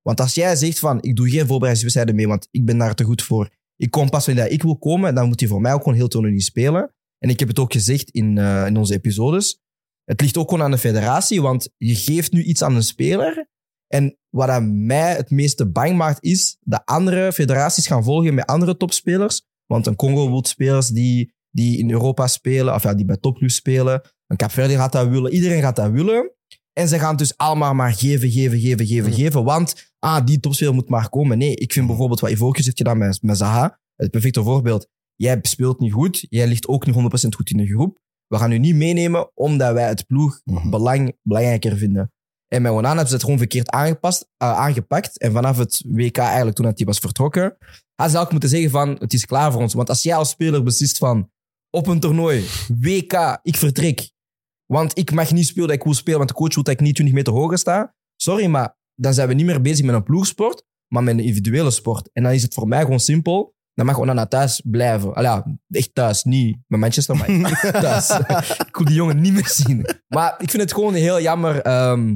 [0.00, 3.04] Want als jij zegt van, ik doe geen voorbereidingswedstrijden mee, want ik ben daar te
[3.04, 3.50] goed voor.
[3.76, 6.08] Ik kom pas wanneer ik wil komen, dan moet hij voor mij ook gewoon heel
[6.08, 6.94] toernooi niet spelen.
[7.22, 9.60] En ik heb het ook gezegd in, eh, in onze episodes.
[10.04, 13.46] Het ligt ook gewoon aan de federatie, want je geeft nu iets aan een speler.
[13.86, 18.46] En wat aan mij het meeste bang maakt, is dat andere federaties gaan volgen met
[18.46, 19.42] andere topspelers.
[19.66, 23.54] Want een Congo wil spelers die, die in Europa spelen, of ja, die bij topclubs
[23.54, 24.02] spelen.
[24.26, 26.32] Een Capverdi gaat dat willen, iedereen gaat dat willen.
[26.72, 29.44] En ze gaan het dus allemaal maar geven, geven, geven, geven, geven.
[29.44, 31.38] Want, ah, die topspeler moet maar komen.
[31.38, 34.88] Nee, ik vind bijvoorbeeld wat Ivorcus heeft gedaan met, met Zaha, het perfecte voorbeeld.
[35.16, 38.00] Jij speelt niet goed, jij ligt ook niet 100% goed in de groep.
[38.26, 40.70] We gaan u niet meenemen omdat wij het ploeg Mhm.
[40.70, 42.12] belang, belangrijker vinden.
[42.48, 45.18] En met Onana hebben ze het gewoon verkeerd aangepast, eh, aangepakt.
[45.18, 47.56] En vanaf het WK eigenlijk, toen hij was vertrokken,
[47.94, 49.74] had ze ook moeten zeggen van, het is klaar voor ons.
[49.74, 51.30] Want als jij als speler beslist van,
[51.70, 52.44] op een toernooi,
[52.80, 54.10] WK, ik vertrek.
[54.66, 56.80] Want ik mag niet spelen dat ik wil spelen, want de coach wil dat ik
[56.80, 57.94] niet 20 meter hoger sta.
[58.16, 61.70] Sorry, maar dan zijn we niet meer bezig met een ploegsport, maar met een individuele
[61.70, 62.10] sport.
[62.12, 63.54] En dan is het voor mij gewoon simpel.
[63.74, 65.14] Dan mag gewoon naar thuis blijven.
[65.14, 68.10] Al ja, echt thuis, niet met Manchester, maar thuis.
[68.66, 69.86] ik wil die jongen niet meer zien.
[70.08, 71.60] Maar ik vind het gewoon heel jammer.
[71.62, 72.06] ehm,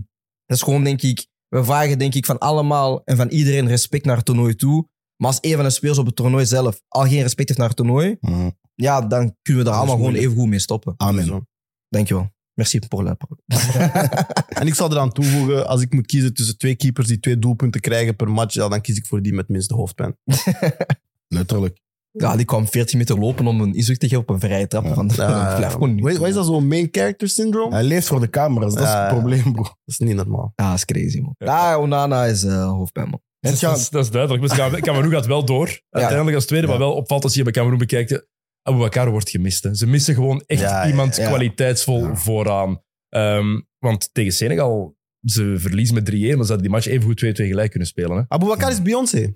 [0.47, 4.05] dat is gewoon, denk ik, we vragen denk ik van allemaal en van iedereen respect
[4.05, 4.89] naar het toernooi toe.
[5.17, 7.69] Maar als een van de spelers op het toernooi zelf al geen respect heeft naar
[7.69, 8.51] het toernooi, Mhm.
[8.75, 10.95] ja, dan kunnen we er allemaal gewoon even goed mee stoppen.
[10.97, 11.49] Amen.
[11.89, 12.35] Dankjewel.
[12.55, 13.17] Merci pour la.
[14.49, 17.81] En ik zal eraan toevoegen, als ik moet kiezen tussen twee keepers die twee doelpunten
[17.81, 20.17] krijgen per match, ja, dan kies ik voor die met minste hoofdpijn.
[21.29, 21.85] Letterlijk.
[22.11, 24.87] Ja, die kwam 14 meter lopen om een inzicht te geven op een vrije trap.
[24.95, 26.19] Van, Ja, blijf gewoon niet.
[26.19, 27.75] wat, is dat zo'n main character syndrome?
[27.75, 29.19] Hij leeft voor de camera's, dat is Ja, het ja.
[29.19, 29.63] probleem, bro.
[29.63, 30.53] Dat is niet normaal.
[30.55, 31.35] Ja, dat is crazy, man.
[31.39, 33.21] Ja, Onana is eh, hoofdpijn, man.
[33.41, 34.43] Dat is, dat is- dat is duidelijk.
[34.43, 35.81] Dus Cam- Cameroen gaat wel door.
[35.91, 36.67] Uiteindelijk als tweede.
[36.67, 36.73] Ja.
[36.73, 38.27] Wat wel opvalt als je bij Cameroen bekijkt,
[38.63, 39.63] Aboubacar wordt gemist.
[39.65, 39.75] Hè.
[39.75, 41.27] Ze missen gewoon echt iemand ja.
[41.27, 42.17] kwaliteitsvol Ja.
[42.17, 42.83] vooraan.
[43.09, 47.17] Ehm, want tegen Senegal, ze verliezen met 3-1, maar ze hadden die match even goed
[47.17, 48.17] 2-2 gelijk kunnen spelen.
[48.17, 48.23] Hè.
[48.29, 49.35] Abubakar is Beyoncé.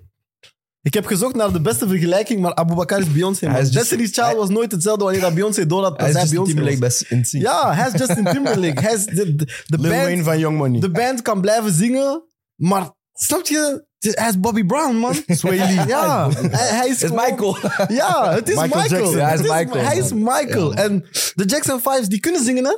[0.81, 3.49] Ik heb gezocht naar de beste vergelijking, maar Abubakar is Beyoncé.
[3.49, 6.21] Hij is Destiny's Child was nooit hetzelfde wanneer dat Beyoncé door had Hij is zij
[6.21, 6.97] Justin Beyoncé Timberlake was.
[6.99, 7.43] best in sync.
[7.43, 8.81] Ja, hij is Justin Timberlake.
[8.81, 10.79] hij is de, de, de Lil Wayne band, van Young Money.
[10.79, 12.23] de band kan blijven zingen,
[12.55, 13.83] maar snap je?
[13.99, 15.13] Het is- Hij is Bobby Brown, man.
[15.27, 15.87] Sway Lee.
[15.87, 17.57] Ja, hij, hij is Het is gewoon- Michael.
[18.01, 18.99] Ja, het is Michael Michael.
[19.01, 19.17] Jackson.
[19.17, 20.19] Ja, hij is Het Michael, Hij is man.
[20.23, 20.71] Michael.
[20.73, 20.77] Ja.
[20.83, 21.05] En
[21.35, 22.75] de Jackson Fives, die kunnen zingen, hè?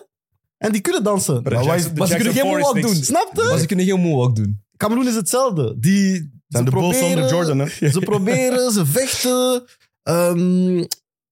[0.57, 1.33] En die kunnen dansen.
[1.33, 3.03] Maar de Maar Jackson- wij- maar ze Jackson kunnen geen moonwalk doen.
[3.03, 3.47] Snap je?
[3.49, 4.61] Maar ze kunnen geen moonwalk doen.
[4.77, 5.75] Cameroen is hetzelfde.
[5.79, 7.89] Die, zijn ze de Bulls zonder Jordan, hè?
[7.89, 9.63] Ze proberen, ze vechten.
[10.03, 10.77] Ehm,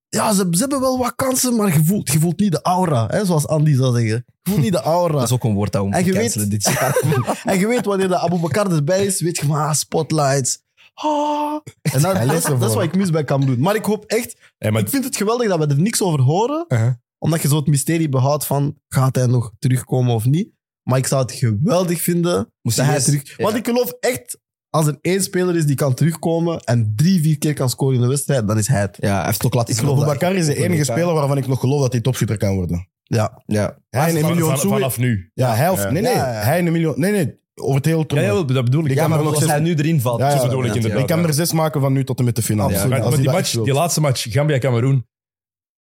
[0.09, 3.07] ja, ze, ze hebben wel wat kansen, maar je voelt, je voelt niet de aura.
[3.07, 4.25] Hè, zoals Andy zou zeggen.
[4.41, 5.13] Je voelt niet de aura.
[5.13, 7.43] Dat is ook een woord dat we En je moeten weet- cancelen dit jaar.
[7.53, 10.59] En je weet wanneer de Abu Bakar erbij is, weet je van, ah, spotlights.
[10.93, 11.55] Ah.
[11.93, 12.31] En dat,
[12.69, 13.59] is wat ik mis bij Cameroen.
[13.59, 16.21] Maar ik hoop echt, Hey, maar ik vind het geweldig dat we er niks over
[16.21, 16.65] horen.
[16.67, 16.91] Uh-huh.
[17.17, 20.49] Omdat je zo het mysterie behoudt van, gaat hij nog terugkomen of niet?
[20.83, 23.37] Maar ik zou het geweldig vinden Moest dat hij terug...
[23.37, 23.43] ja.
[23.43, 24.37] Want ik geloof echt,
[24.71, 28.01] als er één speler is die kan terugkomen en drie, vier keer kan scoren in
[28.01, 28.97] de wedstrijd, dan is hij het.
[28.99, 30.07] Ja, hij heeft ook laten Ik geloof dat.
[30.07, 32.87] Bakar is de enige speler waarvan ik nog geloof dat hij topschutter kan worden.
[33.03, 33.41] Ja.
[33.45, 33.77] Ja.
[33.89, 35.31] Hij en Emilio van- vanaf nu.
[35.33, 35.83] Ja, hij of...
[35.83, 35.89] Ja.
[35.91, 36.13] Nee, nee.
[36.13, 36.39] Ja, ja.
[36.39, 36.93] Hij en Emilio...
[36.95, 37.39] Nee, nee.
[37.55, 38.29] Over het hele Ja, toernooi.
[38.47, 38.85] ja, dat bedoel ik.
[38.87, 40.19] Die Ja, kan maar nog als zes- hij nu erin valt.
[40.19, 40.99] Ja, ja, Zo bedoel ik ja, inderdaad.
[40.99, 42.69] Ik kan er zes maken van nu tot en met de finale.
[42.69, 42.89] Absoluut.
[42.89, 43.63] Maar, Als maar hij die, dat match, echt wil.
[43.65, 45.05] die laatste match, Gambia-Cameroen,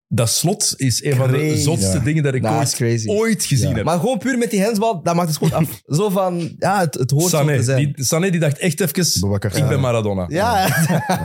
[0.10, 1.62] dat slot is een van de Crazy.
[1.62, 2.04] zotste Ja.
[2.04, 3.08] dingen dat ik Dat is ooit, crazy.
[3.10, 3.76] ooit gezien Ja.
[3.76, 3.86] heb.
[3.86, 5.82] Maar gewoon puur met die handsbal, dat maakt het gewoon af.
[5.98, 7.94] Zo van, ja, het, het hoort zo te Sané zijn.
[7.96, 9.80] die, Sané die dacht echt even, Boubacar ik ben.
[9.80, 10.26] Maradona.
[10.28, 10.66] Ja,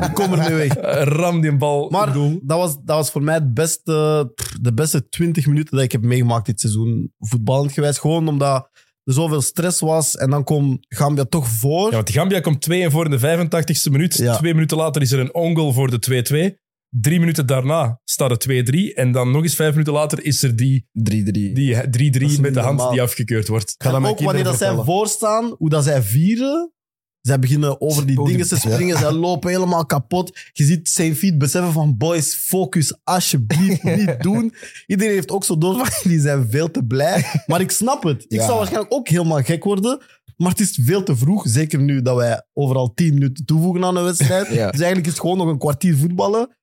[0.06, 0.76] ik kom er nu weg.
[0.76, 2.40] Eh, Ram die bal Maar in doel.
[2.42, 5.92] dat was, dat was voor mij het beste, pff, de beste 20 minuten dat ik
[5.92, 7.12] heb meegemaakt dit seizoen.
[7.18, 7.98] Voetballend gewijs.
[7.98, 8.68] Gewoon omdat
[9.04, 10.16] er zoveel stress was.
[10.16, 11.88] En dan kwam Gambia toch voor.
[11.90, 14.16] Ja, want Gambia komt 2 en voor in de 85ste minuut.
[14.16, 14.36] Ja.
[14.36, 16.61] Twee minuten later is er een ongoal voor de 2-2.
[17.00, 18.94] Drie minuten daarna staat het 2-3.
[18.94, 20.92] En dan nog eens vijf minuten later is er die 3-3.
[20.92, 22.90] die 3-3 Dat is met de hand normaal.
[22.92, 23.74] die afgekeurd wordt.
[23.78, 24.84] ga dat en mijn ook wanneer dat zij vertellen.
[24.92, 26.72] voorstaan, hoe dat zij vieren.
[27.20, 28.36] Zij beginnen over die Podium.
[28.36, 28.98] dingen te springen.
[28.98, 30.38] Zij lopen helemaal kapot.
[30.52, 34.54] Je ziet zijn feet beseffen van boys, focus alsjeblieft niet doen.
[34.86, 37.24] Iedereen heeft ook zo door van die zijn veel te blij.
[37.46, 38.24] Maar ik snap het.
[38.28, 38.44] Ik Ja.
[38.44, 40.02] zou waarschijnlijk ook helemaal gek worden.
[40.36, 41.44] Maar het is veel te vroeg.
[41.48, 44.46] Zeker nu dat wij overal 10 minuten toevoegen aan een wedstrijd.
[44.46, 44.70] Ja.
[44.70, 46.56] Dus eigenlijk is het gewoon nog een kwartier voetballen.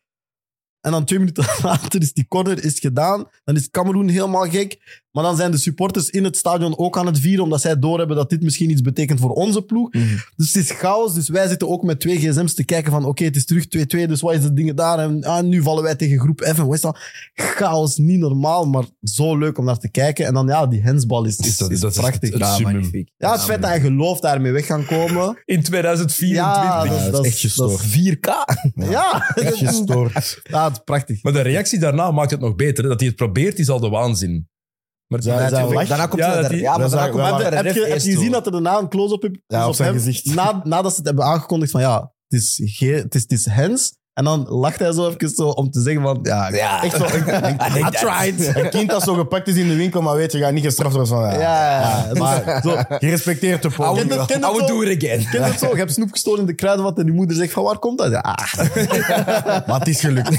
[0.82, 3.30] En dan twee minuten later is die corner is gedaan.
[3.44, 5.04] Dan is Cameroen helemaal gek.
[5.12, 8.16] Maar dan zijn de supporters in het stadion ook aan het vieren, omdat zij doorhebben
[8.18, 9.94] dat dit misschien iets betekent voor onze ploeg.
[9.94, 10.06] Mhm.
[10.36, 11.14] Dus het is chaos.
[11.14, 14.08] Dus wij zitten ook met twee gsm's te kijken van oké, het is terug 2-2,
[14.08, 15.00] dus wat is de dingen daar?
[15.00, 16.98] En ah, nu vallen wij tegen groep F en wat is dat?
[17.34, 20.26] Chaos, niet normaal, maar zo leuk om naar te kijken.
[20.26, 22.22] En dan ja, die hensbal is, is, Dat- is dat is prachtig.
[22.34, 22.42] het- het
[23.18, 25.42] Ja, het feit dat hij gelooft daarmee weg gaan komen.
[25.46, 26.30] In 2024.
[26.38, 27.82] Ja, Ja, dat, dat is echt dat gestoord.
[27.82, 28.28] 4K.
[28.90, 30.42] Ja, Echt gestoord.
[30.44, 31.24] ja, het is prachtig.
[31.24, 32.84] Maar de reactie daarna maakt het nog beter.
[32.84, 32.90] hè.
[32.90, 34.48] Dat hij het probeert is al de waanzin.
[35.10, 35.88] Maar Zij- Ja, zij lacht.
[35.88, 37.66] Daarna komt Ja, ze dat er- die- ja, maar daarna komt ze Maar er heb,
[37.66, 38.32] je, ref heb eerst je gezien zo.
[38.32, 40.26] dat er daarna een close-up is Ja, op zijn gezicht.
[40.36, 43.46] Na, nadat ze het hebben aangekondigd van ja, het is, ge- het is, het is
[43.46, 43.98] hens.
[44.20, 46.84] En dan lacht hij zo even zo om te zeggen van ja, Ja.
[46.84, 47.06] echt zo.
[47.78, 48.52] I, tried.
[48.58, 50.96] Een kind dat zo gepakt is in de winkel, maar weet je, gaat niet gestraft
[50.96, 51.24] worden van...
[51.24, 52.20] Ja, Ja, ja, ja.
[52.20, 53.72] maar zo, gerespecteerd de I.
[53.72, 54.76] Ken would, het- ken I het would zo?
[54.76, 55.30] do it again.
[55.30, 55.70] ken je het zo?
[55.70, 58.12] Je hebt snoep gestolen in de kruidenvat en die moeder zegt van waar komt dat?
[58.12, 58.54] Ja, ah.
[59.68, 60.38] Maar het is gelukt.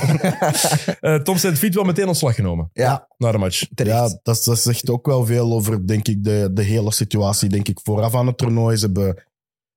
[1.00, 2.70] Eh, Tom Saint-Fiet wel meteen ontslag genomen.
[2.72, 3.66] Ja, Na de match.
[3.74, 3.96] terecht.
[3.96, 7.48] Ja, dat, dat zegt ook wel veel over, denk ik, de, de hele situatie.
[7.48, 8.76] Denk ik, vooraf aan het toernooi.
[8.76, 9.22] Ze hebben,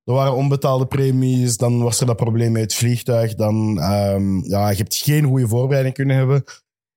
[0.03, 3.35] er waren onbetaalde premies, dan was er dat probleem met het vliegtuig.
[3.35, 6.43] Dan, ehm, ja, je hebt geen goede voorbereiding kunnen hebben.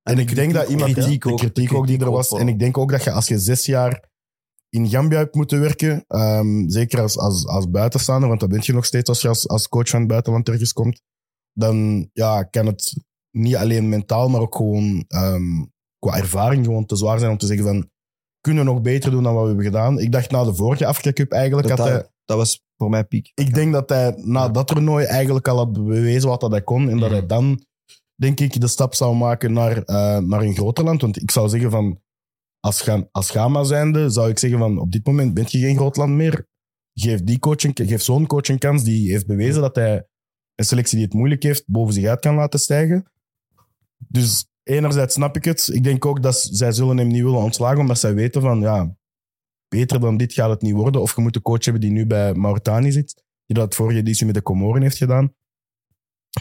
[0.03, 0.93] En, ik denk dat iemand...
[0.93, 1.39] kritiek de ook.
[1.39, 2.33] kritiek ook die er was.
[2.33, 4.15] En ik denk ook dat je als je zes jaar
[4.69, 8.73] in Gambia hebt moeten werken, ehm, zeker als, als, als buitenstaander, want dat ben je
[8.73, 11.03] nog steeds als je als, als coach van het buitenland ergens komt,
[11.53, 15.65] dan ja, kan het niet alleen mentaal, maar ook gewoon ehm,
[15.99, 17.91] qua ervaring gewoon te zwaar zijn om te zeggen van
[18.41, 19.99] kunnen we nog beter doen dan wat we hebben gedaan.
[19.99, 23.05] Ik dacht na de vorige Afrika Cup eigenlijk Dat, had hij dat was voor mij
[23.05, 23.33] piek.
[23.35, 26.89] ik denk dat hij na dat toernooi eigenlijk al had bewezen wat dat hij kon.
[26.89, 27.64] En dat hij dan,
[28.14, 31.01] denk ik, de stap zou maken naar, eh, naar een groter land.
[31.01, 32.01] Want ik zou zeggen van,
[32.61, 35.77] als, Ga- als Gama zijnde, zou ik zeggen van, op dit moment ben je geen
[35.77, 36.47] groot land meer.
[36.93, 38.85] Geef, die coach een, geef zo'n coach een kans.
[38.85, 40.07] Die heeft bewezen dat hij
[40.55, 43.11] een selectie die het moeilijk heeft, boven zich uit kan laten stijgen.
[44.09, 45.68] Dus enerzijds snap ik het.
[45.72, 48.97] Ik denk ook dat zij zullen hem niet willen ontslagen, omdat zij weten van, ja,
[49.69, 51.01] beter dan dit gaat het niet worden.
[51.01, 54.27] Of je moet een coach hebben die nu bij Mauritanië zit die dat vorige editie
[54.27, 55.35] met de Comoren heeft gedaan.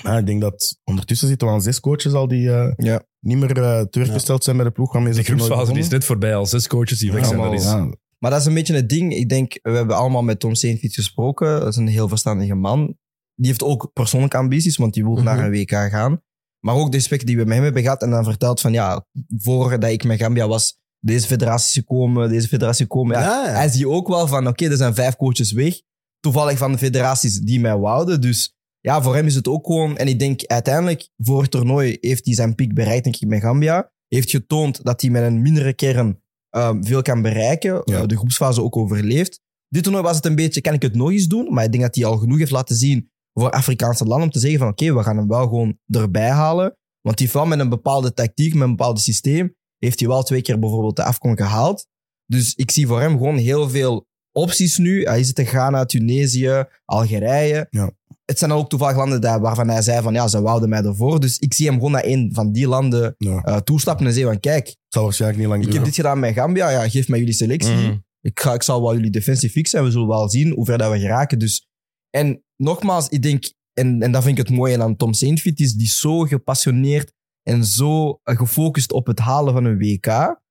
[0.04, 3.04] Maar ik denk dat ondertussen zitten we aan zes coaches al die eh, Ja.
[3.20, 4.94] niet meer uh, teweeggesteld zijn bij de ploeg.
[4.94, 7.38] waarmee ze De groepsfase die is net voorbij, al zes coaches die weg zijn.
[7.38, 9.14] Dat allemaal, is, Ja, Maar dat is een beetje het ding.
[9.14, 11.60] Ik denk, we hebben allemaal met Tom Steenfiets gesproken.
[11.60, 12.98] Dat is een heel verstandige man.
[13.36, 15.24] Die heeft ook persoonlijke ambities, want die wil Mhm.
[15.24, 16.22] naar een WK gaan.
[16.60, 18.02] Maar ook de gesprekken die we met hem hebben gehad.
[18.02, 19.06] En dan verteld van, ja,
[19.38, 23.20] voordat ik met Gambia was, deze federaties komen, deze federatie komen.
[23.20, 23.54] Ja, Ja, ja.
[23.54, 25.82] Hij ziet ook wel van, oké, er zijn vijf coaches weg.
[26.20, 28.22] Toevallig van de federaties die mij wouden.
[28.22, 29.98] Dus ja, voor hem is het ook gewoon...
[29.98, 33.42] En ik denk uiteindelijk, voor het toernooi heeft hij zijn piek bereikt, denk ik, met
[33.42, 33.92] Gambia.
[34.08, 37.84] Heeft getoond dat hij met een mindere kern ehm, veel kan bereiken.
[37.84, 39.40] Eh, de groepsfase ook overleeft.
[39.68, 41.54] Dit toernooi was het een beetje, kan ik het nog eens doen?
[41.54, 44.40] Maar ik denk dat hij al genoeg heeft laten zien voor Afrikaanse landen om te
[44.40, 46.78] zeggen van oké, we gaan hem wel gewoon erbij halen.
[47.02, 50.42] Want die van met een bepaalde tactiek, met een bepaald systeem, heeft hij wel twee
[50.42, 51.88] keer bijvoorbeeld de afkom gehaald.
[52.26, 55.04] Dus ik zie voor hem gewoon heel veel opties nu.
[55.04, 57.68] Hij is het in Ghana, Tunesië, Algerije.
[57.70, 57.92] Ja.
[58.26, 61.20] Het zijn ook toevallig landen daar waarvan hij zei van ja, ze wouden mij ervoor.
[61.20, 63.42] Dus ik zie hem gewoon naar een van die landen ja.
[63.42, 66.20] eh, toestappen en zeggen van kijk, Het zal waarschijnlijk niet lang ik heb dit gedaan
[66.20, 67.74] met Gambia, ja, geef mij jullie selectie.
[67.74, 67.98] Mhm.
[68.22, 70.78] Ik, ga, ik zal wel jullie defensie fixen en we zullen wel zien hoe ver
[70.78, 71.40] dat we geraken.
[71.40, 71.68] Dus,
[72.10, 75.74] en nogmaals, ik denk, en, en dat vind ik het mooie aan Tom Saintfiet, is
[75.74, 77.14] die zo gepassioneerd
[77.48, 80.42] en zo gefocust op het halen van een WK,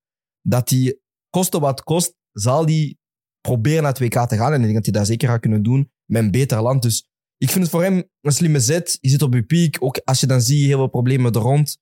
[0.40, 0.98] dat hij,
[1.30, 2.98] koste wat kost, zal die
[3.40, 4.52] proberen naar het WK te gaan.
[4.52, 6.82] En ik denk dat hij dat zeker gaat kunnen doen met een beter land.
[6.82, 8.98] Dus ik vind het voor hem een slimme zet.
[9.00, 9.76] Je zit op je piek.
[9.80, 11.78] Ook als je dan ziet heel veel problemen er rond.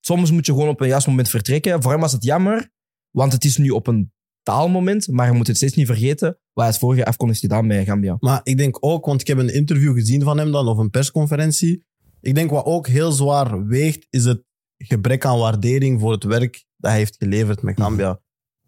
[0.00, 1.82] Soms moet je gewoon op een juist moment vertrekken.
[1.82, 2.70] Voor hem was het jammer,
[3.10, 5.08] want het is nu op een taalmoment.
[5.08, 8.16] Maar je moet het steeds niet vergeten hij het vorige afkon heeft gedaan bij Gambia.
[8.20, 10.90] Maar ik denk ook, want ik heb een interview gezien van hem dan, of een
[10.90, 11.84] persconferentie.
[12.22, 14.42] Ik denk wat ook heel zwaar weegt, is het
[14.78, 18.20] gebrek aan waardering voor het werk dat hij heeft geleverd met Gambia.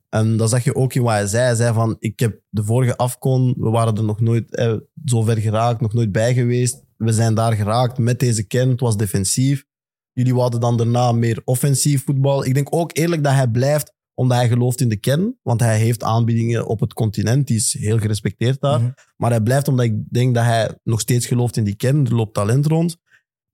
[0.09, 1.45] En dat zag je ook in wat hij zei.
[1.45, 5.23] Hij zei van, ik heb de vorige afkon, we waren er nog nooit eh, zo
[5.23, 6.83] ver geraakt, nog nooit bij geweest.
[6.97, 9.65] We zijn daar geraakt met deze kern, het was defensief.
[10.13, 12.45] Jullie wouden dan daarna meer offensief voetbal.
[12.45, 15.39] Ik denk ook eerlijk dat hij blijft, omdat hij gelooft in de kern.
[15.43, 18.81] Want hij heeft aanbiedingen op het continent, die is heel gerespecteerd daar.
[18.81, 18.91] Mhm.
[19.17, 22.07] Maar hij blijft omdat ik denk dat hij nog steeds gelooft in die kern.
[22.07, 22.97] Er loopt talent rond.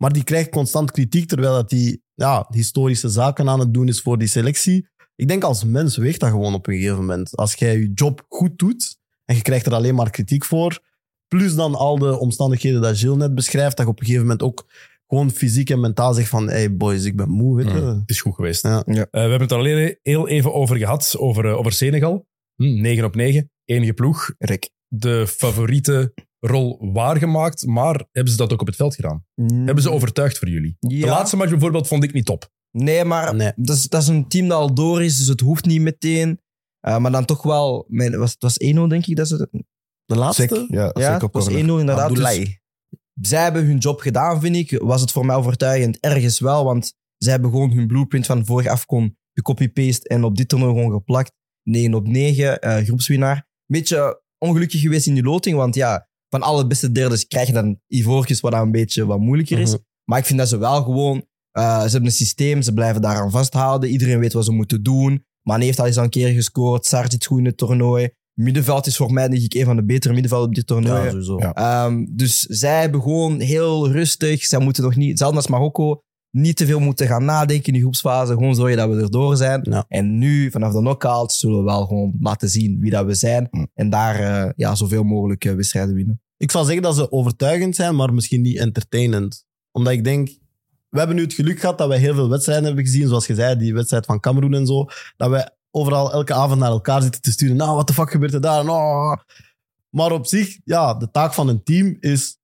[0.01, 4.01] Maar die krijgt constant kritiek, terwijl dat hij ja, historische zaken aan het doen is
[4.01, 4.89] voor die selectie.
[5.17, 7.37] Ik denk als mens weegt dat gewoon op een gegeven moment.
[7.37, 10.81] Als jij je job goed doet en je krijgt er alleen maar kritiek voor,
[11.29, 14.43] plus dan al de omstandigheden dat Gilles net beschrijft, dat je op een gegeven moment
[14.43, 14.67] ook
[15.07, 17.81] gewoon fysiek en mentaal zegt van hey boys, ik ben moe, weet je.
[17.81, 18.63] Mm, het is goed geweest.
[18.63, 18.83] Ja.
[18.87, 19.01] Ja.
[19.01, 22.27] Eh, we hebben het er alleen heel even over gehad, over, eh, over Senegal.
[22.55, 24.35] Hm, 9 op 9, enige ploeg.
[24.39, 24.71] Rick.
[24.87, 29.25] De favoriete rol waargemaakt, maar hebben ze dat ook op het veld gedaan?
[29.35, 30.77] Hebben ze overtuigd voor jullie?
[30.79, 32.51] De laatste match bijvoorbeeld vond ik niet top.
[32.71, 33.53] Nee, maar Nee.
[33.57, 36.41] Dat, is, dat is een team dat al door is, dus het hoeft niet meteen.
[36.89, 39.49] Uh, maar dan toch wel, mijn, was, het was 1-0 denk ik dat ze...
[40.05, 40.43] De laatste?
[40.43, 41.81] Sek, ja, het was 1-0 corner.
[41.81, 42.15] inderdaad.
[42.15, 42.59] Dus
[43.29, 44.79] zij hebben hun job gedaan, vind ik.
[44.83, 46.01] Was het voor mij overtuigend?
[46.01, 50.49] Ergens wel, want zij hebben gewoon hun blueprint van vorig afkon gecopy-paste en op dit
[50.49, 51.33] toernooi gewoon geplakt.
[51.63, 53.49] 9 op 9, eh, groepswinnaar.
[53.67, 57.81] Beetje ongelukkig geweest in die loting, want ja, van alle beste derdes krijg je dan
[57.87, 59.71] Ivoortjes, wat dan een beetje wat moeilijker is.
[59.71, 59.81] Mhm.
[60.05, 61.25] Maar ik vind dat ze wel gewoon...
[61.51, 63.91] eh, ze hebben een systeem, ze blijven daaraan vasthouden.
[63.91, 65.25] Iedereen weet wat ze moeten doen.
[65.43, 66.87] Mane heeft al eens al een keer gescoord.
[66.87, 68.11] Sarr zit goed in het toernooi.
[68.35, 71.03] Middenveld is voor mij denk ik een van de betere middenvelden op dit toernooi.
[71.03, 71.39] Ja, sowieso.
[71.39, 71.55] Ja.
[71.55, 74.45] Ehm, dus zij hebben gewoon heel rustig.
[74.45, 76.01] Zij moeten nog niet, hetzelfde als Marokko,
[76.31, 78.33] niet te veel moeten gaan nadenken in die groepsfase.
[78.33, 79.61] Gewoon zorgen dat we erdoor zijn.
[79.71, 79.85] Ja.
[79.89, 83.49] En nu, vanaf de knock-out, zullen we wel gewoon laten zien wie dat we zijn.
[83.51, 83.67] Hm.
[83.75, 86.21] En daar eh, ja, zoveel mogelijk eh, wedstrijden winnen.
[86.37, 89.47] Ik zal zeggen dat ze overtuigend zijn, maar misschien niet entertainend.
[89.71, 90.29] Omdat ik denk,
[90.89, 93.09] we hebben nu het geluk gehad dat we heel veel wedstrijden hebben gezien.
[93.09, 94.85] Zoals je zei, die wedstrijd van Cameroen en zo.
[95.17, 97.57] Dat we overal elke avond naar elkaar zitten te sturen.
[97.57, 98.65] Nou, wat de fuck gebeurt er daar?
[98.65, 99.19] Nou.
[99.91, 102.39] Maar op zich, ja, de taak van een team is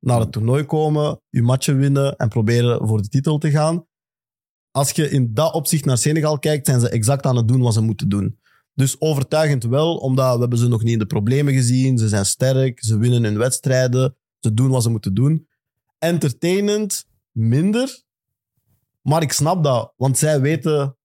[0.00, 3.86] naar het toernooi komen, je matchen winnen en proberen voor de titel te gaan.
[4.70, 7.74] Als je in dat opzicht naar Senegal kijkt, zijn ze exact aan het doen wat
[7.74, 8.38] ze moeten doen.
[8.74, 11.98] Dus overtuigend wel, omdat we hebben ze nog niet in de problemen gezien.
[11.98, 15.48] Ze zijn sterk, ze winnen hun wedstrijden, ze doen wat ze moeten doen.
[15.98, 18.02] Entertainend minder,
[19.02, 20.96] Maar ik snap dat, want zij weten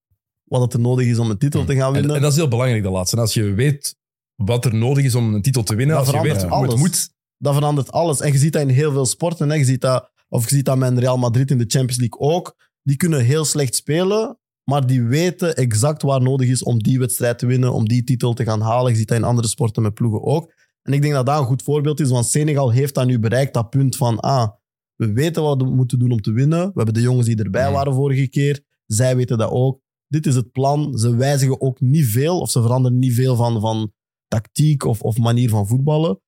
[0.43, 2.15] wat het er nodig is om een titel te gaan En, winnen.
[2.15, 3.15] en dat is heel belangrijk, dat laatste.
[3.15, 3.95] En als je weet
[4.35, 6.77] wat er nodig is om een titel te winnen, Dat als je weet hoe het
[6.77, 7.09] moet,
[7.45, 8.19] dat verandert alles.
[8.21, 9.49] En je ziet dat in heel veel sporten.
[9.49, 9.55] Hè.
[9.55, 12.55] Je ziet dat, of je ziet dat met Real Madrid in de Champions League ook.
[12.83, 17.39] Die kunnen heel slecht spelen, maar die weten exact waar nodig is om die wedstrijd
[17.39, 18.91] te winnen, om die titel te gaan halen.
[18.91, 20.53] Je ziet dat in andere sporten met ploegen ook.
[20.81, 23.53] En ik denk dat dat een goed voorbeeld is, want Senegal heeft dat nu bereikt,
[23.53, 24.49] dat punt van, ah,
[24.95, 26.65] we weten wat we moeten doen om te winnen.
[26.65, 27.71] We hebben de jongens die erbij Ja.
[27.71, 28.63] waren vorige keer.
[28.85, 29.79] Zij weten dat ook.
[30.07, 30.97] Dit is het plan.
[30.97, 33.91] Ze wijzigen ook niet veel, of ze veranderen niet veel van, van
[34.27, 36.19] tactiek of, of manier van voetballen.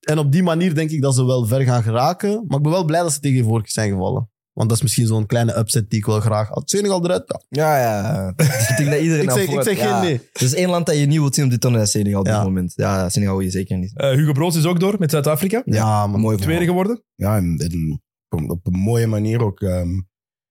[0.00, 2.44] En op die manier denk ik dat ze wel ver gaan geraken.
[2.46, 4.30] Maar ik ben wel blij dat ze tegen zijn gevallen.
[4.52, 6.70] Want dat is misschien zo'n kleine upset die ik wel graag had.
[6.70, 7.38] Senegal eruit?
[7.48, 7.78] Ja.
[7.78, 8.28] Ja, ja.
[8.68, 10.20] ik denk dat iedereen Ik zeg, ik zeg geen nee.
[10.32, 12.34] Er is één land dat je niet wilt zien op dit toernooi, Senegal op dit
[12.42, 12.72] moment.
[12.76, 13.98] Ja, Senegal wil je zeker niet.
[13.98, 15.62] eh, Hugo Broos is ook door met Zuid-Afrika.
[15.64, 16.68] Ja, maar Mooi Tweede verhaal.
[16.78, 17.04] geworden.
[17.14, 19.60] Ja, en, en op, op een mooie manier ook.
[19.60, 20.00] ehm,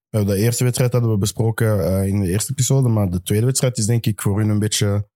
[0.09, 3.77] de eerste wedstrijd hadden we besproken eh, in de eerste episode, maar de tweede wedstrijd
[3.77, 5.09] is denk ik voor hun een beetje...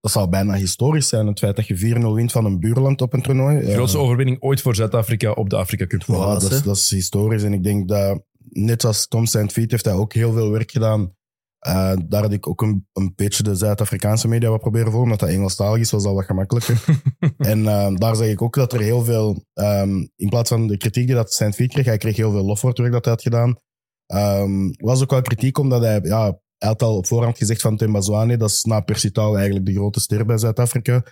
[0.00, 3.12] Dat zal bijna historisch zijn, het feit dat je 4-0 wint van een buurland op
[3.12, 3.60] een toernooi.
[3.60, 6.02] De grootste overwinning ooit voor Zuid-Afrika op de Afrika Cup.
[6.06, 7.42] Ja, dat, is, dat is historisch.
[7.42, 9.52] En ik denk dat, net als Tom St.
[9.52, 11.16] Viet, heeft hij ook heel veel werk gedaan.
[11.58, 15.20] Eh, daar had ik ook een, een beetje de Zuid-Afrikaanse media wat proberen voor, omdat
[15.20, 16.84] dat Engelstalig is, was dat wat gemakkelijker.
[17.38, 20.76] en eh, daar zeg ik ook dat er heel veel, ehm, in plaats van de
[20.76, 21.54] kritiek die dat St.
[21.54, 23.58] Viet kreeg, hij kreeg heel veel lof voor het werk dat hij had gedaan.
[24.06, 27.76] Ehm was ook wel kritiek, omdat hij, ja, hij had al op voorhand gezegd van
[27.76, 31.02] Temba Zwane, dat is na Percy Tau eigenlijk de grote ster bij Zuid-Afrika.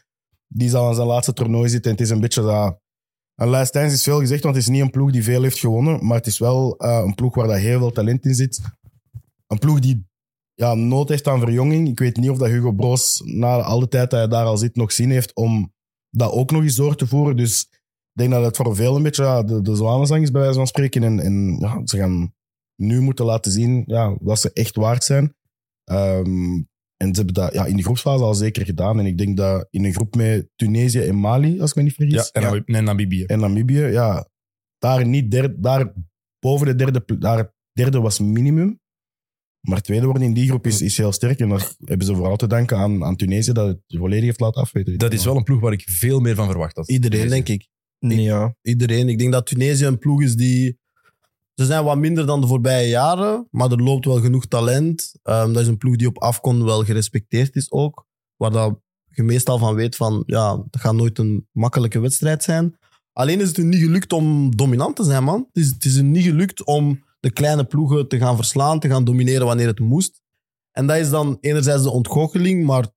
[0.48, 2.84] Die zal aan zijn laatste toernooi zitten en het is een beetje dat...
[3.70, 6.16] Thijns is veel gezegd, want het is niet een ploeg die veel heeft gewonnen, maar
[6.16, 8.60] het is wel eh, een ploeg waar dat heel veel talent in zit.
[9.46, 10.06] Een ploeg die
[10.54, 11.88] ja, nood heeft aan verjonging.
[11.88, 14.56] Ik weet niet of dat Hugo Broos, na al de tijd dat hij daar al
[14.56, 15.72] zit, nog zin heeft om
[16.10, 17.36] dat ook nog eens door te voeren.
[17.36, 17.78] Dus ik
[18.12, 21.02] denk dat het voor veel een beetje de, de zwanenzang is, bij wijze van spreken.
[21.02, 22.34] En, en ja, ze gaan
[22.76, 25.34] nu moeten laten zien ja, wat ze echt waard zijn.
[25.84, 26.52] Ehm,
[26.96, 28.98] en ze hebben dat ja, in de groepsfase al zeker gedaan.
[28.98, 31.94] En ik denk dat in een groep met Tunesië en Mali, als ik me niet
[31.94, 33.24] vergis, Ja, en, Namib- en Namibië.
[33.24, 34.28] en Namibië, ja,
[34.78, 35.92] daar niet derde, daar
[36.38, 38.80] boven de derde, daar derde was minimum.
[39.68, 41.40] Maar tweede worden in die groep is, is heel sterk.
[41.40, 44.62] En daar hebben ze vooral te danken aan, aan Tunesië dat het volledig heeft laten
[44.62, 44.98] afweten.
[44.98, 46.88] Dat is wel een ploeg waar ik veel meer van verwacht had.
[46.90, 47.68] iedereen, denk ik.
[47.98, 48.56] Nee, ja.
[48.62, 49.08] Iedereen.
[49.08, 50.78] Ik denk dat Tunesië een ploeg is die...
[51.56, 55.14] Ze zijn wat minder dan de voorbije jaren, maar er loopt wel genoeg talent.
[55.22, 58.06] Ehm, dat is een ploeg die op afkon wel gerespecteerd is ook.
[58.36, 62.78] Waar dat je meestal van weet van, ja, dat gaat nooit een makkelijke wedstrijd zijn.
[63.12, 65.46] Alleen is het hun niet gelukt om dominant te zijn, man.
[65.52, 68.88] Het is, het is hun niet gelukt om de kleine ploegen te gaan verslaan, te
[68.88, 70.22] gaan domineren wanneer het moest.
[70.72, 72.88] En dat is dan enerzijds de ontgoocheling, maar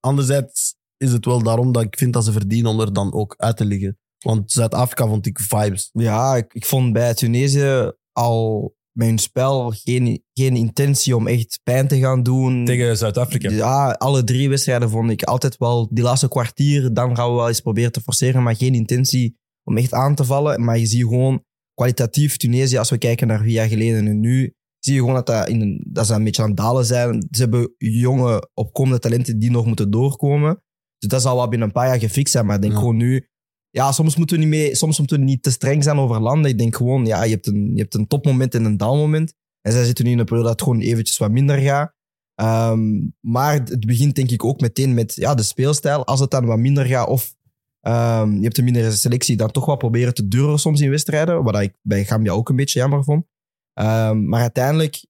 [0.00, 3.34] anderzijds is het wel daarom dat ik vind dat ze verdienen om er dan ook
[3.36, 3.98] uit te liggen.
[4.18, 5.90] Want Zuid-Afrika vond ik vibes.
[5.92, 11.60] Ja, ik, ik vond bij Tunesië al met hun spel geen, geen intentie om echt
[11.62, 12.64] pijn te gaan doen.
[12.64, 13.50] Tegen Zuid-Afrika.
[13.50, 16.94] Ja, alle drie wedstrijden vond ik altijd wel die laatste kwartier.
[16.94, 20.24] Dan gaan we wel eens proberen te forceren, maar geen intentie om echt aan te
[20.24, 20.64] vallen.
[20.64, 21.44] Maar je ziet gewoon
[21.74, 25.26] kwalitatief Tunesië, als we kijken naar vier jaar geleden en nu, zie je gewoon dat,
[25.26, 27.26] dat, in een, dat ze een beetje aan het dalen zijn.
[27.30, 30.62] Ze hebben jonge, opkomende talenten die nog moeten doorkomen.
[30.98, 32.46] Dus dat zal wel binnen een paar jaar gefixt zijn.
[32.46, 32.78] Maar ik denk Ja.
[32.78, 33.28] gewoon nu...
[33.76, 36.50] Ja, soms moeten we niet, mee, soms moeten we niet te streng zijn over landen.
[36.50, 39.34] Ik denk gewoon, ja, je hebt een, je hebt een topmoment en een daalmoment.
[39.60, 41.94] En zij zitten nu in een periode dat het gewoon eventjes wat minder gaat.
[42.34, 46.06] Ehm, maar het begint denk ik ook meteen met ja, de speelstijl.
[46.06, 47.34] Als het dan wat minder gaat of
[47.80, 51.42] ehm, je hebt een mindere selectie, dan toch wat proberen te duren soms in wedstrijden.
[51.42, 53.26] Wat ik bij Gambia ook een beetje jammer vond.
[53.72, 55.06] Ehm, maar uiteindelijk,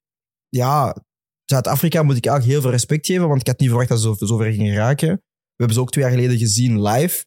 [0.48, 0.96] ja,
[1.44, 4.14] Zuid-Afrika moet ik eigenlijk heel veel respect geven, want ik had niet verwacht dat ze
[4.18, 5.08] zo, zo ver gingen raken.
[5.08, 7.24] We hebben ze ook twee jaar geleden gezien live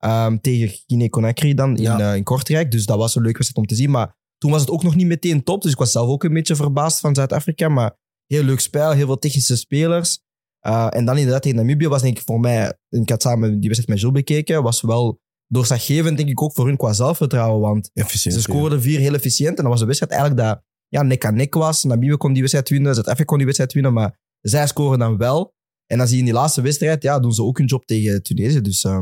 [0.00, 2.10] ehm, tegen Guinea-Conakry dan in, Ja.
[2.10, 2.70] eh, in Kortrijk.
[2.70, 3.90] Dus dat was een leuk wedstrijd om te zien.
[3.90, 5.62] Maar toen was het ook nog niet meteen top.
[5.62, 7.68] Dus ik was zelf ook een beetje verbaasd van Zuid-Afrika.
[7.68, 7.96] Maar
[8.26, 10.20] heel leuk spel, heel veel technische spelers.
[10.66, 13.68] Uh, en dan inderdaad tegen Namibië was denk ik voor mij, ik had samen die
[13.70, 17.60] wedstrijd met Jules bekeken, was wel doorslaggevend denk ik ook voor hun qua zelfvertrouwen.
[17.60, 18.34] Want Efficiënt.
[18.34, 19.56] ze scoorden vier heel efficiënt.
[19.56, 21.84] En dan was de wedstrijd eigenlijk dat ja, nek aan nek was.
[21.84, 25.54] Namibië kon die wedstrijd winnen, Zuid-Afrika kon die wedstrijd winnen, maar zij scoren dan wel.
[25.86, 28.22] En dan zie je in die laatste wedstrijd, ja, doen ze ook hun job tegen
[28.22, 28.60] Tunesië.
[28.60, 29.00] Dus uh,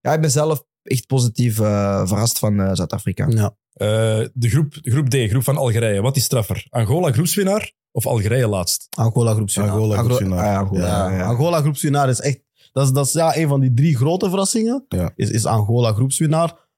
[0.00, 3.26] ja, ik ben zelf echt positief uh, verrast van uh, Zuid-Afrika.
[3.28, 3.56] Ja.
[3.74, 6.00] Uh, de, groep, de groep D, groep van Algerije.
[6.00, 6.66] Wat is straffer?
[6.70, 8.86] Angola groepswinnaar of Algerije laatst?
[8.90, 9.74] Angola groepswinnaar.
[9.74, 10.38] Angola groepswinnaar.
[10.38, 11.24] Ah, ja, Angola, Ja, ja, ja.
[11.24, 12.46] Angola groepswinnaar is echt...
[12.72, 14.84] Dat is, dat is ja, een van die drie grote verrassingen.
[14.88, 15.12] Ja.
[15.14, 16.68] Is, is Angola groepswinnaar.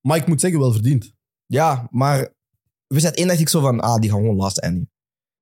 [0.00, 1.14] Maar ik moet zeggen, wel verdiend.
[1.46, 2.34] Ja, maar
[2.86, 4.90] wedstrijd één dacht ik zo van, ah, die gaan gewoon laatst eindigen.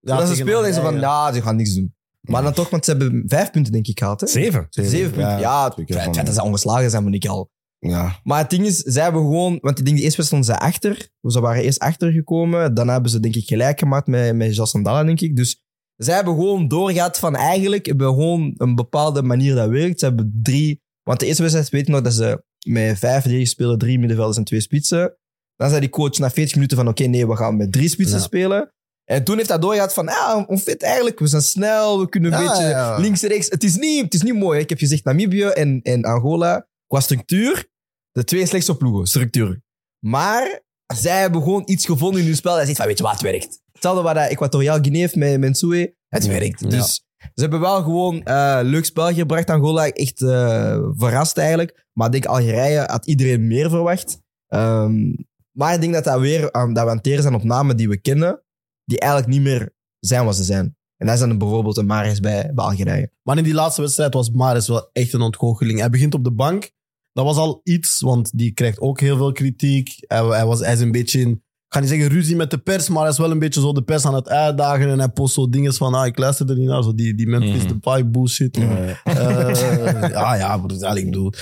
[0.00, 1.94] Ja, dat ze tegen speelden en ze van, ja, die gaan niks doen.
[2.30, 4.20] Maar dan toch, want ze hebben vijf punten denk ik gehaald.
[4.20, 4.26] Hè?
[4.26, 4.66] Zeven.
[4.70, 5.38] Zeven punten.
[5.38, 7.50] Ja, het feit dat ze ongeslagen zijn, moet ik al.
[7.78, 9.58] Ja, Maar het ding is, zij hebben gewoon...
[9.60, 11.08] Want ik denk, de eerste wedstrijd stonden ze achter.
[11.22, 12.74] Ze waren eerst achtergekomen.
[12.74, 15.36] Daarna hebben ze denk ik gelijk gemaakt met, met Jas Sandala, denk ik.
[15.36, 15.62] Dus
[15.96, 17.86] zij hebben gewoon doorgehad van eigenlijk...
[17.86, 19.98] hebben we gewoon een bepaalde manier dat werkt.
[19.98, 20.80] Ze hebben drie...
[21.02, 24.44] Want de eerste wedstrijd weet nog dat ze met vijf verdedigers spelen, drie middenvelders en
[24.44, 25.16] twee spitsen.
[25.56, 28.18] Dan zei die coach na 40 minuten van oké, nee, we gaan met drie spitsen
[28.18, 28.22] Ja.
[28.24, 28.72] spelen.
[29.04, 31.18] En toen heeft hij doorgehad van, ja, onfit eigenlijk.
[31.18, 32.98] We zijn snel, we kunnen een Ja, beetje ja.
[32.98, 33.48] links en rechts.
[33.50, 34.56] Het is niet, het is niet mooi.
[34.56, 34.62] hè.
[34.62, 37.68] Ik heb gezegd Namibië en, en Angola, qua structuur,
[38.12, 39.62] de twee slechtste ploegen, structuur.
[39.98, 40.60] Maar
[40.94, 42.54] zij hebben gewoon iets gevonden in hun spel.
[42.54, 43.60] Hij zegt van, weet je wat, het werkt.
[43.72, 45.96] Hetzelfde wat dat Equatoriaal Guinea heeft met Mensue.
[46.08, 46.60] Het werkt.
[46.60, 46.68] Ja.
[46.68, 49.50] Dus ze hebben wel gewoon eh, leuk spel gebracht.
[49.50, 51.86] Angola echt eh, verrast eigenlijk.
[51.92, 54.18] Maar ik denk Algerije had iedereen meer verwacht.
[54.46, 55.12] Ehm,
[55.56, 57.76] maar ik denk dat, dat, weer, aan- dat we aan het teren zijn op namen
[57.76, 58.42] die we kennen,
[58.84, 60.76] die eigenlijk niet meer zijn wat ze zijn.
[60.96, 63.10] En dat is dan bijvoorbeeld een Maris bij, bij Algerije.
[63.22, 65.78] Maar in die laatste wedstrijd was Maris wel echt een ontgoocheling.
[65.78, 66.70] Hij begint op de bank.
[67.12, 69.94] Dat was al iets, want die krijgt ook heel veel kritiek.
[70.06, 71.42] Hij, hij, was, hij is een beetje in,
[71.72, 73.82] ga niet zeggen ruzie met de pers, maar hij is wel een beetje zo de
[73.82, 74.88] pers aan het uitdagen.
[74.90, 76.82] En hij post zo dingen van, ah, ik luister er niet naar.
[76.82, 77.68] Zo die, die Memphis Mhm.
[77.68, 78.56] Depay bullshit.
[78.56, 81.32] Eh, ja, ja, broer, ja, ik bedoel.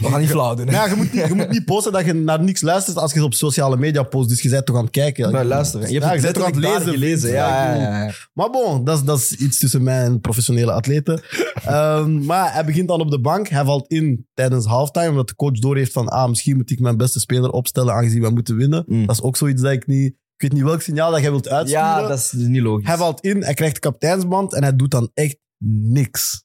[0.00, 0.66] We gaan niet flauw doen.
[0.66, 3.16] Ja, je, moet niet, je moet niet posten dat je naar niks luistert als je
[3.16, 4.28] het op sociale media post.
[4.28, 5.32] Dus je bent toch aan het kijken.
[5.32, 6.82] Maar luister, je hebt Ja, bent toch aan het lezen.
[6.92, 7.30] gelezen.
[7.30, 8.12] Ja, ja, ja, ja.
[8.32, 11.20] Maar bon, dat is, dat is iets tussen mij en professionele atleten.
[11.64, 13.48] Ehm, maar hij begint dan op de bank.
[13.48, 16.96] Hij valt in tijdens halftime, omdat de coach doorheeft van ah, misschien moet ik mijn
[16.96, 18.84] beste speler opstellen aangezien we moeten winnen.
[18.86, 19.06] Mm.
[19.06, 20.12] Dat is ook zoiets dat ik niet...
[20.12, 21.84] Ik weet niet welk signaal dat jij wilt uitsturen.
[21.86, 22.86] Ja, dat is niet logisch.
[22.86, 26.44] Hij valt in, hij krijgt de kapiteinsband en hij doet dan echt niks.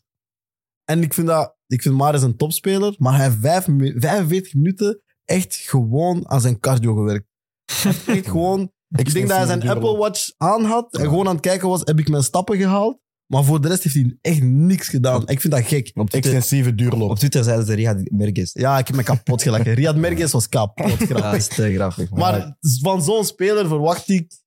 [0.83, 4.53] En ik vind, dat, ik vind Maris een topspeler, maar hij heeft vijf, mi- 45
[4.53, 7.27] minuten echt gewoon aan zijn cardio gewerkt.
[8.07, 8.71] Echt gewoon...
[8.89, 11.81] Ik denk dat hij zijn Apple Watch aan had en gewoon aan het kijken was,
[11.83, 12.99] heb ik mijn stappen gehaald?
[13.27, 15.27] Maar voor de rest heeft hij echt niks gedaan.
[15.27, 15.91] Ik vind dat gek.
[15.95, 17.09] op, Twitter, extensieve duurloop.
[17.09, 18.53] op Twitter zeiden ze Riyad Merges.
[18.53, 19.73] Ja, ik heb me kapot gelachen.
[19.79, 21.21] Riyad Merges was kapot Ja, grappig.
[21.21, 22.09] dat is te grappig.
[22.09, 22.19] man.
[22.19, 24.43] Maar van zo'n speler verwacht ik...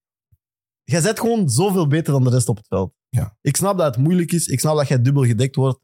[0.84, 2.92] Jij zet gewoon zoveel beter dan de rest op het veld.
[3.08, 3.36] Ja.
[3.40, 4.46] Ik snap dat het moeilijk is.
[4.46, 5.78] Ik snap dat jij dubbel gedekt wordt.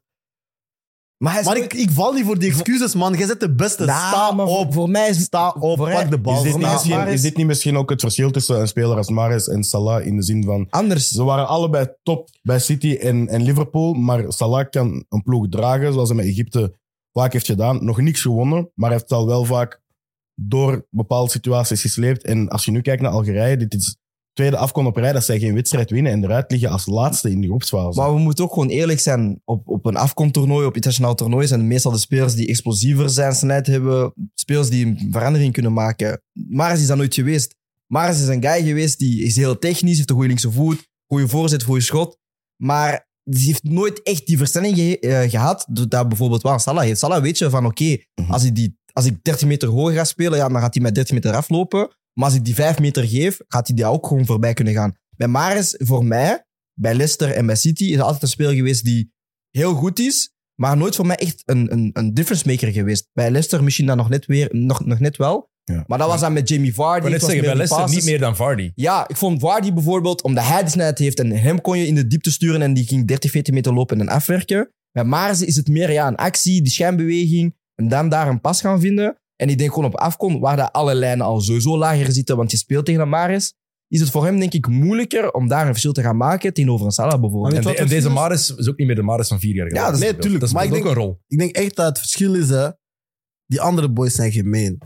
[1.17, 3.13] Maar hij is Maar nooit- ik, ik val niet voor die excuses, man.
[3.13, 3.85] Jij zet de beste.
[3.85, 4.73] Nou, Sta maar voor- op.
[4.73, 5.77] Voor mij is Sta op.
[5.77, 6.35] voor hij- Pak de bal.
[6.35, 8.67] Is dit, niet mij misschien, Mahrez- is dit niet misschien ook het verschil tussen een
[8.67, 10.67] speler als Mares en Salah in de zin van...
[10.69, 11.07] anders.
[11.09, 15.93] Ze waren allebei top bij City en, en Liverpool, maar Salah kan een ploeg dragen,
[15.93, 16.75] zoals hij met Egypte
[17.13, 17.85] vaak heeft gedaan.
[17.85, 19.81] Nog niks gewonnen, maar hij heeft al wel vaak
[20.41, 22.23] door bepaalde situaties gesleept.
[22.23, 23.97] En als je nu kijkt naar Algerije, dit is
[24.35, 27.41] tweede afkom op rij dat zij geen wedstrijd winnen en eruit liggen als laatste in
[27.41, 27.99] de groepsfase.
[27.99, 29.41] Maar we moeten ook gewoon eerlijk zijn.
[29.45, 33.67] Op, op een afkomtoernooi, op internationaal toernooi, zijn meestal de spelers die explosiever zijn, snelheid
[33.67, 34.13] hebben.
[34.33, 36.21] Spelers die een verandering kunnen maken.
[36.33, 37.55] Maris is dat nooit geweest.
[37.87, 41.27] Maris is een guy geweest die is heel technisch, heeft een goede linkse voet, goede
[41.27, 42.17] voorzet, goede schot.
[42.55, 45.65] Maar die heeft nooit echt die versnelling ge- eh, gehad.
[45.69, 46.99] Dat bijvoorbeeld wel Salah heeft.
[46.99, 48.31] Salah weet je van oké, Mhm.
[48.31, 50.95] als, ik die- als ik 30 meter hoger ga spelen, ja, dan gaat hij met
[50.95, 51.89] 30 meter aflopen.
[52.15, 54.95] Maar als ik die 5 meter geef, gaat hij daar ook gewoon voorbij kunnen gaan.
[55.17, 59.13] Bij Maris, voor mij, bij Leicester en bij City, is altijd een speler geweest die
[59.49, 63.09] heel goed is, maar nooit voor mij echt een, een, een difference maker geweest.
[63.13, 65.49] Bij Leicester misschien dan nog net, weer, nog, nog net wel.
[65.63, 65.83] Ja.
[65.87, 66.95] Maar dat was dan met Jamie Vardy.
[66.97, 68.71] Ik wil net zeggen, bij Leicester niet meer dan Vardy.
[68.75, 71.95] Ja, ik vond Vardy bijvoorbeeld, omdat hij de snelheid heeft en hem kon je in
[71.95, 74.73] de diepte sturen en die ging 30, 40 meter lopen en afwerken.
[74.91, 78.61] Bij Maris is het meer ja, een actie, die schijnbeweging en dan daar een pas
[78.61, 79.17] gaan vinden.
[79.35, 82.51] En ik denk gewoon op afkom, waar dat alle lijnen al sowieso lager zitten, want
[82.51, 83.53] je speelt tegen een Maris,
[83.87, 86.85] is het voor hem denk ik moeilijker om daar een verschil te gaan maken tegenover
[86.85, 87.41] een Salah bijvoorbeeld.
[87.43, 89.55] Maar En, weet de- en deze Maris is ook niet meer de Maris van vier
[89.55, 89.85] jaar geleden.
[89.85, 90.41] Ja, dat is- Nee, tuurlijk.
[90.43, 91.21] Dat Maar speelt ik ook denk- een rol.
[91.27, 92.69] Ik denk echt dat het verschil is, hè.
[93.45, 94.81] Die andere boys zijn gemeen.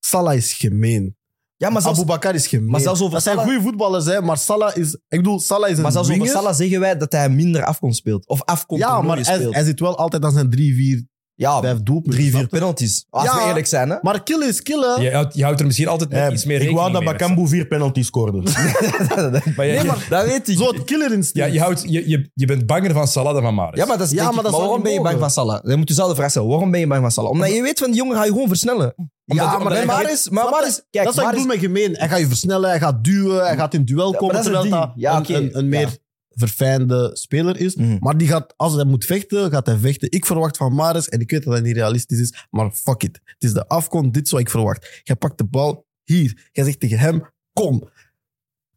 [0.00, 1.16] Salah is gemeen.
[1.56, 2.70] ja, maar zelfs, Abu Bakar is gemeen.
[2.70, 4.20] maar zelfs over dat zijn goede voetballers, hè.
[4.22, 4.94] Maar Salah is...
[4.94, 6.26] Ik bedoel, Salah is een maar zelfs over.
[6.26, 8.26] Salah zeggen wij dat hij minder afkom speelt.
[8.28, 11.06] Of afkom Ja, maar hij, hij zit wel altijd aan zijn drie, vier,
[11.36, 12.12] ja, vijf doelpunten.
[12.20, 13.06] drie, vier penalties.
[13.10, 13.34] Als Ja.
[13.42, 13.96] we eerlijk zijn, hè.
[14.02, 15.02] Maar killen is killen.
[15.02, 17.02] Je houdt, je houdt er misschien altijd met Eh, iets meer ik rekening wou dat
[17.02, 17.12] mee.
[17.12, 18.42] Bakambu vier penalties scoorde.
[19.56, 20.56] Maar je, Nee, maar- Dat weet ik.
[20.58, 21.52] Zo het killer ja, instinct.
[21.52, 23.80] je, houdt, je, je, je bent banger van Salah dan van Maris.
[23.80, 25.18] Ja, maar dat is Ja, denk maar ik- dat zou waarom niet ben je bang
[25.20, 25.52] van mogen.
[25.52, 25.64] Salah?
[25.70, 26.48] Dan moet je zelf de vraag stellen.
[26.48, 27.30] Waarom ben je bang van Salah?
[27.30, 28.94] Omdat je weet van die jongen ga je gewoon versnellen.
[29.26, 30.60] Omdat- ja, omdat maar, hij gaat- Maris- maar snap je?
[30.60, 31.96] Maris- kijk, dat is wat ik Maris- bedoel met gemeen.
[31.98, 34.50] Hij gaat je versnellen, hij gaat duwen, hij gaat in duel maar komen, dat is
[34.50, 34.92] het terwijl ding.
[34.94, 35.58] dat Ja, een, oké.
[35.58, 35.88] een, meer
[36.36, 37.74] verfijnde speler is.
[37.74, 37.96] Mhm.
[38.00, 40.10] Maar die gaat, als hij moet vechten, gaat hij vechten.
[40.10, 43.20] Ik verwacht van Maris, en ik weet dat hij niet realistisch is, maar fuck it.
[43.24, 45.00] Het is de afkomst, dit is wat ik verwacht.
[45.02, 46.48] Jij pakt de bal hier.
[46.52, 47.88] Jij zegt tegen hem, kom.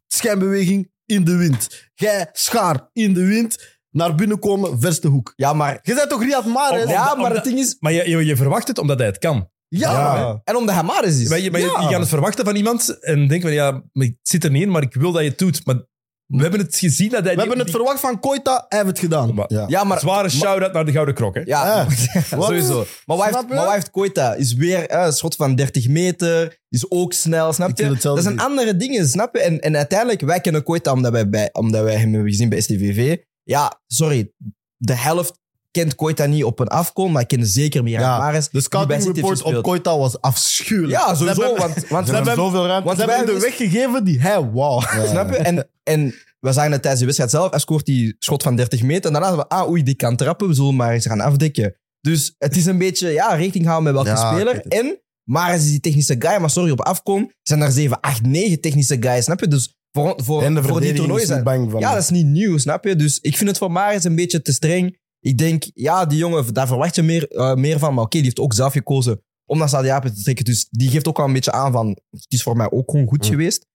[0.06, 1.88] Schijnbeweging in de wind.
[1.94, 3.78] Jij schaar in de wind.
[3.90, 5.32] Naar binnen komen, verste hoek.
[5.36, 6.84] Ja, maar, Je bent toch Riyad Mahrez?
[6.84, 7.76] Om- ja, maar het ding is...
[7.80, 9.50] Maar je, je, je verwacht het omdat hij het kan.
[9.68, 9.92] Ja.
[9.92, 10.40] Ja.
[10.44, 11.28] En omdat hij Maris is.
[11.28, 11.66] Maar je, maar Ja.
[11.66, 14.70] je gaat het verwachten van iemand en denken van ja, het zit er niet in,
[14.70, 15.66] maar ik wil dat je het doet.
[15.66, 15.82] Maar
[16.30, 17.34] We hebben het gezien dat hij...
[17.34, 19.34] We hebben het verwacht van Koita, hij heeft het gedaan.
[19.34, 19.64] Maar- Ja.
[19.68, 19.98] Ja, maar...
[19.98, 21.40] Zware shout-out naar de Gouden Krok, hè?
[21.44, 21.86] Ja,
[22.30, 22.44] Wat?
[22.44, 22.86] sowieso.
[23.06, 23.54] Maar wat heeft, Snap je?
[23.54, 24.34] maar wat heeft Koita?
[24.34, 27.82] Is weer eh, een schot van 30 meter, is ook snel, snap Ik je?
[27.82, 29.40] Dat hetzelfde zijn andere dingen, snap je?
[29.42, 32.60] En, en uiteindelijk, wij kennen Koita omdat wij, bij, omdat wij hem hebben gezien bij
[32.60, 33.16] STVV.
[33.42, 34.32] Ja, sorry,
[34.76, 35.38] de helft
[35.70, 38.48] kent Koita niet op een afkom, maar kent zeker Miran Ja, Maris.
[38.48, 39.62] De scouting report op.
[39.62, 40.92] Koita was afschuwelijk.
[40.92, 42.84] Ja, sowieso, hebben- want, want Ze hebben hebben zoveel ruimte.
[42.86, 44.82] want Ze hebben de wij weg gegeven die hij wou.
[45.10, 45.36] Snap je?
[45.36, 47.50] En, en we zagen het tijdens de wedstrijd zelf.
[47.50, 49.04] Hij scoort die schot van 30 meter.
[49.04, 50.48] En daarna hadden we, ah, oei, die kan trappen.
[50.48, 51.74] We zullen maar eens gaan afdekken.
[52.00, 54.66] Dus het is een beetje, ja, rekening houden met welke Ja, ik speler.
[54.66, 56.40] En Maris is die technische guy.
[56.40, 59.24] Maar sorry, op afkom zijn er 7, 8, 9 technische guys.
[59.24, 59.48] Snap je?
[59.48, 61.34] Dus voor, voor, En de voor die is zijn...
[61.34, 61.80] niet bang van.
[61.80, 62.96] Ja, dat is niet nieuw, snap je?
[62.96, 64.98] Dus ik vind het voor Maris een beetje te streng.
[65.20, 67.94] Ik denk, ja, die jongen, daar verwacht je meer, eh, meer van.
[67.94, 70.44] Maar oké, die heeft ook zelf gekozen om naar Saudi-Arabië te trekken.
[70.44, 73.08] Dus die geeft ook wel een beetje aan van, het is voor mij ook gewoon
[73.08, 73.30] goed Mm.
[73.30, 73.66] geweest.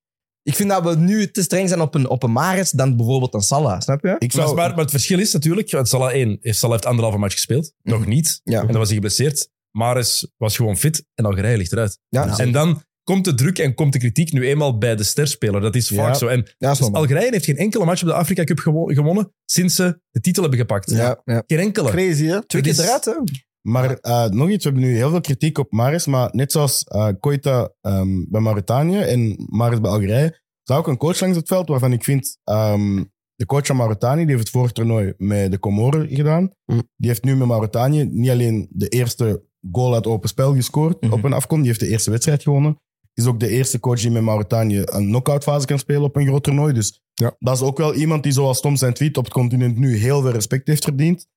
[0.43, 3.33] Ik vind dat we nu te streng zijn op een, op een Maris dan bijvoorbeeld
[3.33, 4.15] een Salah, snap je?
[4.19, 7.17] Ik Maar, zou, maar, maar het verschil is natuurlijk, Salah 1 heeft Salah heeft anderhalve
[7.17, 7.73] match gespeeld.
[7.81, 8.41] Nog niet.
[8.43, 8.59] Ja.
[8.61, 9.49] En dan was hij geblesseerd.
[9.71, 11.99] Maris was gewoon fit en Algerije ligt eruit.
[12.09, 15.61] Ja, En dan komt de druk en komt de kritiek nu eenmaal bij de sterspeler.
[15.61, 16.13] Dat is vaak Ja.
[16.13, 16.27] zo.
[16.27, 17.01] En ja, normaal.
[17.01, 20.41] Algerije heeft geen enkele match op de Afrika Cup gewo- gewonnen sinds ze de titel
[20.41, 20.91] hebben gepakt.
[20.91, 21.43] Ja, ja.
[21.47, 21.89] Geen enkele.
[21.89, 22.45] Crazy, hè?
[22.45, 23.13] Twee keer eruit, hè?
[23.61, 26.83] Maar eh, nog iets, we hebben nu heel veel kritiek op Maris, maar net zoals
[26.83, 31.47] eh Koita ehm, bij Mauritanië en Maris bij Algerije, zou ook een coach langs het
[31.47, 33.03] veld waarvan ik vind, ehm,
[33.35, 36.51] de coach van Mauritanië, die heeft het vorig toernooi met de Comoren gedaan.
[36.65, 36.79] Hm.
[36.95, 41.13] Die heeft nu met Mauritanië niet alleen de eerste goal uit open spel gescoord Mhm.
[41.13, 42.79] op een afkom, die heeft de eerste wedstrijd gewonnen.
[43.15, 46.25] Is ook de eerste coach die met Mauritanië een knock-out fase kan spelen op een
[46.27, 46.73] groot toernooi.
[46.73, 47.35] Dus Ja.
[47.39, 50.21] dat is ook wel iemand die, zoals Tom zijn tweet op het continent nu heel
[50.21, 51.27] veel respect heeft verdiend.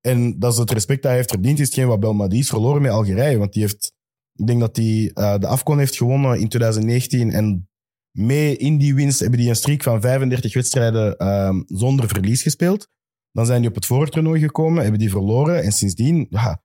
[0.00, 2.82] En dat is het respect dat hij heeft verdiend, is hetgeen wat Belmadi is verloren
[2.82, 3.38] met Algerije.
[3.38, 3.92] Want die heeft,
[4.34, 7.30] ik denk dat hij eh, de AFCON heeft gewonnen in 2019.
[7.32, 7.68] En
[8.10, 12.88] mee in die winst hebben die een streak van 35 wedstrijden ehm, zonder verlies gespeeld.
[13.32, 15.62] Dan zijn die op het voortoernooi gekomen, hebben die verloren.
[15.62, 16.62] En sindsdien ja,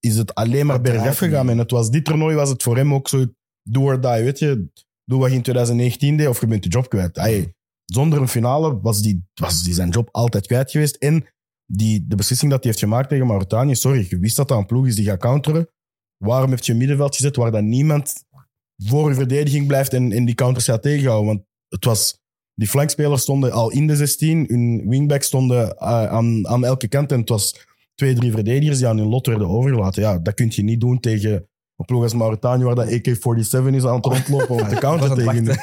[0.00, 1.50] is het alleen maar bergaf gegaan.
[1.50, 3.24] En het was, dit toernooi was het voor hem ook zo
[3.68, 4.22] do or die.
[4.22, 4.68] Weet je,
[5.04, 7.18] doe wat je in 2019 deed of je bent je job kwijt.
[7.18, 7.52] Ay,
[7.84, 10.96] zonder een finale was die, was die zijn job altijd kwijt geweest.
[10.96, 11.26] En
[11.66, 14.66] die, de beslissing dat hij heeft gemaakt tegen Mauritanië, sorry, je wist dat dat een
[14.66, 15.68] ploeg is die gaat counteren.
[16.16, 18.24] Waarom heb je een middenveld gezet waar dan niemand
[18.76, 21.26] voor je verdediging blijft en, en die counters gaat tegenhouden?
[21.26, 22.18] Want het was,
[22.54, 27.12] die flankspelers stonden al in de 16, hun wingbacks stonden eh, aan, aan elke kant
[27.12, 30.02] en het was twee, drie verdedigers die aan hun lot werden overgelaten.
[30.02, 33.84] Ja, dat kun je niet doen tegen een ploeg als Mauritanië waar dat AK-47 is
[33.84, 35.58] aan het rondlopen om te aan het tegen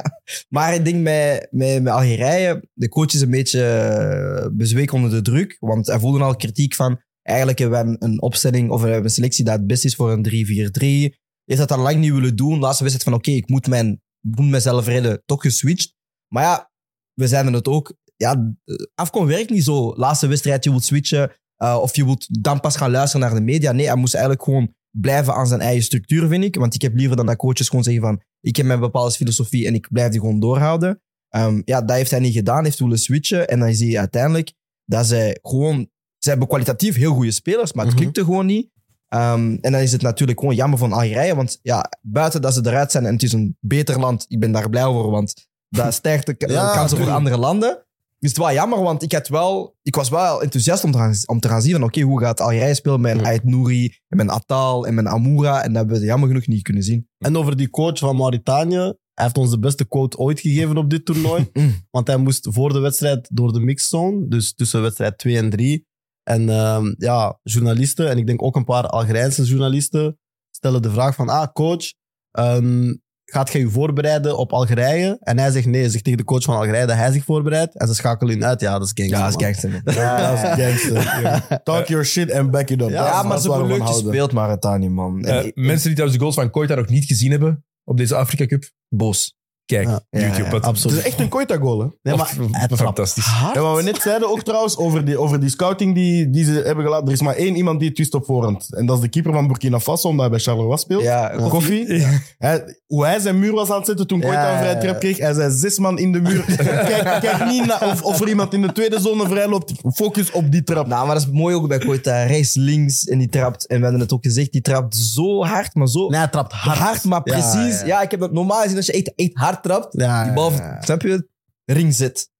[0.54, 5.10] maar ik denk met, met, met Algerije, de coach is een beetje eh, bezweek onder
[5.10, 5.56] de druk.
[5.60, 9.10] Want hij voelde al kritiek van, eigenlijk hebben we een, opstelling of we hebben een
[9.10, 11.16] selectie dat het best is voor een 3-4-3.
[11.44, 12.58] Heeft dat al lang niet willen doen.
[12.58, 15.22] Laatste wedstrijd van, oké, ik moet, mijn, ik moet mezelf redden.
[15.24, 15.94] Toch geswitcht.
[16.32, 16.70] Maar ja,
[17.14, 17.96] we zeiden het ook.
[18.16, 18.54] Ja,
[18.94, 19.96] afkom werkt niet zo.
[19.96, 21.32] Laatste wedstrijd, je wilt switchen.
[21.56, 23.72] eh, of je wilt dan pas gaan luisteren naar de media.
[23.72, 26.54] Nee, hij moest eigenlijk gewoon blijven aan zijn eigen structuur, vind ik.
[26.56, 29.66] Want ik heb liever dan dat coaches gewoon zeggen van ik heb mijn bepaalde filosofie
[29.66, 31.02] en ik blijf die gewoon doorhouden.
[31.28, 32.64] Ehm, ja, dat heeft hij niet gedaan.
[32.64, 33.48] heeft willen switchen.
[33.48, 34.52] En dan zie je uiteindelijk
[34.84, 35.88] dat zij gewoon...
[36.18, 38.02] Ze hebben kwalitatief heel goede spelers, maar het Mhm.
[38.02, 38.70] klikte gewoon niet.
[39.08, 41.34] Ehm, en dan is het natuurlijk gewoon jammer van Algerije.
[41.34, 44.52] Want ja, buiten dat ze eruit zijn en het is een beter land, ik ben
[44.52, 45.34] daar blij over, want
[45.68, 47.86] dat stijgt de ka- Ja, kansen voor andere landen.
[48.20, 51.14] Is het wel jammer, want ik, had wel, ik was wel enthousiast om te gaan,
[51.26, 53.22] om te gaan zien van oké, hoe gaat Algerije spelen met.
[53.22, 55.62] Ait Nouri, en met een Atal en met een Amoura.
[55.62, 57.08] En dat hebben we jammer genoeg niet kunnen zien.
[57.18, 58.92] En over die coach van Mauritanië.
[59.14, 61.48] Hij heeft ons de beste quote ooit gegeven op dit toernooi.
[61.52, 61.74] Mm.
[61.90, 64.28] Want hij moest voor de wedstrijd door de mixzone.
[64.28, 65.86] Dus tussen wedstrijd 2 en 3.
[66.22, 70.18] En ehm, ja, journalisten, en ik denk ook een paar Algerijnse journalisten,
[70.50, 71.92] stellen de vraag van, ah, coach,
[72.30, 72.94] ehm,
[73.30, 75.16] gaat jij je voorbereiden op Algerije?
[75.20, 77.78] En hij zegt nee, zegt tegen de coach van Algerije dat hij zich voorbereidt.
[77.78, 78.60] En ze schakelen in uit.
[78.60, 79.82] Ja, dat is gangster, Ja, dat is gangster.
[80.02, 81.60] Ja, dat is gangster.
[81.62, 82.88] Talk your shit and back it up.
[82.88, 84.02] Ja, Ja, maar van leuk houden.
[84.04, 85.24] gespeeld, Mauritanië, man.
[85.24, 87.96] En Eh, ik- mensen die trouwens de goals van Koita nog niet gezien hebben op
[87.96, 89.36] deze Afrika Cup, Boos.
[89.64, 90.00] kijk, Ja.
[90.10, 90.36] YouTube.
[90.38, 90.98] Ja, het- Het Absoluut.
[90.98, 91.86] is echt een Koita-goal, hè?
[92.02, 92.34] Nee, maar
[92.76, 93.24] fantastisch.
[93.24, 93.54] hard.
[93.54, 96.52] Ja, wat we net zeiden ook trouwens over die, over die scouting die, die ze
[96.52, 97.06] hebben gelaten.
[97.06, 98.74] Er is maar één iemand die het wist op voorhand.
[98.74, 101.02] En dat is de keeper van Burkina Faso, omdat hij bij Charleroi speelt.
[101.02, 102.02] Ja, Koffie.
[102.38, 104.98] Hij, hoe hij zijn muur was aan het zetten toen Koita Ja, een vrije trap
[104.98, 105.18] kreeg.
[105.18, 106.44] Hij zei zes man in de muur.
[106.56, 109.72] kijk, kijk niet naar of, of er iemand in de tweede zone vrij loopt.
[109.94, 110.86] Focus op die trap.
[110.86, 112.22] Nou, maar dat is mooi ook bij Koita.
[112.22, 113.66] Rechts, links en die trapt.
[113.66, 116.52] En we hadden het ook gezegd, die trapt zo hard, maar zo Nee, hij trapt
[116.52, 116.78] hard.
[116.78, 117.80] hard, maar precies.
[117.80, 118.00] Ja, ja.
[118.00, 119.88] ik heb het normaal gezien als je echt, echt hard trapt.
[119.90, 120.82] Ja, die bal, ja, ja.
[120.82, 121.28] snap je?
[121.64, 122.30] Ring zit.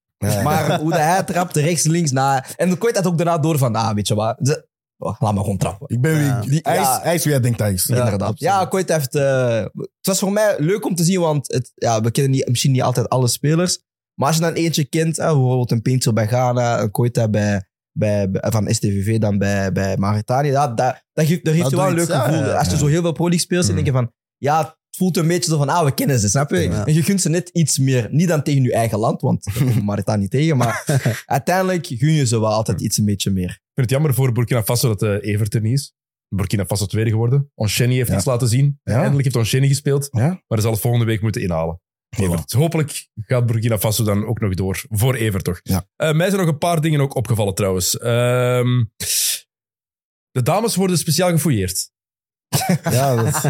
[0.43, 2.45] Maar hoe dat hij trapt, rechts, links, na.
[2.55, 4.63] En Koita had ook daarna door van, ah, weet je wat?
[5.01, 5.87] Oh, laat maar gewoon trappen.
[5.89, 6.43] Ik ben Ja.
[6.45, 6.59] wie.
[6.61, 6.97] hij, Ja.
[6.97, 7.85] is, hij is wie hij denkt hij is.
[7.87, 8.39] Inderdaad.
[8.39, 9.15] Ja, Koita heeft...
[9.15, 12.47] eh, het was voor mij leuk om te zien, want het, ja, we kennen niet,
[12.47, 13.79] misschien niet altijd alle spelers.
[14.13, 17.63] Maar als je dan eentje kent, hè, bijvoorbeeld een Pinto bij Ghana, een Koita bij,
[17.91, 21.71] bij, bij- van STVV dan bij, bij Mauritanië, ja, dat, dat geeft, dat geeft Dat
[21.71, 22.39] je wel een leuk ja, gevoel.
[22.45, 22.79] ja, als je ja.
[22.79, 23.83] zo heel veel Pro League speelt, dan Mm.
[23.83, 26.49] denk je van, ja, het voelt een beetje zo van, ah, we kennen ze, snap
[26.49, 26.57] je?
[26.59, 26.85] Ja.
[26.85, 29.53] En je gunt ze net iets meer, niet dan tegen je eigen land, want daar
[29.57, 30.83] komt Mauritanië tegen, maar
[31.25, 33.59] uiteindelijk gun je ze wel altijd iets een beetje meer.
[33.79, 35.93] Vind het jammer voor Burkina Faso dat eh Evert er niet is.
[36.35, 37.51] Burkina Faso tweede geworden.
[37.55, 38.15] Onsheni heeft Ja.
[38.15, 38.79] iets laten zien.
[38.83, 38.93] Ja.
[38.93, 40.07] Eindelijk heeft Onsheni gespeeld.
[40.11, 40.27] Ja.
[40.27, 41.81] Maar hij zal het volgende week moeten inhalen.
[42.17, 42.51] Evert.
[42.51, 44.81] Hopelijk gaat Burkina Faso dan ook nog door.
[44.89, 45.59] Voor Evert toch.
[45.63, 45.85] Ja.
[45.95, 47.97] Eh, mij zijn nog een paar dingen ook opgevallen trouwens.
[47.97, 48.83] Ehm,
[50.31, 51.91] de dames worden speciaal gefouilleerd.
[52.91, 53.41] Ja, dat is-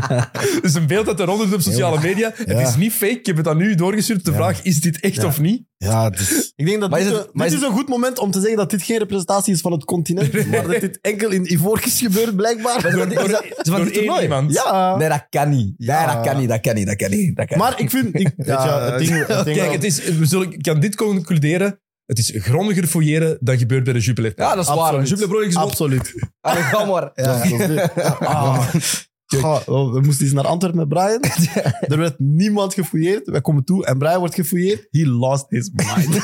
[0.61, 2.31] Dus een beeld dat er rond op sociale media.
[2.35, 3.11] Het is niet fake.
[3.19, 4.26] Ik heb het aan u doorgestuurd.
[4.26, 4.38] De Ja.
[4.38, 5.26] vraag, is dit echt Ja.
[5.26, 5.63] of niet?
[5.77, 7.67] ja, het is- Ik denk dat Maar dit, is het- een- maar dit is is
[7.67, 10.67] een goed moment om te zeggen dat dit geen representatie is van het continent, maar
[10.67, 12.81] dat dit enkel in Ivoorkust is gebeurd, blijkbaar.
[12.91, 14.21] Door, door, Is van door dit één toernooi?
[14.21, 14.53] iemand.
[14.53, 14.95] Ja.
[14.95, 15.73] Nee, dat kan niet.
[15.77, 16.13] Ja, Ja.
[16.15, 17.35] dat kan niet, dat kan niet, dat kan niet.
[17.35, 18.05] Dat kan Maar ik vind...
[18.15, 20.80] Ik, weet je, het ding, het ding Kijk, wel- het is, we zullen, ik kan
[20.80, 21.80] dit concluderen.
[22.10, 24.31] Het is grondiger fouilleren dan gebeurt bij de Jubilee.
[24.36, 24.77] Ja, dat is waar.
[24.77, 25.19] Absoluut.
[25.19, 25.56] Jubilee is.
[25.56, 26.14] Absoluut.
[26.41, 27.11] Allee, ga maar.
[27.14, 27.23] Ja.
[27.34, 27.94] dat is dit.
[28.19, 28.68] Ah.
[29.26, 31.23] Ga, oh, we moesten eens naar Antwerpen met Brian.
[31.94, 33.30] Er werd niemand gefouilleerd.
[33.30, 34.88] Wij komen toe en Brian wordt gefouilleerd.
[34.90, 36.19] He lost his mind.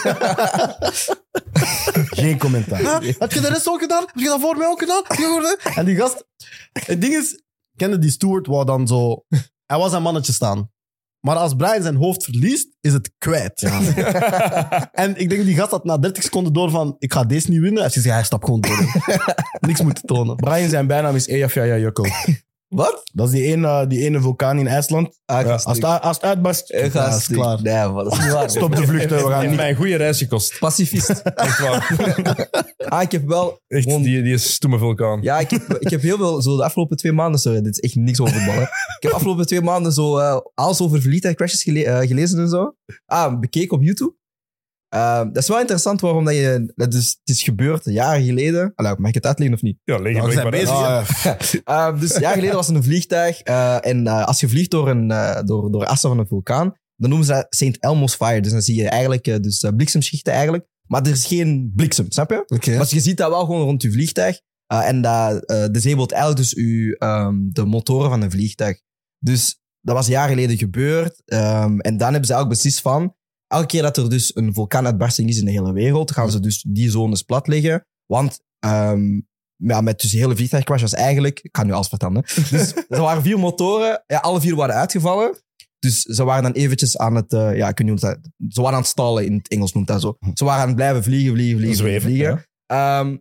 [2.10, 2.80] Geen commentaar.
[2.80, 3.14] Huh?
[3.20, 4.04] Heb je de rest ook gedaan?
[4.06, 5.04] Heb je dat voor mij ook gedaan?
[5.76, 6.26] En die gast...
[6.74, 7.42] Het ding is,
[7.76, 9.26] kende die Stewart wou dan zo...
[9.66, 10.72] Hij was zijn mannetje staan.
[11.26, 13.62] Maar als Brian zijn hoofd verliest, is het kwijt.
[14.92, 16.96] En ik denk die gast had na 30 seconden door van...
[17.00, 17.82] Ik ga deze niet winnen.
[17.82, 19.04] Hij zei, hij stapt gewoon door.
[19.68, 20.36] Niks moeten tonen.
[20.36, 22.06] Brian zijn bijnaam is Eyjafjalla Jukkel.
[22.76, 23.02] Wat?
[23.14, 25.20] Dat is die ene, die ene vulkaan in IJsland.
[25.26, 27.62] Ah, Als het, als het uitbarst, Eh, Ja, is klaar.
[27.62, 28.50] Nee, maar dat is niet waar.
[28.50, 29.18] stop de vluchten.
[29.18, 29.56] We gaan niet.
[29.56, 30.60] mij een goede reis gekost.
[30.60, 31.10] Pacifist.
[31.36, 31.84] Echt waar.
[32.88, 33.60] Ah, ik heb wel...
[33.68, 35.22] Echt, Gewoon- die, die stomme vulkaan.
[35.22, 36.42] Ja, ik heb, ik heb heel veel...
[36.42, 37.40] Zo de afgelopen twee maanden...
[37.40, 38.54] Sorry, dit is echt niks over voetbal.
[38.56, 38.62] hè.
[38.62, 38.68] Ik
[39.00, 40.18] heb de afgelopen twee maanden zo...
[40.18, 42.76] eh, alles over verliefdheid-crashes gele- eh, gelezen en zo.
[43.06, 44.16] Ah, bekeken op YouTube.
[44.96, 46.74] Eh, dat is wel interessant waarom dat je...
[46.76, 48.72] Dat is, het is gebeurd jaren geleden.
[48.76, 49.78] Allee, mag ik het uitleggen of niet?
[49.84, 52.84] Ja, leg we weg, zijn maar bezig, Uh, dus een jaar geleden was er een
[52.84, 53.42] vliegtuig.
[53.42, 56.74] eh, en eh, als je vliegt door, een, eh, door, door assen van een vulkaan,
[56.96, 57.78] dan noemen ze dat St.
[57.80, 58.42] Elmo's Fire.
[58.42, 60.66] Dus dan zie je eigenlijk dus, bliksemschichten eigenlijk.
[60.88, 62.44] Maar er is geen bliksem, snap je?
[62.48, 62.78] Oké.
[62.78, 64.40] Maar je ziet dat wel gewoon rond je vliegtuig.
[64.68, 68.82] Eh, en dat uh, disabled eigenlijk dus uw, ehm, de motoren van een vliegtuig.
[69.20, 71.22] Dus dat was jaar geleden gebeurd.
[71.26, 73.16] Ehm, en dan hebben ze eigenlijk beslist van...
[73.48, 76.66] Elke keer dat er dus een vulkaanuitbarsting is in de hele wereld, gaan ze dus
[76.68, 77.86] die zones platleggen.
[78.06, 79.20] Want ehm,
[79.56, 81.40] ja, met dus de hele vliegtuigcrash was eigenlijk...
[81.42, 82.24] Ik ga nu alles vertellen.
[82.50, 84.04] Dus er waren vier motoren.
[84.08, 85.40] Ja, alle vier waren uitgevallen.
[85.80, 87.34] Dus ze waren dan eventjes aan het...
[87.34, 88.20] eh, ja, ik weet niet hoe dat...
[88.50, 90.18] Ze waren aan het stallen, in het Engels noemt dat zo.
[90.34, 92.46] Ze waren aan het blijven vliegen, vliegen, vliegen, Zweven, vliegen.
[92.66, 93.00] ja.
[93.00, 93.18] Ehm,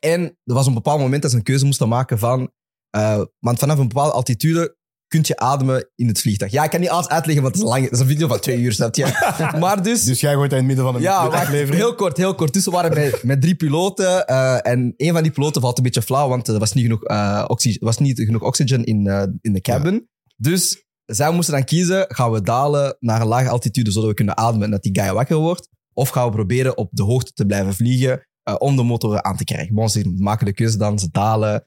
[0.00, 2.52] en er was een bepaald moment dat ze een keuze moesten maken van...
[2.90, 4.76] eh, want vanaf een bepaalde altitude
[5.08, 6.52] kun je ademen in het vliegtuig.
[6.52, 8.40] Ja, ik kan niet alles uitleggen, want het is, lang, het is een video van
[8.40, 9.32] twee uur, snap je?
[9.60, 10.04] Maar dus...
[10.04, 11.74] Dus jij gooit in het midden van een ja, aflevering.
[11.74, 12.52] heel kort, heel kort.
[12.52, 15.82] Dus we waren met, met drie piloten eh, en een van die piloten valt een
[15.84, 19.22] beetje flauw, want er was niet genoeg, eh, oxy- was niet genoeg oxygen in, eh,
[19.40, 20.08] in de cabin.
[20.36, 24.36] Dus zij moesten dan kiezen, gaan we dalen naar een lage altitude zodat we kunnen
[24.36, 25.68] ademen en dat die guy wakker wordt?
[25.92, 28.26] Of gaan we proberen op de hoogte te blijven vliegen
[28.58, 29.74] om de motoren aan te krijgen?
[29.74, 31.66] Bon, ze maken de keuze dan, ze dalen.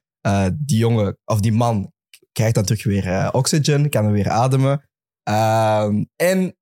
[0.54, 1.92] Die jongen, of die man,
[2.38, 4.82] krijgt dan terug weer eh, oxygen, kan er weer ademen.
[5.24, 6.56] Ehm, en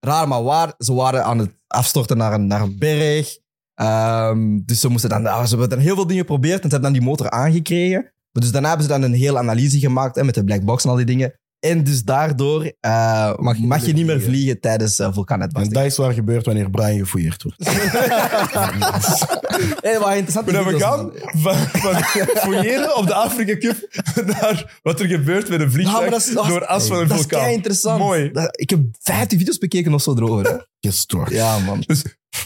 [0.00, 3.38] raar maar waar, ze waren aan het afstorten naar een, naar een berg.
[3.74, 6.92] Ehm, dus ze moesten dan, ze hebben dan heel veel dingen geprobeerd en ze hebben
[6.92, 8.02] dan die motor aangekregen.
[8.02, 10.84] Maar dus daarna hebben ze dan een hele analyse gemaakt hè, met de black box
[10.84, 11.39] en al die dingen.
[11.60, 15.76] En dus daardoor eh, mag, mag je niet meer vliegen tijdens uh, En vulkaanuitbarsting.
[15.76, 17.58] dat is waar gebeurt wanneer Brian gefouilleerd wordt.
[19.80, 21.10] Hey, wat dan we video's gaan
[21.42, 21.94] van, van
[22.36, 23.88] fouilleren op de Afrika Cup
[24.26, 27.22] naar wat er gebeurt met een vliegtuig dat is- door as van een Dat is
[27.22, 27.40] vulkaan.
[27.44, 27.98] kei interessant.
[27.98, 28.30] Mooi.
[28.30, 30.46] Dat- ik heb 15 video's bekeken of zo erover.
[30.46, 30.56] Hè.
[30.80, 31.30] Gestoord.
[31.30, 31.84] Ja, man.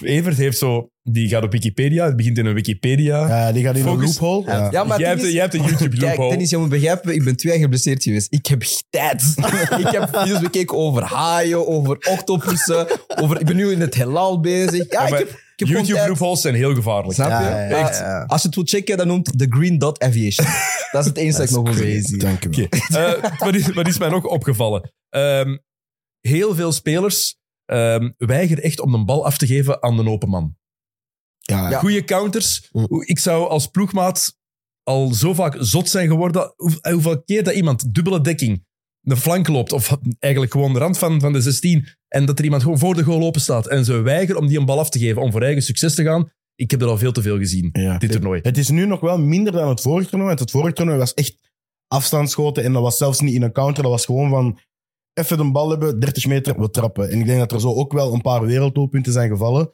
[0.02, 3.28] Evert heeft zo, die gaat op Wikipedia, het begint in een Wikipedia.
[3.28, 4.46] Ja, die gaat in een loophole.
[4.46, 4.68] Ja.
[4.70, 6.28] Ja, maar jij, hebt, jij hebt een YouTube Kijk, loophole.
[6.28, 8.32] Dennis, je moet begrijpen, ik ben twee jaar geblesseerd geweest.
[8.32, 9.22] Ik heb tijd.
[9.84, 12.86] ik heb video's bekeken over haaien, over octopussen,
[13.16, 13.40] over...
[13.40, 14.92] Ik ben nu in het heelal bezig.
[14.92, 16.08] Ja, Ja, ik heb, ik heb gewoon YouTube tijd.
[16.08, 17.14] loopholes zijn heel gevaarlijk.
[17.14, 17.32] Snap je?
[17.32, 17.70] Ja, ja, ja.
[17.70, 17.98] Maar Echt.
[17.98, 18.24] Ja.
[18.26, 20.46] Als je het wilt checken, dan noemt de Green Dot Aviation.
[20.92, 22.18] dat is het enige dat ik nog wil.
[22.18, 22.66] Dank u wel.
[23.04, 24.92] Eh, wat, is, wat is mij nog opgevallen?
[25.08, 25.56] Ehm,
[26.20, 30.28] heel veel spelers ehm, weigeren echt om de bal af te geven aan de open
[30.28, 30.56] man.
[31.38, 31.78] Ja, Ja.
[31.78, 32.70] Goede counters.
[33.04, 34.38] Ik zou als ploegmaat
[34.82, 36.52] al zo vaak zot zijn geworden.
[36.56, 38.64] Hoe- Hoeveel keer dat iemand dubbele dekking
[39.00, 42.44] de flank loopt, of eigenlijk gewoon de rand van, van de 16, en dat er
[42.44, 44.90] iemand gewoon voor de goal open staat en ze weigeren om die een bal af
[44.90, 46.30] te geven om voor eigen succes te gaan.
[46.54, 47.98] Ik heb er al veel te veel gezien, Ja.
[47.98, 48.40] dit toernooi.
[48.42, 50.28] Het is nu nog wel minder dan het vorige toernooi.
[50.28, 51.52] Want het vorige toernooi was echt
[51.88, 52.64] afstandsschoten.
[52.64, 53.82] En dat was zelfs niet in een counter.
[53.82, 54.58] Dat was gewoon van...
[55.14, 57.10] even de bal hebben, 30 meter, we trappen.
[57.10, 59.72] En ik denk dat er zo ook wel een paar werelddoelpunten zijn gevallen.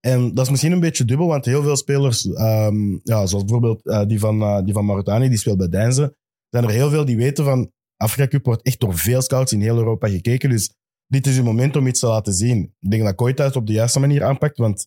[0.00, 3.86] En dat is misschien een beetje dubbel, want heel veel spelers, ehm, ja, zoals bijvoorbeeld
[3.86, 6.16] eh, die, van, eh, die van Mauritanië, die speelt bij Deinze,
[6.48, 9.60] zijn er heel veel die weten van Afrika Cup wordt echt door veel scouts in
[9.60, 10.50] heel Europa gekeken.
[10.50, 10.74] Dus
[11.06, 12.74] dit is uw moment om iets te laten zien.
[12.80, 14.86] Ik denk dat Koita het op de juiste manier aanpakt, want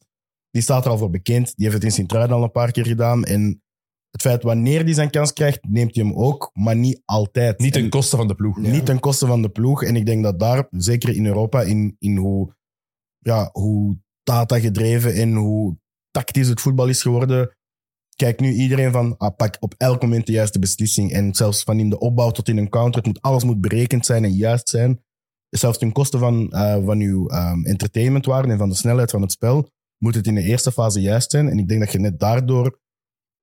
[0.52, 1.56] die staat er al voor bekend.
[1.56, 3.24] Die heeft het in Sint-Truiden al een paar keer gedaan.
[3.24, 3.62] En
[4.18, 7.60] het feit wanneer hij zijn kans krijgt, neemt hij hem ook, maar niet altijd.
[7.60, 8.58] Niet ten En- koste van de ploeg.
[8.58, 9.84] niet ten koste van de ploeg.
[9.84, 12.54] En ik denk dat daar, zeker in Europa, in, in hoe,
[13.20, 15.78] ja, hoe data gedreven en hoe
[16.12, 17.56] tactisch het voetbal is geworden,
[18.16, 21.12] kijkt nu iedereen van, ah, pak op elk moment de juiste beslissing.
[21.12, 24.06] En zelfs van in de opbouw tot in een counter, het moet, alles moet berekend
[24.06, 25.02] zijn en juist zijn.
[25.50, 29.32] Zelfs ten koste van, eh, van uw ehm, entertainmentwaarde en van de snelheid van het
[29.32, 31.50] spel, moet het in de eerste fase juist zijn.
[31.50, 32.80] En ik denk dat je net daardoor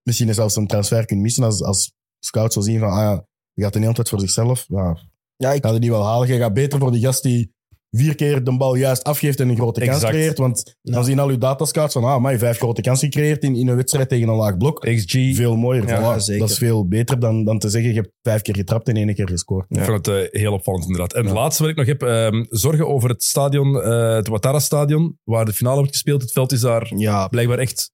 [0.05, 3.63] misschien zelfs een transfer kunt missen als, als scout zo zien van, ah ja, je
[3.63, 4.65] gaat de hele tijd voor zichzelf.
[4.69, 4.97] Ja,
[5.37, 6.29] Ja, ik, gaat het niet wel halen.
[6.29, 7.55] Je gaat beter voor die gast die
[7.97, 10.13] vier keer de bal juist afgeeft en een grote kans Exact.
[10.13, 10.39] creëert.
[10.39, 13.57] Want dan zien al uw datascouts van, ah, maar je vijf grote kansen gecreëerd in,
[13.57, 14.81] in een wedstrijd tegen een laag blok.
[14.81, 15.13] XG.
[15.13, 15.89] Veel mooier.
[15.89, 16.41] Ja, Voilà, zeker.
[16.41, 19.15] Dat is veel beter dan, dan te zeggen, je hebt vijf keer getrapt en één
[19.15, 19.67] keer gescoord.
[19.69, 21.13] Ik vond het eh, heel opvallend inderdaad.
[21.13, 25.19] En het laatste wat ik nog heb, ehm, zorgen over het stadion, eh, het Ouattara-stadion,
[25.25, 26.23] waar de finale wordt gespeeld.
[26.23, 27.93] Het veld is daar ja, blijkbaar echt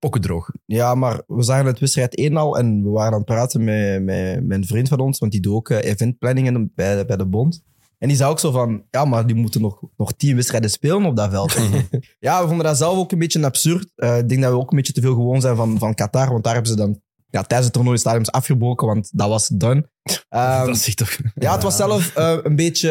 [0.00, 0.50] pokkendroog.
[0.66, 4.02] ja, maar we zagen het wedstrijd 1 al en we waren aan het praten met,
[4.02, 7.16] met, met een vriend van ons, want die doet ook eh, eventplanningen bij, de- bij
[7.16, 7.62] de bond.
[7.98, 11.04] En die zei ook zo van, ja, maar die moeten nog, nog tien wedstrijden spelen
[11.04, 11.52] op dat veld.
[12.18, 13.90] ja, we vonden dat zelf ook een beetje absurd.
[13.96, 16.30] Eh, ik denk dat we ook een beetje te veel gewoon zijn van, van Qatar,
[16.30, 17.00] want daar hebben ze dan
[17.30, 19.88] ja, tijdens het toernooi stadiums afgebroken, want dat was done.
[20.28, 21.16] Ehm, dat is toch...
[21.34, 22.88] Ja, het was zelf eh, een beetje.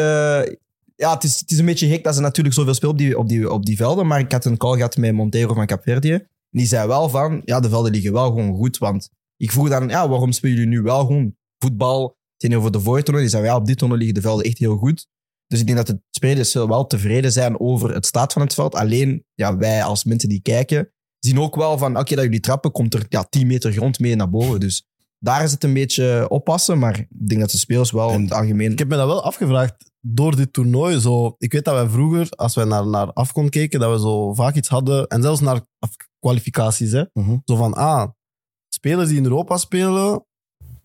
[0.96, 3.18] Ja, het is, het is een beetje gek dat ze natuurlijk zoveel spelen op die,
[3.18, 4.06] op, die, op die velden.
[4.06, 6.26] Maar ik had een call gehad met Montero van Capverdië.
[6.50, 8.78] Die zei wel van, ja, de velden liggen wel gewoon goed.
[8.78, 13.04] Want ik vroeg dan, ja, waarom spelen jullie nu wel gewoon voetbal tegenover de vorige
[13.04, 13.26] toernooi?
[13.26, 15.06] Die zei, ja, op dit toernooi liggen de velden echt heel goed.
[15.46, 18.74] Dus ik denk dat de spelers wel tevreden zijn over het staat van het veld.
[18.74, 22.72] Alleen, ja, wij als mensen die kijken, zien ook wel van, oké, dat jullie trappen,
[22.72, 24.60] komt er ja, 10 meter grond mee naar boven.
[24.60, 24.86] Dus
[25.18, 26.78] daar is het een beetje oppassen.
[26.78, 28.72] Maar ik denk dat de spelers wel in het algemeen...
[28.72, 31.00] Ik heb me dat wel afgevraagd door dit toernooi.
[31.00, 34.34] Zo, ik weet dat wij vroeger, als wij naar, naar Afcon keken, dat we zo
[34.34, 35.06] vaak iets hadden.
[35.06, 35.60] En zelfs naar
[36.20, 36.92] kwalificaties.
[36.92, 37.36] Hè, Mhm.
[37.44, 38.08] Zo van, ah,
[38.74, 40.26] spelers die in Europa spelen,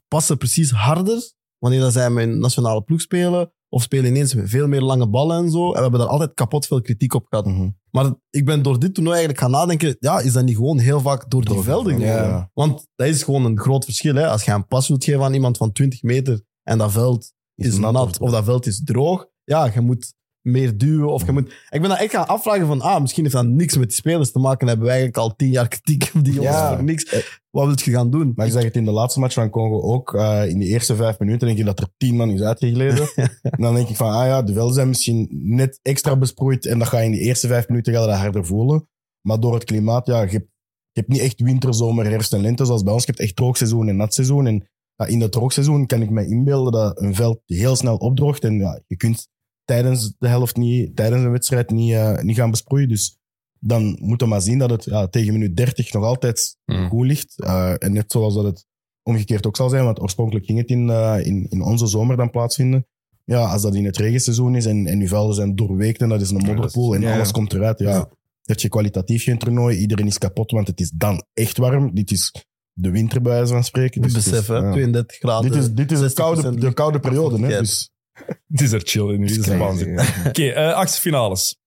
[0.08, 3.50] passen precies harder wanneer dat zij met een nationale ploeg spelen.
[3.70, 5.66] Of spelen ineens veel meer lange ballen en zo.
[5.68, 7.46] En we hebben daar altijd kapot veel kritiek op gehad.
[7.46, 7.70] Mhm.
[7.92, 11.00] Maar ik ben door dit toernooi eigenlijk gaan nadenken, ja, is dat niet gewoon heel
[11.00, 12.50] vaak door, die velden Ja.
[12.54, 14.16] Want dat is gewoon een groot verschil.
[14.16, 14.28] Hè?
[14.28, 17.78] Als je een pas wilt geven aan iemand van 20 meter en dat veld is,
[17.78, 20.14] nat nat, of dat veld is droog, ja, je moet
[20.46, 21.12] meer duwen.
[21.12, 21.48] Of je moet...
[21.70, 24.32] Ik ben dat echt gaan afvragen van, ah, misschien heeft dat niks met die spelers
[24.32, 24.60] te maken.
[24.60, 26.76] Dan hebben wij eigenlijk al tien jaar kritiek op die jongens Ja.
[26.76, 27.12] voor niks.
[27.50, 28.32] Wat wil je gaan doen?
[28.36, 30.14] Maar ik zeg het in de laatste match van Congo ook.
[30.14, 33.08] eh, in de eerste vijf minuten denk ik dat er tien man is uitgegleden.
[33.42, 36.66] en dan denk ik van, ah ja, de velden zijn misschien net extra besproeid.
[36.66, 38.88] En dat ga je in de eerste vijf minuten ga je dat harder voelen.
[39.22, 40.50] Maar door het klimaat, ja, je hebt,
[40.92, 43.06] je hebt niet echt winter, zomer, herfst en lente zoals bij ons.
[43.06, 44.48] Je hebt echt droogseizoen en natseizoen.
[44.48, 48.44] En ja, in dat droogseizoen kan ik me inbeelden dat een veld heel snel opdroogt.
[48.44, 49.28] En ja, je kunt
[49.66, 52.88] tijdens de helft niet, tijdens een wedstrijd niet, eh, niet gaan besproeien.
[52.90, 53.18] Dus
[53.60, 56.90] dan moeten we maar zien dat het ja, tegen minuut 30 nog altijd Mm.
[56.90, 57.42] goed ligt.
[57.42, 58.66] Eh, en net zoals dat het
[59.04, 62.30] omgekeerd ook zal zijn, want oorspronkelijk ging het in, eh, in, in onze zomer dan
[62.30, 62.88] plaatsvinden.
[63.24, 66.22] Ja, als dat in het regenseizoen is en, en uw velden zijn doorweekt en dat
[66.22, 67.14] is een modderpoel en ja.
[67.14, 68.10] alles komt eruit, ja, Ja.
[68.42, 69.78] heb je kwalitatief geen toernooi.
[69.78, 71.94] Iedereen is kapot, want het is dan echt warm.
[71.96, 74.02] Dit is de winter, bij wijze van spreken.
[74.02, 74.72] Dus is, besef, hè, ja.
[74.72, 75.52] 32 graden.
[75.52, 77.46] Dit is, dit is de 60% koude, de koude periode.
[77.46, 77.60] Hè?
[77.60, 77.92] Dus,
[78.52, 79.22] Het is er chill in.
[79.26, 80.00] Dit is waanzin.
[80.28, 81.58] Oké, eh achtste finales.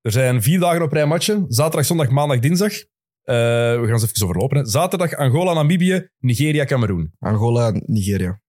[0.00, 1.44] Er zijn vier dagen op rij matchen.
[1.48, 2.72] Zaterdag, zondag, maandag, dinsdag.
[2.72, 3.34] Eh,
[3.80, 4.56] we gaan ze even overlopen.
[4.58, 4.66] Hè.
[4.66, 7.12] Zaterdag Angola, Namibië, Nigeria, Cameroen.
[7.18, 8.40] Angola, Nigeria.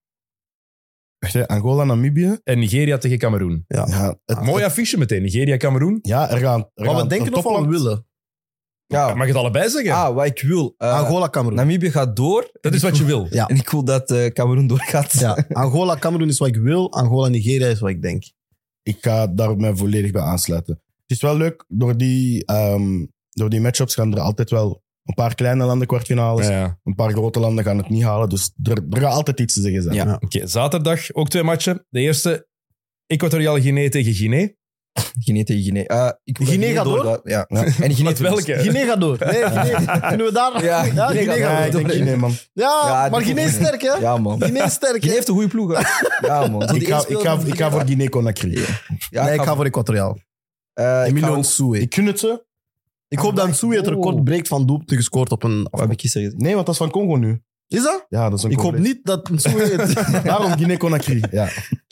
[1.19, 2.40] Wacht, hè, Angola, Namibië.
[2.44, 3.65] En Nigeria tegen Cameroen.
[3.68, 3.88] Ja.
[3.88, 5.22] Ja, het, Mooi affiche meteen.
[5.22, 5.99] Nigeria, Cameroen.
[6.02, 6.60] ja er gaan.
[6.60, 8.07] Er Wat gaan we denken of wat we willen.
[8.94, 9.91] Ja, Mag je het allebei zeggen?
[9.94, 10.74] ah, wat ik wil.
[10.78, 11.57] eh, Angola, Cameroen.
[11.57, 12.49] Namibië gaat door.
[12.61, 13.28] dat is wat je wil.
[13.30, 13.48] Ja.
[13.48, 15.14] En ik wil dat eh Cameroen doorgaat.
[15.20, 16.91] Ja, Angola, Cameroen is wat ik wil.
[16.94, 18.24] Angola, Nigeria is wat ik denk.
[18.84, 20.74] ik ga daar mij volledig bij aansluiten.
[21.07, 25.14] Het is wel leuk, door die, ehm, door die matchups gaan er altijd wel een
[25.14, 26.48] paar kleine landen kwartfinales.
[26.48, 26.80] Ja, ja.
[26.84, 28.30] Een paar grote landen gaan het niet halen.
[28.30, 29.95] Dus er, er gaat altijd iets te zeggen zijn.
[29.95, 30.18] Ja.
[30.20, 31.86] Oké, zaterdag ook twee matchen.
[31.90, 32.48] De eerste,
[33.06, 34.48] Equatoriale Guinea tegen Guinea.
[35.20, 35.84] Guinea tegen Guinea.
[35.84, 37.22] Eh, ik wil gaat door?
[37.24, 37.45] Ja.
[37.48, 37.64] Ja.
[37.64, 38.53] En Guinea Met welke?
[38.60, 39.18] Guinea gaat door.
[39.20, 39.99] Nee, Guinea.
[39.99, 40.64] Kunnen we daar...
[40.64, 41.82] Ja, ja Guinea Guinea gaat Ja, gaat ik door.
[41.82, 42.32] denk Guinea, man.
[42.53, 43.94] Ja, Ja, maar die- Guinea is sterk, hè?
[43.94, 44.41] Ja, man.
[44.41, 45.78] Guinea is sterk, Guinea heeft een goede ploeg.
[45.78, 46.28] hè.
[46.28, 46.61] Ja, man.
[46.68, 48.66] Zo die Ik ga, ik ga, ik ga voor Guinea-Conakry.
[49.10, 50.18] Ja, nee, ik ga voor Equatoriaal.
[50.74, 51.80] Eh, ik Emilio ga Nsue.
[51.80, 52.45] Ik gun het ze.
[53.07, 55.68] Ik hoop dat Nsue het record breekt van doelpunten gescoord op een...
[55.72, 56.44] Wat heb ik gisteren gezien?
[56.44, 57.41] Nee, want dat is van Congo nu.
[57.70, 58.06] Is dat?
[58.10, 60.24] Ja, dat is een Ik hoop niet dat Nsue het...
[60.26, 61.24] Daarom Guinea-Conakry.
[61.32, 61.50] Ja.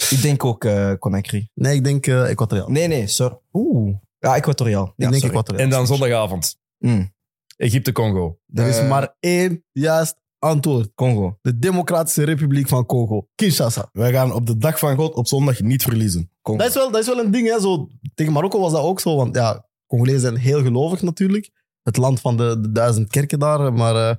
[0.10, 1.50] Ik denk ook eh Conakry.
[1.54, 2.70] Nee, ik denk eh Equatoriaal.
[2.70, 3.38] Nee, nee, sorry.
[3.54, 3.96] Oeh.
[4.20, 4.86] Ja, Equatoriaal.
[4.86, 5.30] ik denk sorry.
[5.30, 5.64] Equatoriaal.
[5.66, 6.58] En dan zondagavond.
[6.78, 7.14] Mm.
[7.58, 8.40] Egypte-Congo.
[8.54, 10.92] Er is Eh, maar één juist antwoord.
[10.96, 11.38] Congo.
[11.42, 13.28] De Democratische Republiek van Congo.
[13.36, 13.90] Kinshasa.
[13.92, 16.32] Wij gaan op de dag van God op zondag niet verliezen.
[16.42, 16.60] Congo.
[16.60, 17.48] Dat is wel, dat is wel een ding.
[17.48, 17.60] Hè?
[17.60, 19.16] Zo, tegen Marokko was dat ook zo.
[19.16, 21.50] Want ja, Congolezen zijn heel gelovig natuurlijk.
[21.84, 23.74] Het land van de, de duizend kerken daar.
[23.74, 24.16] Maar eh,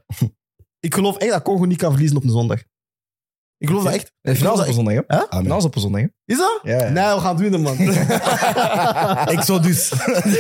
[0.81, 2.59] ik geloof echt dat Congo niet kan verliezen op een zondag.
[3.59, 4.13] Ik geloof dat echt.
[4.21, 5.37] De finale is op een zondag, hè?
[5.39, 6.07] Finale is op een zondag, hè?
[6.25, 6.61] Is dat?
[6.63, 6.89] Ja, ja.
[6.91, 7.79] Nee, we gaan het winnen, man.
[9.37, 9.93] Exodus.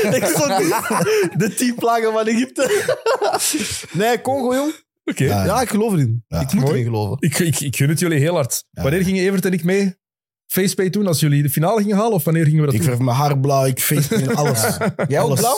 [0.02, 0.68] Exodus.
[1.40, 2.84] De tien plagen van Egypte.
[3.92, 4.72] nee, Congo, jong.
[5.04, 5.24] Oké.
[5.24, 5.44] Ja.
[5.44, 6.24] Ja, ik geloof erin.
[6.28, 6.40] Ja.
[6.40, 6.72] ik moet Mooi.
[6.72, 7.16] erin geloven.
[7.20, 8.64] Ik, ik, ik gun het jullie heel hard.
[8.70, 8.82] Ja.
[8.82, 9.96] Wanneer gingen Evert en ik mee
[10.52, 11.06] facepay doen?
[11.06, 12.12] Als jullie de finale gingen halen?
[12.12, 12.88] Of wanneer gingen we dat Ik doen?
[12.88, 14.60] verf mijn haar blauw, ik feest in alles.
[15.08, 15.38] Jij ook Alles.
[15.40, 15.56] blauw?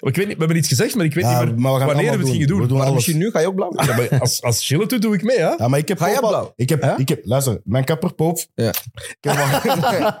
[0.00, 1.78] Ik weet niet, we hebben iets gezegd, maar ik weet Ja, niet meer maar we
[1.78, 2.60] gaan wanneer we allemaal het gingen doen.
[2.60, 2.96] We doen Maar alles.
[2.98, 3.72] misschien nu ga je ook blauw?
[3.76, 5.48] Ja, maar als, als Gilles het doet, doe ik mee, hè?
[5.58, 6.52] Ja, maar ik heb Ga jij Poop al- blauw?
[6.56, 6.96] Ik heb, Hè?
[6.96, 8.38] ik heb, luister, mijn kapper Poop.
[8.54, 8.68] Ja.
[8.68, 9.50] Ik heb, hem
[9.82, 10.12] al,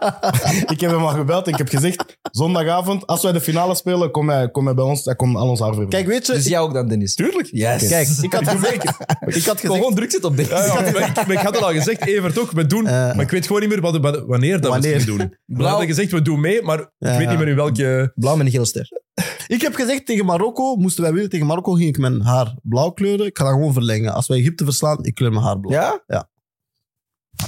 [0.74, 4.10] ik heb hem al gebeld en ik heb gezegd: zondagavond, als wij de finale spelen,
[4.10, 5.04] kom hij, kom hij bij ons.
[5.04, 5.88] Hij komt al ons haar verven.
[5.88, 7.14] Kijk, weet je, Dus ik, jij ook dan, Dennis?
[7.14, 7.48] Tuurlijk.
[7.50, 7.88] Yes.
[7.88, 10.48] kijk, ik had gezegd, ik had gezegd Gewoon druk zitten op dit.
[10.48, 12.86] Ja, ja, maar, ik, maar ik had het al gezegd, Evert ook, we doen.
[12.86, 12.92] Eh.
[12.92, 14.90] maar ik weet gewoon niet meer wat, wat- wanneer dat Wanneer.
[14.92, 15.34] we het doen.
[15.58, 17.16] We hadden gezegd, we doen mee, maar ik Ja.
[17.18, 18.12] weet niet meer in welke...
[18.14, 18.86] Blauw met een.
[19.46, 22.90] Ik heb gezegd tegen Marokko, moesten wij winnen tegen Marokko, ging ik mijn haar blauw
[22.90, 23.26] kleuren.
[23.26, 24.12] Ik ga dat gewoon verlengen.
[24.12, 25.72] Als wij Egypte verslaan, ik kleur mijn haar blauw.
[26.06, 26.28] Ja?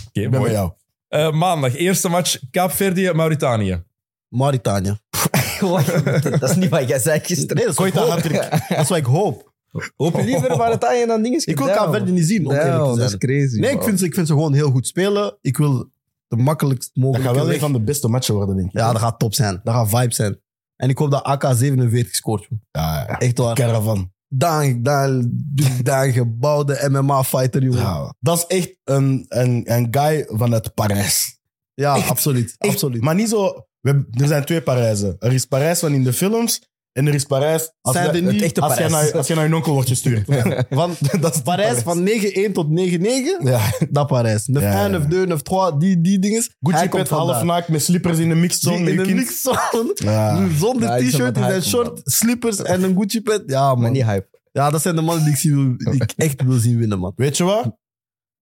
[0.06, 0.42] Oké, ik ben mooi.
[0.42, 0.72] bij jou.
[1.08, 3.82] Eh, maandag, eerste match, Kaapverdië, Mauritanië.
[4.28, 4.98] Mauritanië.
[6.40, 7.56] dat is niet wat jij zei gisteren.
[7.56, 8.10] Nee, dat is, wat ik Koita hoop.
[8.10, 8.50] hat-trick.
[8.68, 9.52] dat is wat ik hoop.
[9.96, 11.42] Hoop je liever Mauritanië dan dingen?
[11.44, 13.58] Ik wil Kaapverdi niet zien, om eerlijk te dat is crazy.
[13.58, 13.84] Nee, ik man.
[13.84, 15.38] vind, ze, ik vind ze gewoon heel goed spelen.
[15.40, 15.90] Ik wil
[16.28, 17.60] de makkelijkst Dat mogelijke gaat wel een weg.
[17.60, 18.78] van de beste matchen worden, denk ik.
[18.78, 19.60] Ja, dat gaat top zijn.
[19.64, 20.40] Dat gaat vibe zijn.
[20.76, 22.46] En ik hoop dat AK-47 scoort.
[22.48, 22.58] joh.
[22.70, 23.18] ja, ja.
[23.18, 23.54] Echt waar.
[23.54, 24.12] Caravan.
[24.28, 25.30] Dan, dan,
[25.82, 27.78] dan gebouwde MMA-fighter, jongen.
[27.80, 31.38] Ja, Ja, dat is echt een, een, een guy vanuit Parijs.
[32.08, 32.54] absoluut.
[32.58, 33.02] Echt, absoluut.
[33.02, 33.66] Maar niet zo...
[33.80, 35.16] We, hebben- er zijn twee Parijzen.
[35.18, 36.62] Er is Parijs van in de films
[36.98, 38.90] en er is Parijs als, echte als, jij Parijs.
[38.92, 40.24] naar, als jij naar je onkel wordt gestuurd.
[40.70, 42.70] Van dat is Parijs van 9-1 tot 9-9,
[43.44, 43.60] Ja.
[43.90, 44.48] dat Parijs.
[44.50, 45.00] 9-1, Ja, ja.
[45.00, 45.02] 9-2,
[45.72, 46.42] 9-3, die, die dingen.
[46.60, 48.76] Gucci Hij komt pet, half naakt, met slippers in de mixed zone.
[48.76, 49.18] Die met in je een kind.
[49.20, 50.46] mixzone, Ja.
[50.58, 53.42] zonder Ja, ik snap t-shirt, in zijn short, slippers en een Gucci pet.
[53.46, 53.92] Ja, Maar man.
[53.92, 54.28] niet hype.
[54.52, 56.98] Ja, dat zijn de mannen die ik, zie, wil- die ik echt wil zien winnen,
[56.98, 57.12] man.
[57.16, 57.76] Weet je wat?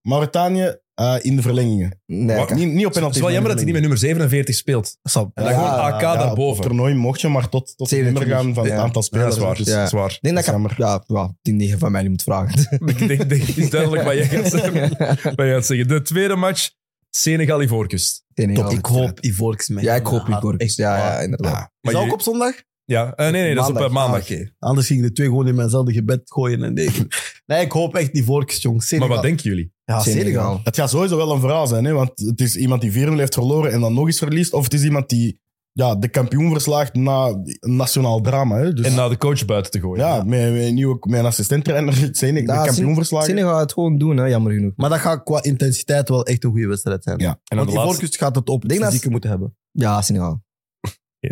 [0.02, 2.00] Mauritanië eh, in de verlengingen.
[2.06, 2.50] Nee, Wat?
[2.54, 3.16] Niet, niet op Het penalty.
[3.16, 4.96] is wel jammer dat hij niet met nummer 47 speelt.
[5.02, 5.30] Snap.
[5.34, 6.56] En dan Ja, gewoon AK Ja, daarboven.
[6.56, 8.36] Het toernooi mocht je maar tot, tot het nummer 27.
[8.44, 9.28] gaan van het aantal Ja, spelers.
[9.28, 9.56] dat is waar.
[9.56, 9.76] Dus- Ja.
[9.76, 10.10] Dat is waar.
[10.10, 10.74] Ik denk dat ik Jammer.
[10.76, 12.78] ja, ja, die negen van mij niet moet vragen.
[12.86, 14.88] ik denk, denk, het is duidelijk wat jij gaat zeggen.
[15.36, 15.88] Wat jij gaat zeggen.
[15.88, 16.70] De tweede match,
[17.10, 18.24] Senegal-Ivoorkust.
[18.34, 18.72] Senegal.
[18.72, 19.84] Ik hoop Ivorcus mee.
[19.84, 20.60] Ja, ik hoop Ivoorkust.
[20.60, 21.52] echt Ja, ja, inderdaad.
[21.52, 21.60] Ja.
[21.62, 22.54] Is Maar dat ook op zondag?
[22.86, 23.98] Ja, eh, nee, nee, dat is op eh, Maandag.
[24.10, 24.30] maandag.
[24.30, 24.50] Ah, oké.
[24.58, 26.62] Anders gingen de twee gewoon in mijnzelfde gebed gooien.
[26.62, 26.88] En nee.
[27.46, 28.76] nee, ik hoop echt Ivorcus, jong.
[28.76, 29.08] Maar Senegal.
[29.14, 29.72] wat denken jullie?
[29.84, 30.60] Ja, Senegal.
[30.64, 31.92] Het gaat sowieso wel een verhaal zijn, hè?
[31.92, 34.52] want het is iemand die 4-0 heeft verloren en dan nog eens verliest.
[34.52, 35.40] Of het is iemand die
[35.72, 38.56] ja, de kampioen verslaagt na een nationaal drama.
[38.56, 38.72] Hè?
[38.72, 40.04] Dus, En na de coach buiten te gooien.
[40.06, 43.28] ja, met, met, een nieuwe, met een assistent-trainer, Senegal, Ja, de kampioen verslagen.
[43.28, 44.72] Senegal gaat het gewoon doen, hè, jammer genoeg.
[44.76, 47.18] Maar dat gaat qua intensiteit wel echt een goede wedstrijd zijn.
[47.18, 47.40] Ja.
[47.44, 49.56] En Want de laatste, gaat het op Denk dat- moeten hebben.
[49.70, 50.44] Ja, Senegal.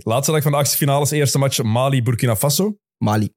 [0.03, 2.79] Laatste dag van de achtste eerste match Mali-Burkina Faso.
[2.97, 3.35] Mali.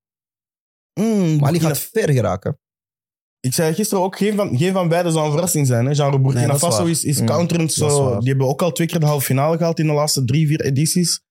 [0.93, 2.59] Mm, Mali gaat ver geraken.
[3.39, 5.85] Ik zei gisteren ook, geen van, geen van beiden zou een verrassing zijn.
[5.85, 5.95] Hè?
[5.95, 7.73] Genre Burkina Faso is, is Mm, counterend.
[7.73, 10.47] Zo, die hebben ook al twee keer de halve finale gehaald in de laatste drie,
[10.47, 11.21] vier edities.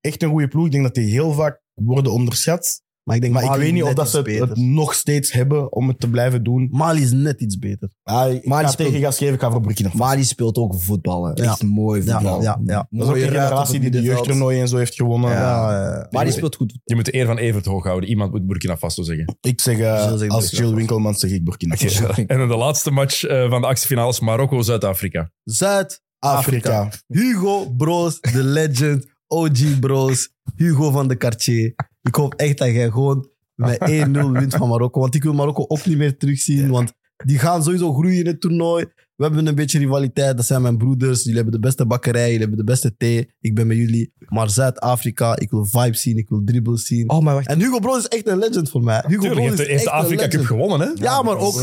[0.00, 0.66] Echt een goede ploeg.
[0.66, 2.82] Ik denk dat die heel vaak worden onderschat.
[3.10, 5.88] Maar ik denk Maar ik weet niet of dat ze het, nog steeds hebben om
[5.88, 6.68] het te blijven doen.
[6.70, 7.88] Mali is net iets beter.
[8.04, 10.04] Ik Mali ga speelt- tegen gas geven, ik ga voor Burkina Faso.
[10.04, 11.24] Mali speelt ook voetbal.
[11.24, 11.30] hè.
[11.34, 11.42] Ja.
[11.50, 12.42] Echt mooi voetbal.
[12.42, 12.86] ja, ja.
[12.90, 15.30] Dat is ook op generatie die de jeugdtoernooi en zo heeft gewonnen.
[15.30, 15.72] Ja.
[15.72, 16.78] Ja, Mali speelt goed.
[16.84, 18.08] Je moet de eer van Evert hoog houden.
[18.08, 19.36] Iemand moet Burkina Faso zeggen.
[19.40, 20.74] Ik zeg, eh, als Jill.
[20.74, 22.06] Winkelman zeg ik Burkina Faso.
[22.26, 25.30] En dan de laatste match eh, van de achtste Marokko-Zuid-Afrika.
[25.44, 26.80] Zuid-Afrika.
[26.80, 26.90] Afrika.
[27.06, 29.06] Hugo Bros, de legend.
[29.26, 30.28] OG Bros.
[30.56, 31.74] Hugo van de Cartier.
[32.02, 33.78] Ik hoop echt dat jij gewoon met
[34.08, 35.00] 1-0 wint van Marokko.
[35.00, 36.70] Want ik wil Marokko ook niet meer terugzien.
[36.70, 36.92] Want
[37.24, 38.84] die gaan sowieso groeien in het toernooi.
[39.16, 40.36] We hebben een beetje rivaliteit.
[40.36, 41.18] Dat zijn mijn broeders.
[41.18, 42.24] Jullie hebben de beste bakkerij.
[42.24, 43.34] Jullie hebben de beste thee.
[43.40, 44.12] Ik ben met jullie.
[44.28, 46.16] Maar Zuid-Afrika, ik wil vibes zien.
[46.16, 47.10] Ik wil dribbles zien.
[47.10, 47.46] Oh, maar wacht.
[47.46, 49.04] En Hugo Bros is echt een legend voor mij.
[49.06, 50.92] Hugo Tuurlijk, Bros heeft een Afrika Cup gewonnen, hè?
[50.94, 51.62] Ja, maar ook...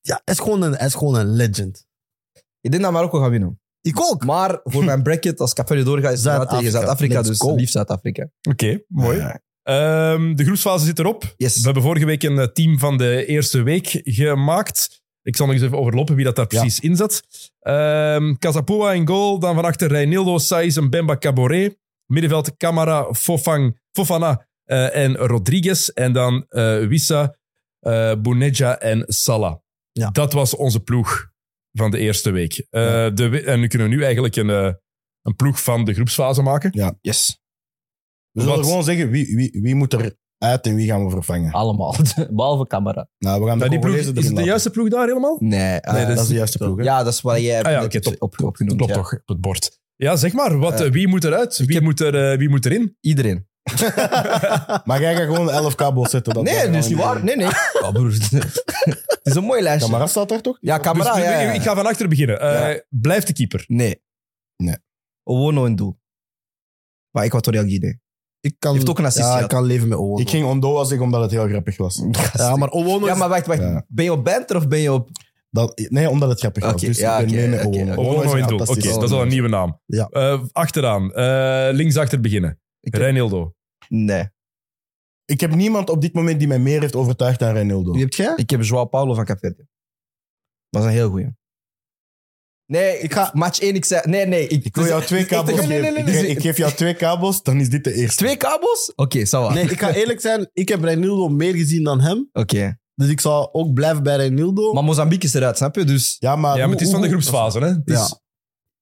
[0.00, 1.86] Ja, hij is gewoon een, hij is gewoon een legend.
[2.60, 3.60] Ik denk dat Marokko gaat winnen.
[3.80, 4.24] Ik ook.
[4.24, 7.22] Maar voor mijn bracket, als Capverdi doorgaat, is het tegen Zuid-Afrika.
[7.22, 7.54] Dus go.
[7.54, 8.30] liefst Zuid-Afrika.
[8.50, 9.16] Oké, mooi.
[9.16, 9.40] Ja.
[9.68, 11.34] Ehm, de groepsfase zit erop.
[11.36, 11.56] Yes.
[11.56, 15.02] We hebben vorige week een eh, team van de eerste week gemaakt.
[15.22, 16.60] Ik zal nog eens even overlopen wie dat daar Ja.
[16.60, 17.22] precies in zat.
[17.60, 19.38] Ehm Casapua in goal.
[19.38, 21.78] Dan van achter Reinildo, Saiz en Bemba Caboret.
[22.06, 25.88] Middenveld Camara, Fofang, Fofana eh, en Rodriguez.
[25.88, 27.36] En dan eh Wissa,
[28.18, 29.54] Bounedja en Salah.
[29.92, 30.10] Ja.
[30.10, 31.26] Dat was onze ploeg
[31.72, 32.66] van de eerste week.
[32.70, 34.48] De, en nu kunnen we nu eigenlijk een,
[35.22, 36.96] een ploeg van de groepsfase maken.
[37.00, 37.37] Yes.
[38.32, 41.52] We zullen gewoon zeggen wie, wie, wie moet er uit en wie gaan we vervangen.
[41.52, 41.94] Allemaal.
[42.30, 43.08] Behalve camera.
[43.18, 45.36] Nou, we gaan de die ploeg, Congolezen is het de juiste ploeg daar helemaal?
[45.40, 46.82] Nee, eh, Nee, Dat is de juiste ploeg, hè?
[46.84, 48.14] ja, dat is wat jij hebt Ah ja, top.
[48.18, 48.76] op, opgenoemd.
[48.76, 48.98] Klopt ja.
[48.98, 49.80] toch, op het bord.
[49.96, 51.56] Ja, zeg maar, wat, Eh, wie moet eruit?
[51.58, 52.96] Wie, heb- moet er, eh, wie moet erin?
[53.00, 53.46] Iedereen.
[54.84, 56.34] Maar jij gaat gewoon de 11 kabels zetten.
[56.34, 57.24] Dat nee, dat is niet waar.
[57.24, 57.46] Nee, nee.
[57.82, 58.12] Oh, broer.
[58.12, 59.86] het is een mooi lijstje.
[59.90, 60.58] Camara staat daar toch?
[60.60, 61.52] Ja, camera, Dus, ja, ja.
[61.52, 62.40] Ik ga van achter beginnen.
[62.40, 62.82] Eh, Ja.
[62.88, 63.64] Blijft de keeper.
[63.66, 64.02] Nee.
[64.56, 64.76] Nee.
[65.22, 65.98] Owono in doel.
[67.10, 67.94] Maar Equatorial Guinea.
[68.48, 69.42] Ik kan, Heeft ook een assist Ja, gehad.
[69.42, 70.20] ik kan leven met Owono.
[70.20, 72.02] Ik ging Ondoa zeggen omdat het heel grappig was.
[72.32, 73.60] Ja, maar Owono Ja, maar wacht, wacht.
[73.60, 73.84] Ja.
[73.88, 75.08] Ben je op banter of ben je op...
[75.50, 76.72] Dat, nee, omdat het grappig was.
[76.72, 77.90] Oké, dus ja, ik ben oké, mee met oké, Owono.
[77.92, 78.00] oké.
[78.00, 78.58] Owono is Owono in een doel.
[78.66, 79.80] Oké, dat is al een nieuwe naam.
[79.86, 80.08] Ja.
[80.08, 81.12] Eh, achteraan.
[81.12, 82.60] Eh, linksachter beginnen.
[82.80, 83.54] Ik Reinildo.
[83.88, 84.28] Nee.
[85.24, 87.92] Ik heb niemand op dit moment die mij meer heeft overtuigd dan Reinildo.
[87.92, 88.32] Wie hebt jij?
[88.36, 89.66] Ik heb Joao Paulo van Capverde.
[90.70, 91.28] Dat is een heel goeie.
[92.68, 93.30] Nee, ik ga...
[93.34, 94.00] Match 1, ik zei...
[94.04, 94.46] Nee, nee.
[94.48, 96.04] Ik, Ik wil jou twee kabels nee, nee, geven.
[96.12, 98.16] nee, Ik geef jou twee kabels, dan is dit de eerste.
[98.16, 98.92] Twee kabels?
[98.96, 99.52] Oké, va.
[99.54, 100.50] Nee, ik ga eerlijk zijn.
[100.52, 102.28] Ik heb Reinildo meer gezien dan hem.
[102.32, 102.78] Oké.
[102.94, 104.72] Dus ik zal ook blijven bij Reinildo.
[104.72, 105.84] Maar Mozambique is eruit, snap je?
[105.84, 106.16] Dus...
[106.18, 107.68] Ja, maar, Ja, maar het is van de groepsfase, hè?
[107.70, 108.06] Is- Ja.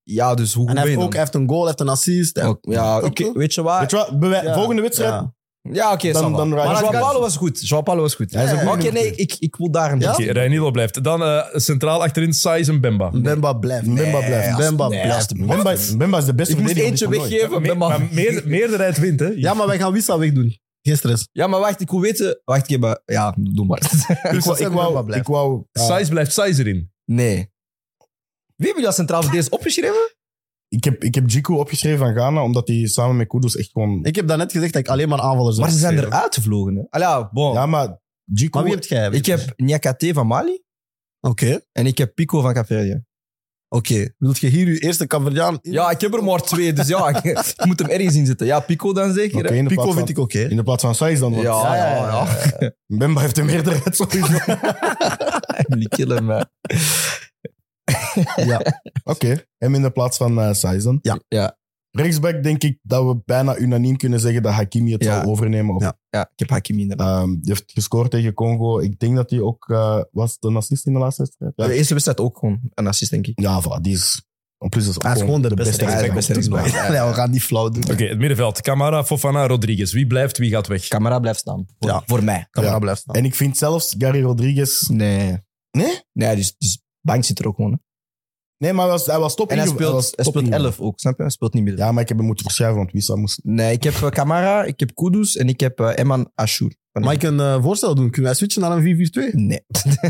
[0.03, 1.11] Ja, dus hoe En goed hij ben heeft je ook dan?
[1.11, 2.37] hij heeft een goal, hij heeft een assist.
[2.37, 3.81] Hij- Ook- ja, oké, weet je waar?
[3.81, 4.43] Weet je wat?
[4.43, 4.55] Ja.
[4.55, 5.25] Volgende wedstrijd.
[5.73, 5.93] Ja.
[5.93, 7.01] Oké, Dan- dan Maar Joao Gomez.
[7.01, 7.69] Paulo was goed.
[7.69, 8.33] Joao Paulo was goed.
[8.33, 10.13] Hij is een Oké, goede nee, ik, ik wil daar een Ja?
[10.13, 11.05] Oké, Reinildo blijft.
[11.05, 13.11] Dan eh, centraal achterin Saiz en Bemba.
[13.11, 13.95] Bemba blijft.
[13.95, 14.49] Bemba blijft.
[14.49, 15.37] als- Bemba nee, blijft.
[15.37, 17.41] Bemba, Bemba is de beste Ik moest verdediger eentje op dit toernooi.
[17.41, 17.63] weggeven.
[17.63, 17.89] Me- Bemba.
[17.89, 19.27] maar meer, meerderheid wint, hè?
[19.35, 20.59] Ja, maar wij gaan Wissa wegdoen.
[20.83, 21.29] Geen stress.
[21.33, 22.41] Ja, maar wacht, ik wil weten...
[22.45, 22.83] Wacht, ik heb...
[22.83, 23.79] eh, Ja, doe maar.
[24.33, 25.27] Ik wou, ik Bemba wou, blijft.
[25.29, 26.91] ik wou ja, Saiz blijft Saiz erin.
[27.05, 27.35] nee.
[28.57, 30.16] Wie hebben jullie als centraal verdedigers opgeschreven?
[30.69, 34.05] Ik, heb, ik heb Jiku opgeschreven van Ghana, omdat hij samen met Kudus echt gewoon...
[34.05, 36.77] Ik heb daarnet gezegd dat ik alleen maar aanvallers Maar ze zijn eruit gevlogen.
[36.77, 36.83] Hè?
[36.89, 37.53] Allee, ja, bon.
[37.53, 38.59] Ja, maar Jiku...
[38.59, 39.11] Maar wie heb jij?
[39.11, 40.65] ik heb Nyakate van Mali
[41.21, 41.61] Oké.
[41.73, 43.05] en ik heb Pico van Capverdië.
[43.69, 44.09] Oké.
[44.19, 45.59] Wilt je hier je eerste Caverdiaan?
[45.63, 47.25] Ja, ik heb er maar twee, dus ja, ik,
[47.57, 48.47] ik moet hem ergens in zetten.
[48.47, 49.39] Ja, Pico dan zeker.
[49.39, 49.55] Oké, hè?
[49.55, 50.39] in, de Pico plaats vind van, ik oké.
[50.51, 51.33] in de plaats van Saiz dan.
[51.33, 52.27] Ja, ja, ja.
[52.99, 54.39] Bemba heeft een meerderheid sowieso.
[55.69, 56.47] Die killen me.
[58.37, 58.61] Ja.
[59.13, 60.51] Oké, hem in de plaats van uh.
[61.03, 61.21] Ja.
[61.29, 61.59] Ja.
[61.91, 65.21] Rechtsback denk ik dat we bijna unaniem kunnen zeggen dat Hakimi het Ja.
[65.21, 65.75] zal overnemen.
[65.75, 65.99] Op, Ja.
[66.11, 67.23] Ja, ik heb Hakimi inderdaad.
[67.23, 68.79] Ehm, die heeft gescoord tegen Congo.
[68.79, 71.53] Ik denk dat hij ook eh, was de assist in de laatste wedstrijd.
[71.57, 73.41] Ja, De eerste wedstrijd ook gewoon een assist, denk ik.
[73.41, 74.25] ja voilà, die is...
[74.59, 76.15] En plus is ook Hij is gewoon de beste is rechtsback.
[76.15, 76.67] beste rechtsback.
[76.67, 76.93] Ja.
[76.93, 77.83] Ja, we gaan niet flauw doen.
[77.91, 78.61] Oké, het middenveld.
[78.61, 79.93] Camara, Fofana, Rodriguez.
[79.93, 80.89] Wie blijft, wie gaat weg?
[80.89, 81.67] Camera blijft staan.
[81.79, 82.03] Voor, Ja.
[82.07, 82.47] voor mij.
[82.51, 82.79] Camera Ja.
[82.79, 83.15] blijft staan.
[83.15, 84.81] En ik vind zelfs Gary Rodriguez...
[84.89, 85.39] Nee.
[85.71, 86.01] Nee?
[86.13, 87.71] Nee, dus, dus bank zit er ook gewoon.
[87.73, 87.77] hè.
[88.59, 90.67] Nee, maar hij was, hij was top En hij speelt, was hij top speelt ingevallen.
[90.73, 91.23] 11 ook, snap je?
[91.23, 91.77] Hij speelt niet meer.
[91.77, 93.41] Ja, maar ik heb hem moeten verschuiven, want Wissa moest...
[93.43, 96.75] Nee, ik heb eh, Camara, ik heb Kudus en ik heb eh, Eman Ashur.
[96.93, 98.05] Van Mag ik een eh, voorstel doen?
[98.11, 99.35] Kunnen wij switchen naar een 4-4-2?
[99.35, 99.61] Nee.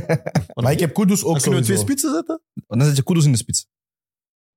[0.63, 2.43] Maar ik heb Kudus ook Dan kunnen we twee spitsen zetten?
[2.67, 3.67] Dan zet je Kudus in de spits.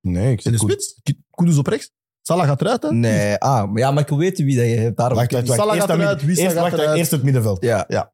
[0.02, 0.96] Nee, ik In de Kudus.
[1.02, 1.16] spits?
[1.32, 1.92] Kudus op rechts?
[2.22, 2.92] Salah gaat eruit, hè?
[2.94, 4.98] Nee, ah, maar ja, maar ik wil weten wie dat je hebt.
[4.98, 5.18] Daarom.
[5.18, 5.60] Wacht, wacht, wacht.
[5.60, 7.00] Salah Eerst, gaat dat eruit, midden- Wissa eerst, gaat wacht, wacht, eruit.
[7.00, 7.64] eerst het middenveld.
[7.64, 7.86] Ja.
[7.88, 8.14] Ja.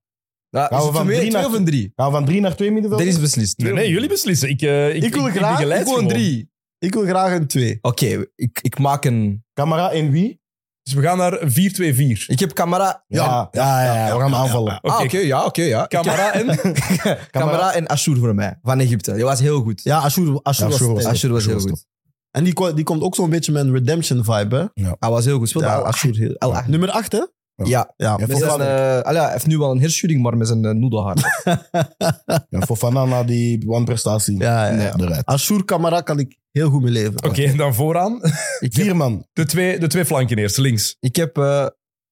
[0.55, 1.91] Ja, Gaan we van twee, drie twee naar- of een drie?
[1.95, 3.01] Gaan we van drie naar twee middenveld?
[3.03, 3.57] Dat is beslist.
[3.57, 4.49] Nee, nee, jullie beslissen.
[4.49, 6.13] Ik, eh, ik, Ik wil ik, graag- begeleid Ik wil een gewoon.
[6.17, 6.49] drie.
[6.79, 7.77] Ik wil graag een 2.
[7.81, 9.43] Oké, ik, ik maak een...
[9.53, 10.41] Camara en wie?
[10.83, 12.25] Dus we gaan naar 4-2-4.
[12.27, 13.03] Ik heb Camara...
[13.07, 14.79] Ja, ja, ja, we gaan aanvallen.
[14.81, 15.87] Ah, oké, ja, oké, ja.
[15.87, 16.59] Camara en...
[17.31, 19.13] Camara en Ashur voor mij, van Egypte.
[19.13, 19.81] Die was heel goed.
[19.83, 21.05] Ja, Ashur, Ashur was Ashur was.
[21.05, 21.85] Ashur was Ashur heel was goed.
[22.31, 24.83] En die, ko- die komt ook zo'n beetje met een redemption vibe, hè?
[24.99, 25.49] Hij was heel goed.
[25.49, 26.35] Speelde Ja, al Ashur heel...
[26.37, 26.55] Al.
[26.67, 27.25] Nummer 8, hè?
[27.55, 28.97] Ja, Ja, Ja, met zijn, Fofana.
[28.97, 31.17] eh, allee, hij heeft nu wel een herschudding, maar met zijn uh, noedelhaar.
[32.49, 34.75] Ja, Fofana na die wanprestatie ja, ja.
[34.95, 35.05] Nee.
[35.07, 35.25] eruit.
[35.25, 37.23] Ashur Kamara kan ik heel goed mee leven.
[37.23, 38.19] Oké, dan vooraan.
[38.59, 39.27] ik, Vier man.
[39.33, 40.97] De twee, de twee flanken eerst, links.
[40.99, 41.67] ik heb eh,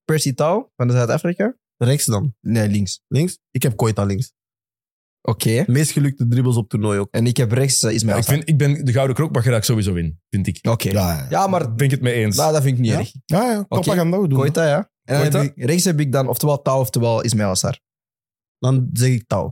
[0.06, 1.56] Percy Tau van de Zuid-Afrika.
[1.78, 2.36] Rechts dan.
[2.42, 3.02] Nee, links.
[3.08, 3.40] Links?
[3.52, 4.34] Ik heb Koita links.
[5.22, 5.64] Oké.
[5.68, 7.08] Meest gelukte dribbles op toernooi ook.
[7.12, 9.94] En ik heb rechts uh, Ismail ik, vind, ik ben de gouden krokbak raak sowieso
[9.94, 10.60] in, vind ik.
[10.70, 10.90] Oké.
[10.90, 11.26] Ja, ja.
[11.30, 12.38] Ja, maar ben ik het mee eens.
[12.38, 12.98] nou, dat vind ik niet Ja?
[13.00, 13.12] erg.
[13.26, 13.66] Ja, ja.
[13.70, 14.38] We doen dat.
[14.40, 14.92] Koita, ja.
[15.04, 17.80] En dan ik, rechts heb ik dan oftewel Tau, oftewel Ismail Assar.
[18.60, 19.52] Dan zeg ik Tau.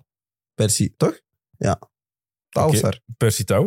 [0.53, 0.93] Persie.
[0.97, 1.19] Toch?
[1.57, 1.75] Tau
[2.67, 2.75] Oké.
[2.75, 2.99] Assar.
[3.17, 3.63] Percy Tau.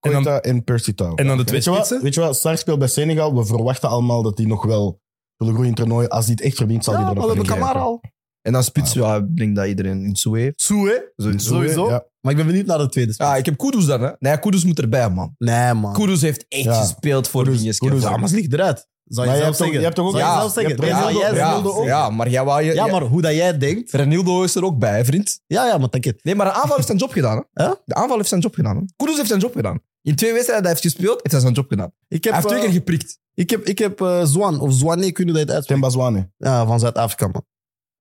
[0.00, 1.14] En dan, Koita en Percy Tau.
[1.14, 2.02] en dan de twee Weet je, wat, spitsen.
[2.04, 2.38] weet je wat?
[2.38, 3.34] Sar speelt bij Senegal.
[3.36, 5.00] We verwachten allemaal dat hij nog wel
[5.36, 6.06] zullen groeien in het toernooi.
[6.08, 7.80] Als hij het echt verdient, zal Ja, hij er nog we hebben in grijpen.
[7.80, 8.00] al.
[8.42, 10.60] En dan spits, ja, ik denk dat iedereen in Soe heeft.
[10.60, 10.98] Soe, hè?
[11.24, 11.54] Sowieso.
[11.54, 11.88] Sowieso.
[11.88, 12.06] Ja.
[12.20, 13.28] Maar ik ben benieuwd naar de tweede spits.
[13.30, 14.10] Ja, ik heb Kudus dan, hè.
[14.18, 15.34] Nee, Kudus moet erbij, man.
[15.38, 15.92] Nee, man.
[15.92, 16.80] Kudus heeft echt Ja.
[16.80, 17.78] gespeeld voor Kudus- dinges.
[17.78, 18.88] Kudus- Ja, maar ze ligt eruit.
[19.04, 19.78] Zou je Maar je zelf hebt toch- zeggen?
[19.78, 20.86] je hebt toch ook- Zou je Ja, zelf zeggen?
[20.86, 21.84] Ja, Renildo- jij ja, Renildo ook.
[21.84, 22.74] ja, maar jij wou je...
[22.74, 23.92] Ja, maar hoe dat jij denkt.
[23.92, 25.40] Renildo is er ook bij, vriend.
[25.46, 26.24] Ja, ja, maar denk het.
[26.24, 27.44] Nee, maar de aanval heeft zijn job gedaan.
[27.52, 27.64] Hè?
[27.64, 27.72] Huh?
[27.84, 28.76] De aanval heeft zijn job gedaan.
[28.76, 28.82] Hè?
[28.96, 29.80] Kudus heeft zijn job gedaan.
[30.02, 31.92] In twee wedstrijden dat hij heeft gespeeld, heeft hij zijn job gedaan.
[32.08, 33.18] Ik heb, hij heeft twee eh, keer geprikt.
[33.34, 35.66] ik heb, ik heb eh, Zwan, of Zwane, kunnen dat uitspreken?
[35.66, 36.30] Temba Zwane.
[36.36, 37.44] Ja, van Zuid-Afrika, man.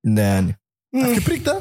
[0.02, 0.56] Nee, nee.
[0.90, 1.54] Hij heeft geprikt, hè?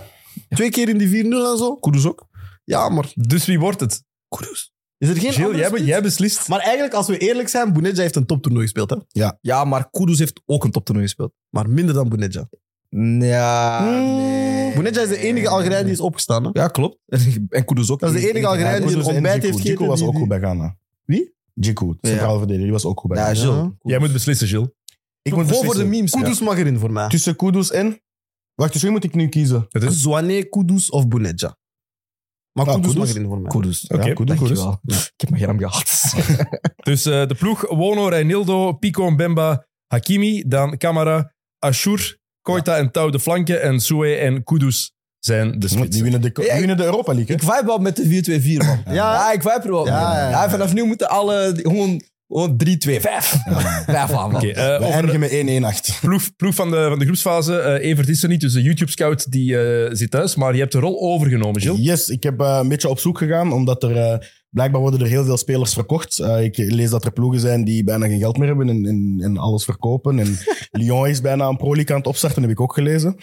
[0.48, 1.76] Twee keer in die 4-0 en zo.
[1.76, 2.26] Kudus ook.
[2.64, 4.02] Ja, maar Dus wie wordt het?
[4.28, 4.69] Kudus.
[5.00, 5.88] Is er geen Gilles, andere jij, be- spits?
[5.90, 6.48] jij beslist.
[6.48, 8.90] Maar eigenlijk, als we eerlijk zijn, Bounedja heeft een toptoernooi gespeeld.
[9.12, 9.28] Hè?
[9.40, 11.32] Ja, maar Kudus heeft ook een toptoernooi gespeeld.
[11.50, 12.48] Maar minder dan Bounedja.
[13.18, 14.72] Ja, nee.
[14.72, 16.44] Bounedja is de enige Algerijn die is opgestaan.
[16.44, 16.50] Hè?
[16.52, 16.98] Ja, klopt.
[17.48, 18.00] En Kudus ook.
[18.00, 19.62] Dat is de enige Algerijn die een en ontbijt heeft gegeten.
[19.64, 20.76] Djikou was die- ook goed bij Ghana.
[21.04, 21.34] Wie?
[21.54, 23.52] Djikou, centraal verdediger, die was ook goed bij Ja, Ghana.
[23.52, 23.70] Gilles.
[23.82, 24.68] Jij moet beslissen, Gilles.
[25.22, 25.88] Ik moet Gewoon voor de beslissen.
[25.88, 26.10] memes.
[26.10, 27.08] Kudus mag erin voor mij.
[27.08, 28.00] Tussen Kudus en...
[28.54, 29.66] Wacht, dus wie moet ik nu kiezen?
[29.68, 31.56] Het is Zwane, Kudus of Bounedja.
[32.52, 33.06] Maar Ah, Kudus Kudus?
[33.08, 33.50] mag erin voor mij.
[33.50, 33.86] Kudus.
[33.86, 34.36] Oké, ja, Kudus.
[34.38, 34.80] Dankjewel.
[34.86, 36.14] Ik heb mijn gram gehad.
[36.90, 43.10] Dus eh, de ploeg Wono, Reinildo, Pico, Mbemba, Hakimi, dan Camara, Ashur, Koita en Tau
[43.10, 46.02] de flanken en Soué en Kudus zijn de Die spitsen.
[46.02, 47.42] winnen de, die Ja, winnen de Europa League, hè?
[47.42, 48.82] Ik vibe wel met de 4-2-4, man.
[48.86, 48.92] Ja.
[48.94, 50.16] ja, ik vibe er wel Ja, mee.
[50.18, 50.30] ja, ja.
[50.30, 53.00] Ja, vanaf nu moeten alle die- gewoon, gewoon 3-2-5.
[53.00, 53.42] Vijf
[54.12, 54.34] aan, man.
[54.34, 55.30] Oké, eh, We over eindigen met
[55.94, 56.00] 1-1-8.
[56.00, 57.58] ploeg, ploeg van, de, van de groepsfase.
[57.58, 60.34] eh, Evert is er niet, dus de YouTube-scout die, eh, zit thuis.
[60.34, 61.78] Maar je hebt de rol overgenomen, Gilles.
[61.80, 64.18] Yes, ik heb eh, een beetje op zoek gegaan, omdat er eh,
[64.50, 66.18] blijkbaar worden er heel veel spelers verkocht.
[66.18, 69.16] Eh, ik lees dat er ploegen zijn die bijna geen geld meer hebben en, en,
[69.20, 70.18] en alles verkopen.
[70.18, 70.38] En
[70.80, 73.16] Lyon is bijna een Pro League aan het opstarten, heb ik ook gelezen.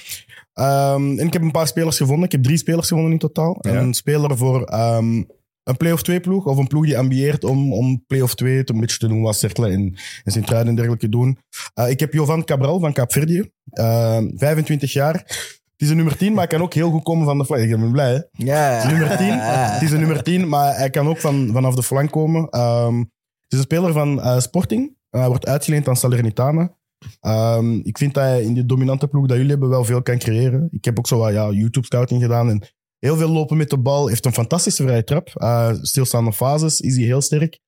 [0.54, 2.26] Ehm, en ik heb een paar spelers gevonden.
[2.26, 3.58] Ik heb drie spelers gevonden in totaal.
[3.62, 3.72] Ja.
[3.76, 5.24] Een speler voor ehm,
[5.68, 8.80] een play-off 2 ploeg, of een ploeg die ambieert om, om play-off 2 te, een
[8.80, 11.38] beetje te doen wat Cercle en, en Sint-Truiden en dergelijke doen.
[11.74, 15.14] Eh, ik heb Jovan Cabral van Kaapverdië, eh 25 jaar.
[15.14, 17.64] Het is een nummer 10, maar hij kan ook heel goed komen van de flank.
[17.64, 18.44] Ik ben blij, hè?
[18.46, 19.28] Ja, Het is een nummer 10.
[19.40, 22.50] Het is een nummer 10, maar hij kan ook van, vanaf de flank komen.
[22.50, 24.96] Ehm, het is een speler van eh, Sporting.
[25.10, 26.76] Hij wordt uitgeleend aan Salernitana.
[27.20, 30.18] Ehm, ik vind dat hij in die dominante ploeg dat jullie hebben wel veel kan
[30.18, 30.68] creëren.
[30.72, 32.64] Ik heb ook zo wat ja, YouTube-scouting gedaan en
[33.00, 34.08] heel veel lopen met de bal.
[34.08, 35.28] Heeft een fantastische vrije trap.
[35.28, 37.60] Eh, stilstaande fases is hij heel sterk.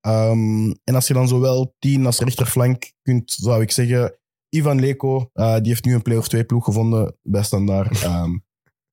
[0.00, 5.30] Ehm, en als je dan zowel 10 als rechterflank kunt, zou ik zeggen, Ivan Leko,
[5.32, 8.02] eh, die heeft nu een play-off 2 ploeg gevonden bij Standaard.
[8.02, 8.30] Ehm,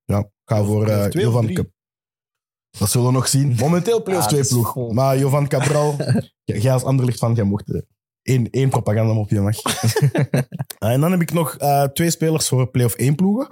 [0.05, 1.68] ja, ga voor eh, twee of Jovan
[2.77, 3.55] Dat zullen we nog zien.
[3.59, 4.91] Momenteel play-off Ah, 2 dat is ploeg.
[4.91, 5.95] Maar Jovan Cabral,
[6.43, 7.84] jij als anderlicht van, jij mocht
[8.23, 9.56] één, één propaganda op je mag.
[10.81, 13.48] Eh, en dan heb ik nog eh, twee spelers voor play-off 1 ploegen.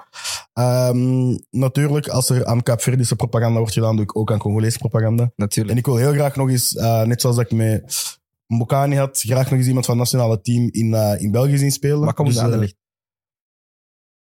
[0.54, 5.32] Ehm, natuurlijk, als er aan Kaapverdische propaganda wordt gedaan, doe ik ook aan Congolese propaganda.
[5.36, 5.72] Natuurlijk.
[5.72, 8.18] En ik wil heel graag nog eens, eh, net zoals dat ik met
[8.48, 12.00] Mbokani had, graag nog eens iemand van het nationale team in, in België zien spelen.
[12.00, 12.76] Maar kom Dus, de Anderlicht.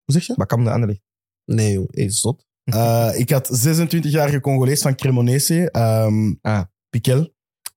[0.04, 0.34] Hoe zeg je?
[0.38, 1.02] Maar kom de Anderlicht.
[1.46, 1.90] Nee, joh.
[1.92, 2.46] Hey, zot.
[2.64, 6.62] Eh, ik had 26-jarige Congolees van Cremonese, ehm Ah.
[6.90, 7.34] Piquel.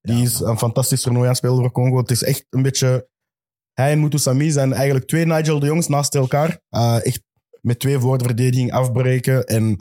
[0.07, 1.97] Die is een fantastisch toernooi aan spelen voor Congo.
[1.97, 3.09] Het is echt een beetje...
[3.73, 6.61] Hij en Moutou Sami zijn eigenlijk twee Nigel de Jongs naast elkaar.
[6.69, 7.23] Eh, echt
[7.61, 9.79] met twee voor de verdediging afbreken en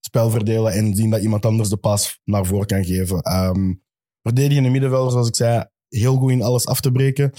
[0.00, 3.20] spel verdelen en zien dat iemand anders de pas naar voren kan geven.
[3.20, 3.72] Ehm
[4.28, 7.32] verdedigen in middenveld, zoals ik zei, heel goed in alles af te breken.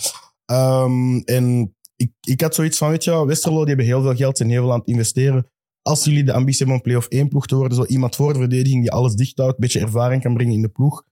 [0.46, 4.40] Ehm, en ik, ik had zoiets van, weet je, Westerlo die hebben heel veel geld
[4.40, 5.48] en heel veel aan het investeren.
[5.82, 8.40] Als jullie de ambitie hebben om play-off 1 ploeg te worden, zo iemand voor de
[8.40, 11.04] verdediging die alles dicht houdt, een beetje ervaring kan brengen in de ploeg,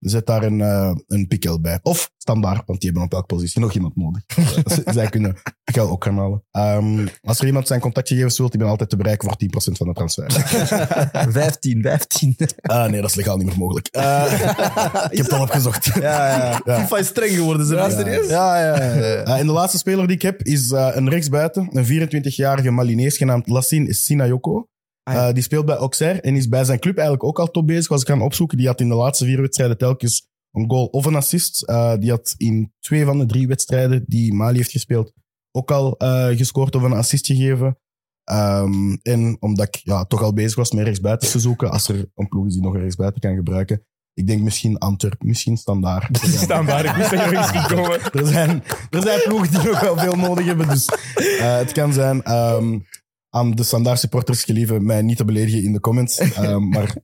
[0.00, 1.78] zet daar een, eh een pikkel bij.
[1.82, 4.22] Of standaard, want die hebben op elke positie nog iemand nodig.
[4.94, 6.44] Zij kunnen pikkel ook gaan halen.
[6.50, 9.86] Ehm, als er iemand zijn contactgegevens wilt, ik ben altijd te bereiken voor 10% van
[9.86, 10.32] de transfer.
[11.30, 12.36] 15, 15.
[12.62, 13.86] Ah, nee, dat is legaal niet meer mogelijk.
[13.86, 14.32] Eh,
[15.10, 15.84] ik heb het al opgezocht.
[15.84, 16.60] Ja, ja.
[16.64, 16.78] Ja.
[16.80, 17.66] FIFA is streng geworden.
[17.66, 18.28] Ze Ja, ja, serieus?
[18.28, 18.94] Ja, ja, ja.
[18.94, 19.02] ja.
[19.24, 23.16] Eh, en de laatste speler die ik heb is eh, een rechtsbuiten, een 24-jarige Malinees
[23.16, 24.68] genaamd Lassine Sinayoko.
[25.10, 25.28] Ah, ja.
[25.28, 27.88] Eh, die speelt bij Auxerre en is bij zijn club eigenlijk ook al top bezig.
[27.88, 28.58] Was ik gaan opzoeken.
[28.58, 31.62] Die had in de laatste vier wedstrijden telkens een goal of een assist.
[31.62, 35.12] Eh, die had in twee van de drie wedstrijden die Mali heeft gespeeld
[35.52, 37.78] ook al eh, gescoord of een assist gegeven.
[38.24, 42.10] Ehm, en omdat ik ja, toch al bezig was met rechtsbuiten te zoeken, als er
[42.14, 43.84] een ploeg is die nog rechtsbuiten kan gebruiken.
[44.14, 46.18] Ik denk misschien Antwerp, misschien Standaard.
[46.24, 48.00] Staan daar, ik wist dat je eens ging komen.
[48.12, 50.68] Er zijn, er zijn ploegen die nog wel veel nodig hebben.
[50.68, 50.88] Dus
[51.38, 52.22] het kan zijn.
[52.22, 52.78] ehm,
[53.30, 56.18] aan de standaard supporters gelieve mij niet te beledigen in de comments.
[56.18, 56.96] Ehm, maar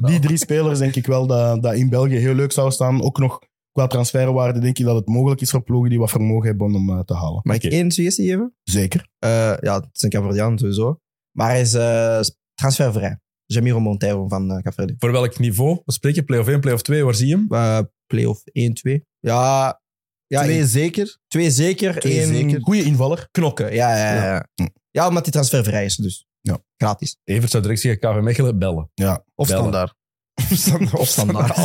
[0.00, 3.02] die drie spelers denk ik wel dat, dat in België heel leuk zou staan.
[3.02, 3.38] Ook nog
[3.72, 6.74] qua transferwaarde denk ik dat het mogelijk is voor ploegen die wat vermogen hebben om
[6.74, 7.40] hem eh, te halen.
[7.42, 7.74] Mag ik Oké.
[7.74, 8.54] één suggestie geven?
[8.62, 9.08] Zeker.
[9.18, 9.30] Eh,
[9.60, 11.00] ja, het is een sowieso.
[11.36, 12.20] Maar hij is eh,
[12.54, 13.18] transfervrij.
[13.46, 14.88] Jamiro Monteiro van uh.
[14.98, 15.80] Voor welk niveau?
[15.84, 16.22] Wat spreek je?
[16.24, 17.46] Play-off 1, play-off 2, waar zie je hem?
[17.48, 19.04] Uh, Playoff 1, 2.
[19.20, 19.80] Ja,
[20.26, 21.18] ja Twee één- zeker.
[21.28, 22.00] twee zeker.
[22.00, 22.60] Twee één zeker.
[22.62, 23.28] Goeie invaller.
[23.30, 23.74] knokken.
[23.74, 24.24] Ja, ja, ja.
[24.54, 24.68] ja.
[24.94, 26.26] Ja omdat hij transfervrij is, dus.
[26.40, 26.58] Ja.
[26.76, 27.16] Gratis.
[27.24, 28.90] Evert zou direct zeggen, KV Mechelen, bellen.
[28.94, 29.24] Ja.
[29.34, 29.62] Of Bellen.
[29.62, 29.94] standaard.
[31.00, 31.56] Of standaard.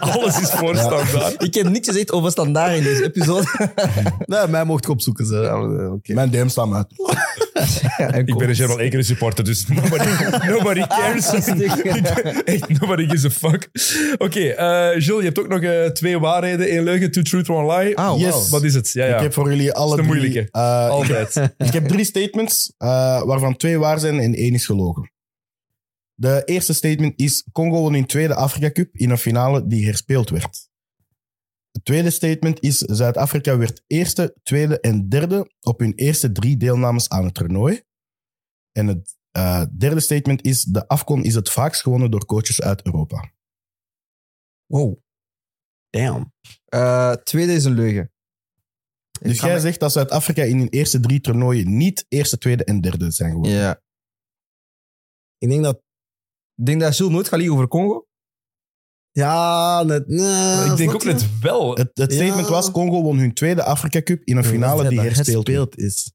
[0.00, 1.42] Alles is voor standaard.
[1.42, 3.70] Ik heb niks gezegd over standaard in deze episode.
[4.26, 5.26] Nee, mij mocht ik opzoeken.
[5.26, 5.90] Ze.
[5.94, 6.14] Oké.
[6.14, 7.40] Mijn DM staat me uit.
[8.24, 10.08] Ik ben een Gerald Ekeren supporter, dus nobody,
[10.52, 11.30] nobody cares.
[12.44, 13.68] Echt, nobody gives a fuck.
[14.18, 17.76] Oké, eh Jules, je hebt ook nog eh, twee waarheden, één leugen, two truth, one
[17.78, 17.96] lie.
[17.96, 18.30] Ah, Yes.
[18.32, 18.48] wow.
[18.48, 18.90] Wat is het?
[18.92, 19.14] Ja, ja.
[19.14, 20.06] Ik heb voor jullie alle drie...
[20.06, 20.38] moeilijke.
[20.50, 21.52] eh, ik, Altijd.
[21.58, 25.10] ik heb drie statements, eh, waarvan twee waar zijn en één is gelogen.
[26.14, 30.30] De eerste statement is: Congo won hun tweede Afrika Cup in een finale die herspeeld
[30.30, 30.70] werd.
[31.72, 37.08] Het tweede statement is: Zuid-Afrika werd eerste, tweede en derde op hun eerste drie deelnames
[37.08, 37.82] aan het toernooi.
[38.72, 42.86] En het eh, derde statement is: De AFCON is het vaakst gewonnen door coaches uit
[42.86, 43.32] Europa.
[44.66, 44.98] Wow.
[45.90, 46.32] Damn.
[46.64, 48.12] Eh, tweede is een leugen.
[49.20, 52.64] Dus Ik jij me- zegt dat Zuid-Afrika in hun eerste drie toernooien niet eerste, tweede
[52.64, 53.52] en derde zijn geworden.
[53.56, 53.82] Ja.
[55.38, 55.82] Ik denk dat...
[56.54, 58.06] Ik denk dat Jules nooit gaat liegen over Congo.
[59.12, 60.08] Ja, net...
[60.08, 61.74] nee, ik denk ook net wel.
[61.74, 65.78] Het, het statement was: Congo won hun tweede Afrika Cup in een finale die herspeeld
[65.78, 66.12] is.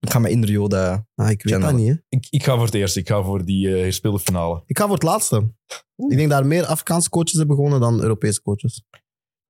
[0.00, 1.06] Ik ga me in de Yoda.
[1.14, 1.94] Ah, ik weet dat niet, hè.
[2.08, 2.96] Ik, ik ga voor het eerst.
[2.96, 4.62] Ik ga voor die eh herspeelde finale.
[4.66, 5.54] Ik ga voor het laatste.
[5.96, 8.84] Ik denk dat er meer Afrikaanse coaches hebben gewonnen dan Europese coaches.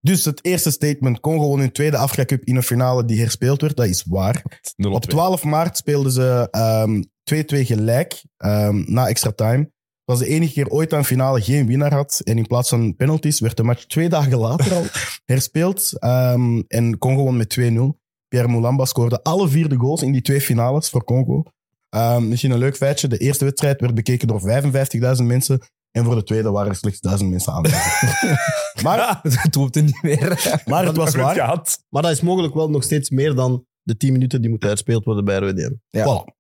[0.01, 3.61] Dus het eerste statement: Congo won hun tweede Afrika Cup in een finale die herspeeld
[3.61, 3.77] werd.
[3.77, 4.61] Dat is waar.
[4.77, 7.03] 0 Op 12 maart speelden ze ehm,
[7.35, 9.71] 2-2 gelijk ehm, na extra time.
[10.07, 12.21] Het was de enige keer ooit dat een finale geen winnaar had.
[12.25, 14.83] En in plaats van penalties werd de match twee dagen later al
[15.35, 15.99] herspeeld.
[15.99, 17.99] Ehm, en Congo won met 2-0.
[18.29, 21.43] Pierre Moulamba scoorde alle vier de goals in die twee finales voor Congo.
[21.89, 23.09] Ehm, misschien een leuk feitje.
[23.09, 25.61] De eerste wedstrijd werd bekeken door 55.000 mensen.
[25.91, 28.23] En voor de tweede waren er slechts 1000 mensen aanwezig.
[28.83, 30.61] maar, Het hoeft er niet meer.
[30.67, 31.35] maar het was waar.
[31.35, 31.79] gehad.
[31.89, 35.05] Maar dat is mogelijk wel nog steeds meer dan de 10 minuten die moeten uitspeeld
[35.05, 35.73] worden bij RWDM.
[35.91, 36.05] Ja.
[36.05, 36.35] Voilà.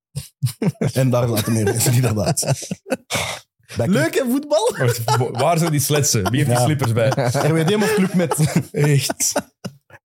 [0.92, 2.44] en daar zaten meer mensen, inderdaad.
[3.76, 4.74] Back in- Leuk hè, voetbal?
[5.32, 6.30] Waar zijn die sletsen?
[6.30, 6.64] Wie heeft die Ja.
[6.64, 7.08] slippers bij?
[7.32, 8.34] RWDM of Club Met.
[8.72, 9.32] Echt.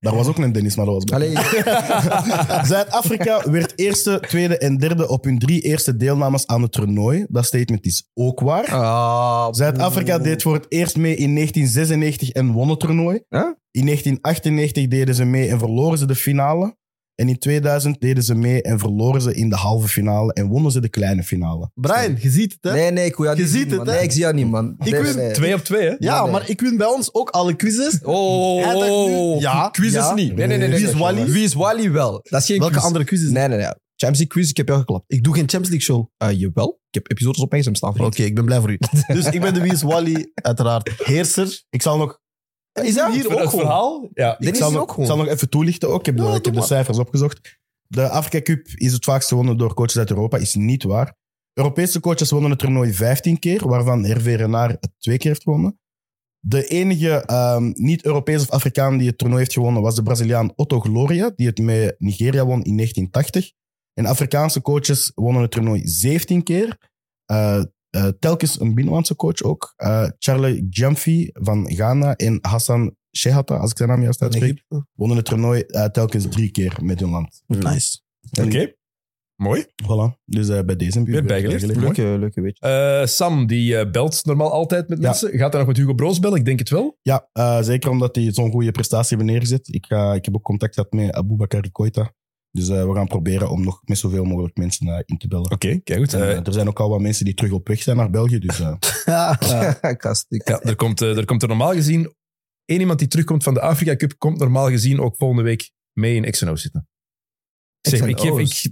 [0.00, 1.14] Daar was ook een Dennis, maar dat was bij.
[1.14, 1.34] Allee,
[2.72, 7.24] Zuid-Afrika werd eerste, tweede en derde op hun drie eerste deelnames aan het toernooi.
[7.28, 8.64] Dat statement is ook waar.
[8.72, 13.22] Ah, Zuid-Afrika deed voor het eerst mee in 1996 en won het toernooi.
[13.28, 13.40] Huh?
[13.70, 16.76] In 1998 deden ze mee en verloren ze de finale.
[17.14, 20.72] En in 2000 deden ze mee en verloren ze in de halve finale en wonnen
[20.72, 21.70] ze de kleine finale.
[21.74, 22.78] Brian, je ziet het hè?
[22.78, 23.88] Nee, nee, ik wil jou Je niet ziet zien, het, man.
[23.88, 23.94] hè?
[23.94, 24.74] Nee, ik zie jou niet, man.
[24.78, 25.32] Ik Nee, win nee.
[25.32, 25.94] Twee op twee, hè?
[25.98, 26.32] Ja, nee.
[26.32, 27.98] maar ik win bij ons ook alle quizzes.
[28.02, 30.14] Oh, Hij dacht nu- Ja, quizzes ja.
[30.14, 30.34] niet.
[30.34, 30.68] Nee, nee, nee.
[30.68, 31.02] nee, Wie is nee.
[31.02, 31.24] Wally?
[31.24, 32.20] Wie is Wally wel?
[32.22, 32.84] Dat is geen Welke quiz.
[32.84, 33.30] andere quizzes?
[33.30, 33.66] Nee, nee, nee.
[33.96, 35.04] Champions League quiz, ik heb jou geklapt.
[35.06, 35.86] Ik doe geen Champions League
[36.18, 36.30] show.
[36.32, 36.80] Uh, jawel.
[36.88, 38.18] Ik heb episodes op mijn staan, Oké, vriend.
[38.18, 38.78] ik ben blij voor u.
[39.14, 40.90] Dus ik ben de Wie is Wally, uiteraard.
[41.04, 41.62] Heerser.
[41.70, 42.18] Ik zal nog,
[42.72, 43.64] Is dat hier ook het gewoon?
[43.64, 44.08] verhaal?
[44.14, 44.36] Ja.
[44.38, 45.08] Dit ik is zal hier nog, ook gewoon.
[45.08, 46.00] ik zal nog even toelichten ook.
[46.00, 46.68] Ik heb, de, Ja, ik doe heb de maar.
[46.68, 47.58] cijfers opgezocht.
[47.86, 50.36] De Afrika Cup is het vaakst gewonnen door coaches uit Europa.
[50.38, 51.14] Is niet waar.
[51.52, 55.80] Europese coaches wonnen het toernooi 15 keer, waarvan Hervé Renard het twee keer heeft gewonnen.
[56.38, 60.80] De enige ehm, niet-Europees of Afrikaan die het toernooi heeft gewonnen was de Braziliaan Otto
[60.80, 63.52] Gloria, die het met Nigeria won in 1980.
[63.94, 66.78] En Afrikaanse coaches wonnen het toernooi 17 keer.
[67.24, 67.62] Eh,
[67.92, 69.72] eh, telkens een binnenlandse coach ook.
[69.76, 74.64] Eh, Charlie Giamfi van Ghana en Hassan Shehata, als ik zijn naam juist uitspreek,
[74.94, 77.42] wonnen het toernooi eh, telkens drie keer met hun land.
[77.46, 78.00] Nice.
[78.42, 78.72] Oké.
[79.36, 79.64] Mooi.
[79.82, 80.18] Voilà.
[80.24, 81.62] Dus eh, bij deze Weer bijgeleerd.
[81.76, 82.54] Leuke.
[82.58, 85.04] Eh, Sam, die belt normaal altijd met Ja.
[85.04, 85.30] mensen.
[85.30, 86.38] Gaat hij nog met Hugo Broos bellen?
[86.38, 86.98] Ik denk het wel.
[87.02, 89.68] Ja, eh, zeker omdat hij zo'n goede prestatie heeft neergezet.
[89.74, 92.12] Ik, ga, ik heb ook contact gehad met Aboubakar Koita.
[92.52, 95.50] Dus eh, we gaan proberen om nog met zoveel mogelijk mensen eh, in te bellen.
[95.50, 96.12] Oké, kijk goed.
[96.14, 98.38] En, Eh, er zijn ook al wat mensen die terug op weg zijn naar België.
[98.38, 98.60] Dus
[99.96, 100.26] Kast.
[100.36, 102.14] ik- ja, er, komt, er komt er normaal gezien...
[102.64, 106.14] één iemand die terugkomt van de Afrika Cup komt normaal gezien ook volgende week mee
[106.14, 106.88] in XNO zitten.
[107.80, 108.70] Ik zeg, ik geef, ik,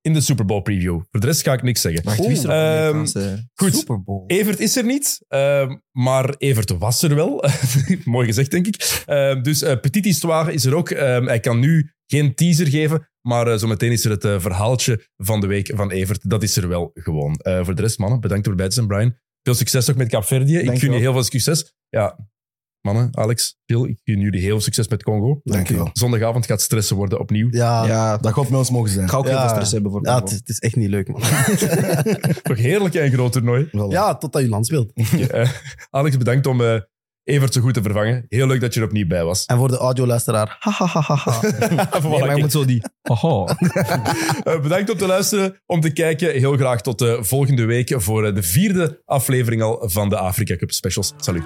[0.00, 1.00] in de Super Bowl preview.
[1.10, 2.04] Voor de rest ga ik niks zeggen.
[2.04, 3.06] Wacht, wie is er Ehm,
[3.54, 3.76] goed.
[3.76, 4.24] Super Bowl?
[4.26, 7.44] Evert is er niet, ehm, maar Evert was er wel.
[8.04, 9.02] Mooi gezegd, denk ik.
[9.06, 10.90] Ehm, dus Petit Histoire is er ook.
[10.90, 15.06] Ehm, hij kan nu geen teaser geven, maar eh, zometeen is er het eh, verhaaltje
[15.16, 16.30] van de week van Evert.
[16.30, 17.34] Dat is er wel gewoon.
[17.34, 19.16] Eh, voor de rest, mannen, bedankt voor erbij te zijn, Brian.
[19.42, 20.58] Veel succes ook met Kaapverdië.
[20.58, 21.74] Ik gun je heel veel succes.
[21.88, 22.18] Ja,
[22.80, 25.40] mannen, Alex, Phil, ik gun jullie heel veel succes met Congo.
[25.44, 25.90] dankjewel.
[25.92, 27.48] Zondagavond gaat stressen worden opnieuw.
[27.50, 27.88] Ja, ja.
[27.88, 29.04] Ja, Dat gaat met ons mogen zijn.
[29.04, 29.40] ik ga ook heel Ja.
[29.40, 31.20] veel stress hebben voor is, het is echt niet leuk, man.
[32.42, 33.66] Toch heerlijk en groot toernooi.
[33.66, 33.88] Voilà.
[33.88, 34.92] ja, totdat je land speelt.
[35.90, 36.80] Alex, bedankt om eh,
[37.28, 38.26] Evert zo goed te vervangen.
[38.28, 39.44] Heel leuk dat je er opnieuw bij was.
[39.44, 40.56] En voor de audioluisteraar.
[40.60, 41.40] Ha, ha, ha, ha, ha.
[42.08, 42.82] Nee, maar je moet zo die...
[43.02, 43.44] Aha.
[44.44, 46.32] Eh, bedankt om te luisteren, om te kijken.
[46.32, 50.56] Heel graag tot de volgende week voor eh, de vierde aflevering al van de Afrika
[50.56, 51.12] Cup Specials.
[51.16, 51.42] Salut.